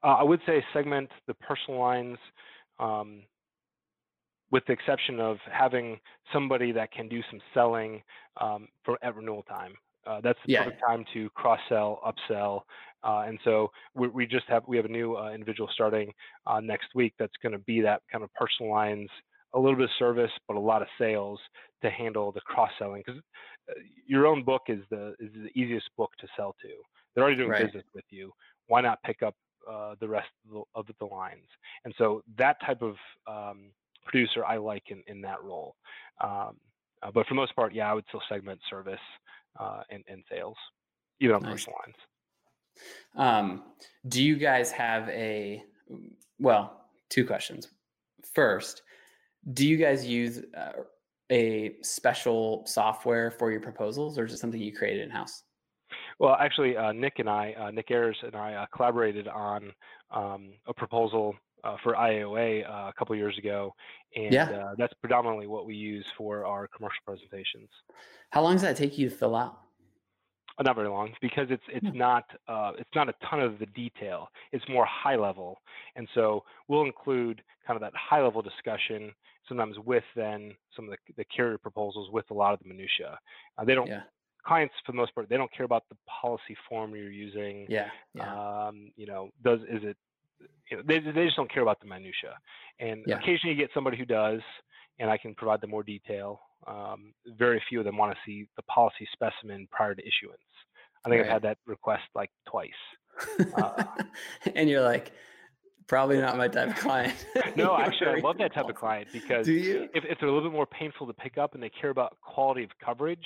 Uh, 0.03 0.09
I 0.19 0.23
would 0.23 0.41
say 0.47 0.65
segment 0.73 1.11
the 1.27 1.35
personal 1.35 1.81
lines, 1.81 2.19
um, 2.79 3.23
with 4.57 4.65
the 4.65 4.73
exception 4.73 5.21
of 5.21 5.37
having 5.53 6.01
somebody 6.33 6.73
that 6.73 6.91
can 6.91 7.11
do 7.11 7.21
some 7.31 7.39
selling 7.53 8.03
um, 8.41 8.67
for 8.87 8.97
at 9.05 9.15
renewal 9.15 9.43
time. 9.43 9.75
Uh, 10.07 10.19
that's 10.23 10.39
the 10.43 10.49
Yeah. 10.49 10.65
perfect 10.65 10.81
time 10.89 11.05
to 11.13 11.29
cross 11.31 11.61
sell, 11.69 12.01
upsell, 12.07 12.63
uh, 13.05 13.25
and 13.29 13.39
so 13.45 13.69
we, 13.95 14.09
we 14.09 14.25
just 14.27 14.47
have 14.49 14.63
we 14.67 14.79
have 14.79 14.87
a 14.87 14.89
new 14.89 15.15
uh, 15.15 15.31
individual 15.31 15.69
starting 15.75 16.11
uh, 16.47 16.59
next 16.59 16.89
week 16.95 17.13
that's 17.19 17.37
going 17.43 17.53
to 17.53 17.59
be 17.59 17.83
that 17.83 18.01
kind 18.11 18.25
of 18.25 18.33
personal 18.33 18.73
lines, 18.73 19.11
a 19.53 19.59
little 19.59 19.77
bit 19.77 19.85
of 19.85 19.91
service, 19.99 20.31
but 20.49 20.57
a 20.57 20.61
lot 20.61 20.81
of 20.81 20.89
sales 20.97 21.39
to 21.83 21.91
handle 21.91 22.33
the 22.33 22.41
cross 22.41 22.71
selling 22.79 23.03
because 23.05 23.21
your 24.07 24.27
own 24.27 24.43
book 24.43 24.63
is 24.69 24.81
the 24.91 25.15
is 25.19 25.31
the 25.35 25.51
easiest 25.61 25.91
book 25.99 26.13
to 26.19 26.27
sell 26.35 26.55
to. 26.63 26.69
They're 27.15 27.25
already 27.25 27.37
doing 27.37 27.53
Right. 27.53 27.59
business 27.59 27.85
with 27.95 28.05
you. 28.09 28.33
Why 28.69 28.81
not 28.81 29.03
pick 29.05 29.23
up 29.23 29.35
uh, 29.71 29.97
the 30.01 30.09
rest 30.09 30.29
of 30.47 30.53
the, 30.53 30.63
of 30.75 30.87
the 30.99 31.07
lines? 31.07 31.49
And 31.85 31.95
so 31.99 32.23
that 32.39 32.57
type 32.65 32.81
of 32.83 32.95
um, 33.27 33.73
producer 34.07 34.45
I 34.45 34.57
like 34.57 34.85
in, 34.89 35.03
in 35.07 35.21
that 35.23 35.43
role. 35.43 35.77
Um, 36.21 36.57
uh, 37.03 37.11
but 37.13 37.27
for 37.27 37.35
the 37.35 37.37
most 37.37 37.55
part, 37.55 37.75
yeah, 37.75 37.91
I 37.91 37.95
would 37.95 38.05
still 38.09 38.23
segment 38.29 38.61
service 38.71 39.01
uh, 39.59 39.83
and, 39.91 40.03
and 40.09 40.23
sales, 40.31 40.57
even 41.21 41.37
on 41.37 41.43
Nice. 41.43 41.53
personal 41.53 41.79
lines. 41.85 41.97
Um, 43.17 43.63
do 44.09 44.23
you 44.23 44.37
guys 44.37 44.71
have 44.73 45.09
a 45.09 45.63
well? 46.39 46.83
Two 47.09 47.25
questions. 47.25 47.69
First, 48.35 48.83
do 49.53 49.67
you 49.67 49.77
guys 49.77 50.05
use 50.05 50.43
uh, 50.57 50.73
a 51.31 51.77
special 51.83 52.65
software 52.67 53.31
for 53.31 53.51
your 53.51 53.61
proposals, 53.61 54.19
or 54.19 54.25
is 54.25 54.33
it 54.33 54.39
something 54.39 54.61
you 54.61 54.73
created 54.73 55.03
in 55.05 55.11
house? 55.11 55.45
Well, 56.19 56.37
actually, 56.41 56.77
uh, 56.77 56.93
Nick 56.93 57.19
and 57.19 57.29
I, 57.29 57.55
uh, 57.59 57.71
Nick 57.71 57.91
Ayers 57.91 58.17
and 58.23 58.35
I, 58.35 58.55
uh, 58.55 58.67
collaborated 58.75 59.29
on 59.29 59.73
um, 60.11 60.53
a 60.67 60.75
proposal 60.75 61.35
uh, 61.65 61.77
for 61.83 61.95
IOA 61.95 62.65
uh, 62.69 62.89
a 62.89 62.93
couple 62.99 63.15
years 63.17 63.37
ago, 63.39 63.75
and 64.15 64.35
Yeah. 64.35 64.51
uh, 64.51 64.75
that's 64.79 64.95
predominantly 64.95 65.47
what 65.47 65.67
we 65.67 65.75
use 65.75 66.07
for 66.17 66.45
our 66.45 66.69
commercial 66.69 67.01
presentations. 67.05 67.69
How 68.31 68.43
long 68.43 68.53
does 68.55 68.63
that 68.63 68.77
take 68.77 68.99
you 68.99 69.09
to 69.09 69.15
fill 69.15 69.35
out? 69.35 69.61
Uh, 70.59 70.63
not 70.63 70.75
very 70.77 70.89
long 70.89 71.15
because 71.21 71.49
it's 71.51 71.63
it's 71.69 71.87
Hmm. 71.87 71.99
not 71.99 72.25
uh, 72.49 72.73
it's 72.79 72.95
not 72.95 73.09
a 73.09 73.15
ton 73.29 73.41
of 73.41 73.59
the 73.59 73.67
detail. 73.67 74.29
It's 74.53 74.67
more 74.69 74.87
high 74.87 75.17
level, 75.17 75.59
and 75.97 76.09
so 76.15 76.45
we'll 76.69 76.85
include 76.85 77.43
kind 77.67 77.77
of 77.77 77.83
that 77.83 77.93
high 77.95 78.23
level 78.23 78.41
discussion 78.43 79.13
sometimes 79.49 79.79
with 79.79 80.03
then 80.17 80.57
some 80.75 80.87
of 80.87 80.91
the, 80.93 81.13
the 81.17 81.25
carrier 81.27 81.59
proposals 81.59 82.11
with 82.11 82.25
a 82.31 82.35
lot 82.35 82.53
of 82.55 82.59
the 82.61 82.69
minutia. 82.69 83.19
Uh, 83.59 83.65
they 83.65 83.75
don't 83.75 83.89
Yeah, 83.89 84.03
clients 84.45 84.75
for 84.85 84.93
the 84.93 84.97
most 84.97 85.15
part 85.15 85.29
they 85.29 85.37
don't 85.37 85.53
care 85.53 85.67
about 85.67 85.85
the 85.91 85.97
policy 86.09 86.57
form 86.69 86.97
you're 86.97 87.11
using. 87.11 87.67
yeah, 87.69 87.91
yeah. 88.15 88.67
Um, 88.69 88.91
you 88.97 89.07
know, 89.07 89.31
does 89.43 89.61
is 89.69 89.83
it? 89.85 89.97
You 90.71 90.77
know, 90.79 90.83
they 90.87 90.99
they 90.99 91.25
just 91.25 91.37
don't 91.37 91.51
care 91.53 91.63
about 91.63 91.81
the 91.81 91.87
minutia. 91.87 92.35
And 92.81 93.05
Yeah. 93.07 93.17
occasionally 93.19 93.55
you 93.55 93.61
get 93.61 93.71
somebody 93.73 93.97
who 93.97 94.05
does, 94.05 94.41
and 94.99 95.11
I 95.11 95.17
can 95.17 95.35
provide 95.35 95.61
them 95.61 95.71
more 95.71 95.83
detail. 95.83 96.41
Um, 96.67 97.15
very 97.27 97.63
few 97.69 97.79
of 97.81 97.85
them 97.85 97.97
want 97.97 98.13
to 98.13 98.19
see 98.27 98.47
the 98.57 98.63
policy 98.65 99.07
specimen 99.13 99.69
prior 99.71 99.95
to 99.95 100.03
issuance. 100.03 100.41
I 101.05 101.09
think 101.09 101.21
Right. 101.23 101.27
I've 101.27 101.33
had 101.35 101.43
that 101.43 101.59
request 101.67 102.03
like 102.15 102.31
twice. 102.47 102.71
uh, 103.55 103.85
and 104.57 104.69
you're 104.69 104.83
like, 104.83 105.13
probably 105.87 106.21
not 106.21 106.37
my 106.37 106.49
type 106.49 106.71
of 106.71 106.77
client. 106.77 107.27
No, 107.57 107.77
actually, 107.81 108.09
I 108.09 108.21
love 108.21 108.39
that 108.39 108.53
type 108.53 108.69
of 108.69 108.75
client 108.75 109.09
because 109.13 109.47
if, 109.49 110.05
if 110.05 110.19
they're 110.19 110.29
a 110.29 110.33
little 110.33 110.49
bit 110.51 110.55
more 110.55 110.67
painful 110.67 111.07
to 111.07 111.13
pick 111.15 111.39
up 111.39 111.55
and 111.55 111.63
they 111.63 111.71
care 111.71 111.91
about 111.91 112.17
quality 112.21 112.65
of 112.65 112.71
coverage, 112.85 113.25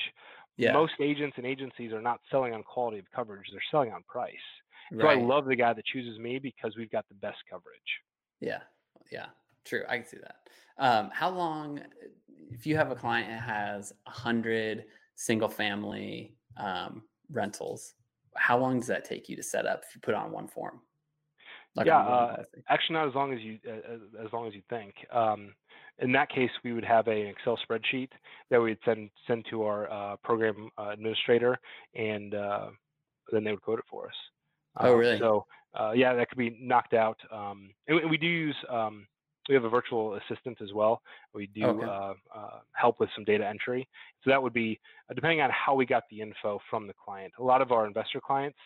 Yeah. 0.56 0.72
most 0.72 0.92
agents 1.00 1.36
and 1.38 1.46
agencies 1.46 1.92
are 1.92 2.02
not 2.02 2.20
selling 2.30 2.52
on 2.52 2.62
quality 2.62 2.98
of 2.98 3.06
coverage; 3.14 3.46
they're 3.50 3.62
selling 3.70 3.92
on 3.92 4.02
price. 4.06 4.34
So 4.90 5.04
right. 5.04 5.18
I 5.18 5.22
love 5.22 5.46
the 5.46 5.56
guy 5.56 5.72
that 5.72 5.84
chooses 5.84 6.18
me 6.18 6.38
because 6.38 6.76
we've 6.76 6.90
got 6.90 7.08
the 7.08 7.14
best 7.14 7.38
coverage. 7.48 7.78
Yeah, 8.40 8.60
yeah, 9.12 9.26
true. 9.64 9.82
I 9.88 9.98
can 9.98 10.06
see 10.06 10.18
that. 10.18 10.36
Um, 10.78 11.10
how 11.12 11.30
long, 11.30 11.80
if 12.50 12.66
you 12.66 12.76
have 12.76 12.90
a 12.90 12.96
client 12.96 13.28
that 13.28 13.42
has 13.42 13.92
a 14.06 14.10
hundred 14.10 14.84
single 15.14 15.48
family 15.48 16.34
um, 16.56 17.02
rentals, 17.30 17.94
how 18.36 18.58
long 18.58 18.80
does 18.80 18.88
that 18.88 19.04
take 19.04 19.28
you 19.28 19.36
to 19.36 19.42
set 19.42 19.66
up 19.66 19.82
if 19.86 19.94
you 19.94 20.00
put 20.00 20.14
on 20.14 20.32
one 20.32 20.48
form? 20.48 20.80
Yeah, 21.84 21.98
uh. 21.98 22.42
Actually, 22.68 22.94
not 22.94 23.08
as 23.08 23.14
long 23.14 23.32
as 23.32 23.40
you 23.40 23.58
uh, 23.66 23.92
as, 23.94 24.00
as 24.26 24.32
long 24.32 24.48
as 24.48 24.54
you 24.54 24.62
think. 24.68 24.94
Um, 25.12 25.54
in 26.00 26.12
that 26.12 26.30
case, 26.30 26.50
we 26.64 26.72
would 26.72 26.84
have 26.84 27.06
an 27.06 27.26
Excel 27.26 27.58
spreadsheet 27.68 28.08
that 28.50 28.60
we'd 28.60 28.78
send 28.84 29.10
send 29.26 29.46
to 29.50 29.62
our 29.62 29.90
uh, 29.90 30.16
program 30.16 30.70
uh, 30.78 30.88
administrator, 30.90 31.58
and 31.94 32.34
uh, 32.34 32.66
then 33.30 33.44
they 33.44 33.52
would 33.52 33.62
code 33.62 33.78
it 33.78 33.84
for 33.88 34.06
us. 34.06 34.14
Oh, 34.76 34.94
Um, 34.94 34.98
really? 34.98 35.18
So 35.18 35.46
uh, 35.78 35.92
yeah, 35.92 36.14
that 36.14 36.28
could 36.28 36.38
be 36.38 36.56
knocked 36.60 36.94
out. 36.94 37.18
Um, 37.32 37.70
and 37.86 37.96
we, 37.96 38.04
we 38.06 38.16
do 38.18 38.26
use 38.26 38.56
um, 38.68 39.06
we 39.48 39.54
have 39.54 39.64
a 39.64 39.68
virtual 39.68 40.14
assistant 40.14 40.58
as 40.60 40.72
well. 40.72 41.02
We 41.34 41.48
do 41.48 41.64
Okay. 41.64 41.84
uh, 41.86 42.14
uh, 42.34 42.60
help 42.72 43.00
with 43.00 43.08
some 43.14 43.24
data 43.24 43.46
entry. 43.46 43.88
So 44.22 44.30
that 44.30 44.42
would 44.42 44.52
be 44.52 44.78
uh, 45.10 45.14
depending 45.14 45.40
on 45.40 45.50
how 45.50 45.74
we 45.74 45.86
got 45.86 46.04
the 46.10 46.20
info 46.20 46.60
from 46.68 46.86
the 46.86 46.94
client. 46.94 47.32
A 47.38 47.42
lot 47.42 47.62
of 47.62 47.72
our 47.72 47.86
investor 47.86 48.20
clients. 48.20 48.58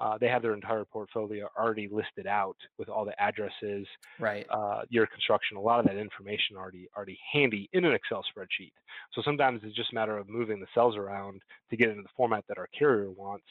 Uh, 0.00 0.16
they 0.16 0.28
have 0.28 0.42
their 0.42 0.54
entire 0.54 0.84
portfolio 0.84 1.48
already 1.58 1.88
listed 1.90 2.24
out 2.28 2.56
with 2.78 2.88
all 2.88 3.04
the 3.04 3.20
addresses, 3.20 3.84
right. 4.20 4.46
uh, 4.48 4.82
year 4.90 5.08
construction, 5.08 5.56
a 5.56 5.60
lot 5.60 5.80
of 5.80 5.86
that 5.86 5.96
information 5.96 6.56
already 6.56 6.88
already 6.96 7.18
handy 7.32 7.68
in 7.72 7.84
an 7.84 7.92
Excel 7.92 8.22
spreadsheet. 8.22 8.70
So 9.12 9.22
sometimes 9.22 9.60
it's 9.64 9.74
just 9.74 9.90
a 9.90 9.94
matter 9.96 10.16
of 10.16 10.28
moving 10.28 10.60
the 10.60 10.68
cells 10.72 10.94
around 10.96 11.42
to 11.70 11.76
get 11.76 11.88
into 11.88 12.02
the 12.02 12.08
format 12.16 12.44
that 12.46 12.58
our 12.58 12.68
carrier 12.78 13.10
wants, 13.10 13.46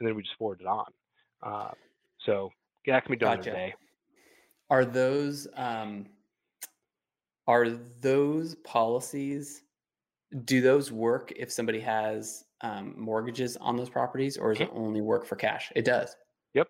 and 0.00 0.08
then 0.08 0.16
we 0.16 0.22
just 0.22 0.34
forward 0.38 0.62
it 0.62 0.66
on. 0.66 0.86
Uh, 1.42 1.70
so 2.18 2.50
that 2.86 3.04
can 3.04 3.12
be 3.12 3.16
done 3.18 3.38
Gotcha. 3.38 3.50
in 3.50 3.56
a 3.56 3.58
day. 3.58 3.74
Are 4.70 4.84
those 4.84 5.46
um, 5.56 6.06
are 7.46 7.68
those 8.00 8.54
policies? 8.56 9.62
Do 10.44 10.60
those 10.62 10.90
work 10.90 11.32
if 11.36 11.52
somebody 11.52 11.80
has 11.80 12.44
um, 12.62 12.94
mortgages 12.96 13.56
on 13.58 13.76
those 13.76 13.90
properties, 13.90 14.36
or 14.38 14.54
does 14.54 14.62
it 14.62 14.70
only 14.72 15.00
work 15.02 15.26
for 15.26 15.36
cash? 15.36 15.70
It 15.76 15.84
does. 15.84 16.16
Yep. 16.54 16.68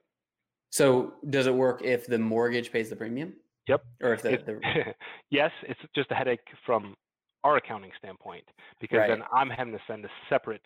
So 0.70 1.14
does 1.30 1.46
it 1.46 1.54
work 1.54 1.82
if 1.84 2.06
the 2.06 2.18
mortgage 2.18 2.72
pays 2.72 2.90
the 2.90 2.96
premium? 2.96 3.34
Yep. 3.68 3.84
Or 4.02 4.14
if 4.14 4.22
the, 4.22 4.32
It- 4.32 4.46
the 4.46 4.94
yes, 5.30 5.52
it's 5.62 5.78
just 5.94 6.10
a 6.10 6.14
headache 6.14 6.40
from 6.66 6.96
our 7.44 7.56
accounting 7.56 7.92
standpoint 7.98 8.44
because 8.80 8.98
Right. 8.98 9.08
then 9.08 9.22
I'm 9.32 9.50
having 9.50 9.72
to 9.74 9.80
send 9.86 10.04
a 10.04 10.08
separate 10.28 10.64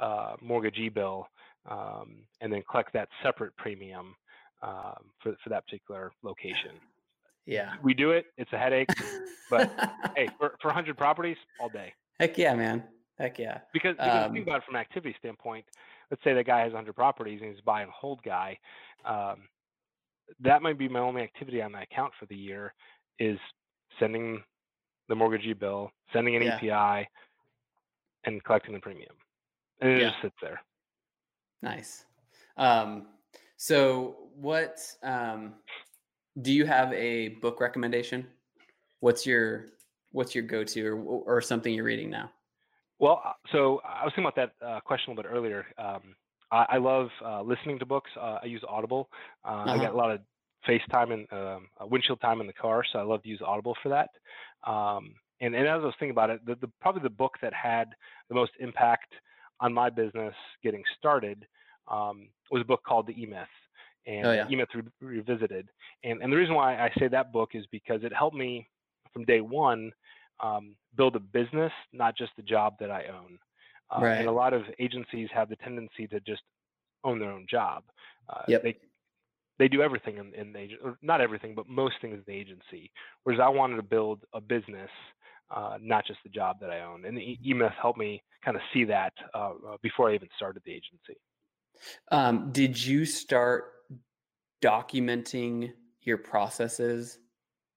uh, 0.00 0.34
mortgagee 0.40 0.88
bill 0.88 1.28
um, 1.68 2.24
and 2.40 2.52
then 2.52 2.62
collect 2.70 2.92
that 2.92 3.08
separate 3.22 3.56
premium 3.56 4.14
um, 4.62 5.10
for 5.22 5.34
for 5.42 5.50
that 5.50 5.64
particular 5.66 6.12
location. 6.22 6.72
Yeah. 7.46 7.74
We 7.82 7.92
do 7.94 8.12
it. 8.12 8.26
It's 8.36 8.52
a 8.52 8.58
headache. 8.58 8.88
But 9.50 9.74
hey, 10.16 10.28
for, 10.38 10.54
for 10.60 10.68
100 10.68 10.96
properties, 10.96 11.36
all 11.58 11.68
day. 11.68 11.92
Heck 12.20 12.38
yeah, 12.38 12.54
man. 12.54 12.84
Heck 13.18 13.38
yeah. 13.38 13.58
Because, 13.72 13.96
because 13.96 14.26
Um, 14.26 14.32
think 14.32 14.46
about 14.46 14.58
it 14.58 14.64
from 14.64 14.76
an 14.76 14.80
activity 14.80 15.14
standpoint. 15.18 15.64
Let's 16.10 16.22
say 16.22 16.34
the 16.34 16.44
guy 16.44 16.60
has 16.60 16.72
100 16.72 16.94
properties 16.94 17.40
and 17.42 17.50
he's 17.50 17.58
a 17.58 17.64
buy 17.64 17.82
and 17.82 17.90
hold 17.90 18.22
guy. 18.22 18.58
Um, 19.04 19.48
that 20.40 20.62
might 20.62 20.78
be 20.78 20.88
my 20.88 21.00
only 21.00 21.22
activity 21.22 21.60
on 21.60 21.72
my 21.72 21.82
account 21.82 22.12
for 22.18 22.26
the 22.26 22.36
year 22.36 22.72
is 23.18 23.38
sending 23.98 24.42
the 25.08 25.14
mortgagee 25.16 25.52
bill, 25.52 25.90
sending 26.12 26.36
an 26.36 26.42
Yeah. 26.42 26.56
EPI, 26.56 27.08
and 28.24 28.42
collecting 28.44 28.72
the 28.72 28.80
premium. 28.80 29.16
And 29.80 29.90
it 29.90 30.00
Yeah. 30.00 30.10
just 30.10 30.22
sits 30.22 30.36
there. 30.40 30.60
Nice. 31.62 32.04
Um, 32.56 33.06
so 33.56 34.16
what 34.34 34.80
um, 35.02 35.54
do 36.40 36.52
you 36.52 36.66
have 36.66 36.92
a 36.92 37.28
book 37.40 37.60
recommendation? 37.60 38.26
What's 39.00 39.26
your 39.26 39.66
what's 40.12 40.34
your 40.34 40.44
go-to 40.44 40.86
or 40.86 40.96
or 41.36 41.40
something 41.40 41.72
you're 41.72 41.84
reading 41.84 42.10
now? 42.10 42.30
Well, 42.98 43.20
uh, 43.24 43.32
so 43.50 43.80
I 43.84 44.04
was 44.04 44.12
thinking 44.14 44.30
about 44.30 44.36
that 44.60 44.66
uh, 44.66 44.80
question 44.80 45.12
a 45.12 45.14
little 45.16 45.30
bit 45.30 45.36
earlier. 45.36 45.66
Um, 45.78 46.14
I, 46.52 46.66
I 46.70 46.76
love 46.78 47.08
uh, 47.24 47.42
listening 47.42 47.78
to 47.80 47.86
books. 47.86 48.10
Uh, 48.16 48.38
I 48.42 48.46
use 48.46 48.62
Audible. 48.68 49.08
Uh, 49.44 49.48
I 49.48 49.74
Uh-huh. 49.74 49.82
got 49.86 49.94
a 49.94 49.96
lot 49.96 50.10
of 50.12 50.20
FaceTime 50.68 51.12
and 51.12 51.26
um, 51.32 51.68
uh, 51.80 51.86
windshield 51.86 52.20
time 52.20 52.40
in 52.40 52.46
the 52.46 52.52
car, 52.52 52.84
so 52.92 52.98
I 53.00 53.02
love 53.02 53.22
to 53.22 53.28
use 53.28 53.40
Audible 53.44 53.76
for 53.82 53.88
that. 53.88 54.10
Um, 54.70 55.14
and, 55.40 55.54
and 55.56 55.66
as 55.66 55.80
I 55.82 55.84
was 55.84 55.94
thinking 55.98 56.12
about 56.12 56.30
it, 56.30 56.44
the, 56.46 56.54
the, 56.54 56.70
probably 56.80 57.02
the 57.02 57.10
book 57.10 57.32
that 57.42 57.52
had 57.52 57.88
the 58.28 58.34
most 58.36 58.52
impact 58.60 59.12
on 59.62 59.72
my 59.72 59.88
business 59.88 60.34
getting 60.62 60.82
started 60.98 61.46
um, 61.88 62.28
was 62.50 62.60
a 62.60 62.64
book 62.64 62.82
called 62.86 63.06
The 63.06 63.20
E-Myth 63.22 63.54
and 64.06 64.26
Oh, 64.26 64.32
yeah. 64.32 64.48
E-Myth 64.50 64.68
Re- 64.74 64.82
Revisited. 65.16 65.68
And, 66.04 66.20
and 66.22 66.32
the 66.32 66.36
reason 66.36 66.54
why 66.54 66.74
I 66.76 66.90
say 66.98 67.08
that 67.08 67.32
book 67.32 67.50
is 67.54 67.64
because 67.70 68.00
it 68.02 68.12
helped 68.12 68.36
me 68.36 68.68
from 69.12 69.24
day 69.24 69.40
one 69.40 69.92
um, 70.42 70.74
build 70.96 71.14
a 71.16 71.20
business, 71.20 71.72
not 71.92 72.16
just 72.16 72.32
the 72.36 72.42
job 72.42 72.74
that 72.80 72.90
I 72.90 73.04
own. 73.06 73.38
Uh, 73.90 74.00
Right. 74.02 74.18
And 74.18 74.28
a 74.28 74.32
lot 74.32 74.52
of 74.52 74.62
agencies 74.78 75.28
have 75.32 75.48
the 75.48 75.56
tendency 75.56 76.06
to 76.08 76.18
just 76.20 76.42
own 77.04 77.18
their 77.18 77.30
own 77.30 77.46
job. 77.48 77.84
Uh, 78.28 78.42
Yep. 78.48 78.62
They 78.64 78.76
they 79.58 79.68
do 79.68 79.82
everything 79.82 80.16
in, 80.16 80.34
in 80.34 80.52
the 80.52 80.58
agent, 80.58 80.80
or 80.82 80.98
not 81.02 81.20
everything, 81.20 81.54
but 81.54 81.68
most 81.68 81.94
things 82.00 82.14
in 82.14 82.24
the 82.26 82.32
agency. 82.32 82.90
Whereas 83.22 83.40
I 83.40 83.48
wanted 83.48 83.76
to 83.76 83.82
build 83.82 84.24
a 84.32 84.40
business, 84.40 84.90
uh, 85.54 85.76
not 85.80 86.04
just 86.06 86.18
the 86.24 86.30
job 86.30 86.58
that 86.60 86.70
I 86.70 86.80
own. 86.80 87.04
And 87.04 87.16
the 87.16 87.20
E- 87.20 87.38
E-Myth 87.46 87.76
helped 87.80 87.98
me 87.98 88.22
kind 88.44 88.56
of 88.56 88.62
see 88.72 88.84
that 88.84 89.12
uh, 89.34 89.52
uh, 89.68 89.76
before 89.82 90.10
I 90.10 90.14
even 90.14 90.28
started 90.36 90.62
the 90.64 90.72
agency. 90.72 91.18
Um, 92.10 92.50
did 92.52 92.82
you 92.82 93.04
start 93.04 93.64
documenting 94.62 95.72
your 96.02 96.18
processes 96.18 97.18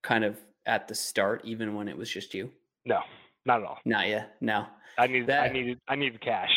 kind 0.04 0.24
of 0.24 0.38
at 0.66 0.88
the 0.88 0.96
start, 0.96 1.42
even 1.44 1.76
when 1.76 1.88
it 1.88 1.98
was 1.98 2.10
just 2.10 2.34
you? 2.34 2.52
No, 2.86 3.00
not 3.46 3.62
at 3.62 3.68
all. 3.68 3.80
Not 3.86 4.08
yet. 4.08 4.36
No. 4.42 4.66
I 4.98 5.08
needed 5.08 5.28
That, 5.28 5.44
I 5.44 5.54
needed 5.54 5.80
I 5.88 5.96
needed 5.96 6.22
cash. 6.22 6.52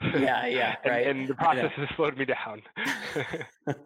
Yeah, 0.00 0.46
yeah, 0.46 0.76
and, 0.84 0.90
right. 0.90 1.06
and 1.06 1.28
the 1.28 1.34
processes 1.42 1.72
has 1.76 1.88
slowed 1.96 2.16
me 2.16 2.24
down. 2.24 2.62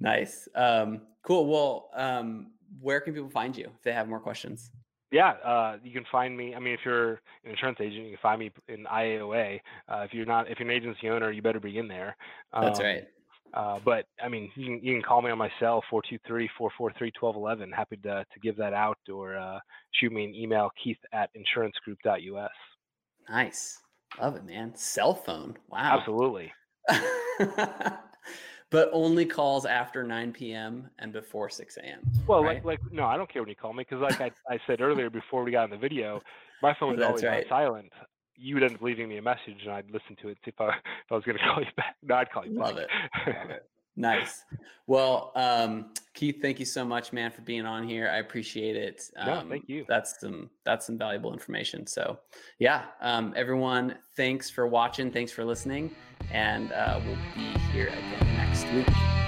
nice. 0.00 0.48
Um, 0.54 1.02
cool. 1.22 1.46
Well, 1.46 1.90
um, 1.94 2.52
where 2.80 3.00
can 3.00 3.12
people 3.12 3.28
find 3.28 3.56
you 3.56 3.70
if 3.76 3.82
they 3.82 3.92
have 3.92 4.08
more 4.08 4.20
questions? 4.20 4.70
Yeah, 5.12 5.30
uh, 5.44 5.76
you 5.84 5.92
can 5.92 6.04
find 6.10 6.36
me. 6.36 6.54
I 6.54 6.58
mean, 6.58 6.74
if 6.74 6.80
you're 6.84 7.12
an 7.44 7.50
insurance 7.50 7.78
agent, 7.80 8.04
you 8.04 8.10
can 8.10 8.18
find 8.22 8.40
me 8.40 8.50
in 8.68 8.84
IAOA. 8.84 9.60
Uh, 9.88 9.98
if 10.04 10.12
you're 10.12 10.26
not, 10.26 10.50
if 10.50 10.58
you're 10.58 10.68
an 10.68 10.74
agency 10.76 11.08
owner, 11.08 11.30
you 11.30 11.42
better 11.42 11.60
be 11.60 11.78
in 11.78 11.86
there. 11.88 12.16
That's 12.52 12.80
Um, 12.80 12.84
right. 12.86 13.04
Uh, 13.54 13.78
but 13.84 14.06
I 14.22 14.28
mean, 14.28 14.50
you 14.56 14.66
can, 14.66 14.84
you 14.84 14.94
can 14.94 15.02
call 15.02 15.22
me 15.22 15.30
on 15.30 15.38
my 15.38 15.50
cell 15.60 15.82
423-443-1211. 15.90 17.72
Happy 17.72 17.96
to 17.98 18.24
to 18.24 18.40
give 18.42 18.56
that 18.56 18.72
out, 18.74 18.98
or 19.10 19.36
uh, 19.36 19.60
shoot 19.92 20.12
me 20.12 20.24
an 20.24 20.34
email, 20.34 20.70
Keith 20.82 20.98
at 21.12 21.30
insurancegroup.us. 21.34 22.50
Nice. 23.30 23.78
Love 24.20 24.36
it, 24.36 24.44
man. 24.44 24.74
Cell 24.74 25.14
phone. 25.14 25.56
Wow. 25.68 25.98
Absolutely. 25.98 26.52
but 28.76 28.90
only 28.92 29.24
calls 29.24 29.64
after 29.64 30.02
9 30.02 30.32
p.m. 30.32 30.90
and 30.98 31.10
before 31.10 31.48
6 31.48 31.78
a.m. 31.78 31.98
Well, 32.26 32.44
right? 32.44 32.62
like 32.62 32.82
like 32.82 32.92
no, 32.92 33.06
I 33.06 33.16
don't 33.16 33.32
care 33.32 33.40
when 33.40 33.48
you 33.48 33.56
call 33.56 33.72
me 33.72 33.86
because 33.88 34.02
like 34.02 34.20
I, 34.20 34.30
I 34.52 34.58
said 34.66 34.82
earlier 34.82 35.08
before 35.08 35.44
we 35.44 35.50
got 35.50 35.64
in 35.64 35.70
the 35.70 35.78
video, 35.78 36.20
my 36.60 36.76
phone's 36.78 36.98
That's 36.98 37.08
always 37.08 37.24
right. 37.24 37.44
on 37.44 37.48
silent. 37.48 37.92
You 38.36 38.56
would 38.56 38.64
end 38.64 38.74
up 38.74 38.82
leaving 38.82 39.08
me 39.08 39.16
a 39.16 39.22
message, 39.22 39.62
and 39.62 39.72
I'd 39.72 39.90
listen 39.90 40.14
to 40.20 40.28
it 40.28 40.36
see 40.44 40.50
if 40.50 40.60
I, 40.60 40.68
if 40.68 41.10
I 41.10 41.14
was 41.14 41.24
going 41.24 41.38
to 41.42 41.44
call 41.44 41.60
you 41.60 41.70
back. 41.74 41.96
No, 42.02 42.16
I'd 42.16 42.30
call 42.30 42.44
you 42.44 42.52
Love 42.52 42.76
back. 42.76 42.84
it. 43.26 43.38
Love 43.38 43.50
it. 43.50 43.66
Nice. 43.98 44.44
Well, 44.86 45.32
um, 45.36 45.94
Keith, 46.12 46.42
thank 46.42 46.58
you 46.58 46.66
so 46.66 46.84
much, 46.84 47.14
man, 47.14 47.30
for 47.30 47.40
being 47.40 47.64
on 47.64 47.82
here. 47.88 48.10
I 48.10 48.18
appreciate 48.18 48.76
it. 48.76 49.10
Um, 49.16 49.48
thank 49.48 49.70
you. 49.70 49.86
That's 49.88 50.20
some 50.20 50.50
that's 50.66 50.84
some 50.84 50.98
valuable 50.98 51.32
information. 51.32 51.86
So, 51.86 52.18
yeah, 52.58 52.82
um, 53.00 53.32
everyone, 53.34 53.96
thanks 54.14 54.50
for 54.50 54.66
watching. 54.66 55.10
Thanks 55.10 55.32
for 55.32 55.46
listening, 55.46 55.94
and 56.30 56.72
uh, 56.72 57.00
we'll 57.06 57.16
be 57.34 57.58
here 57.72 57.86
again 57.86 58.35
next 58.72 58.88
week. 58.88 59.25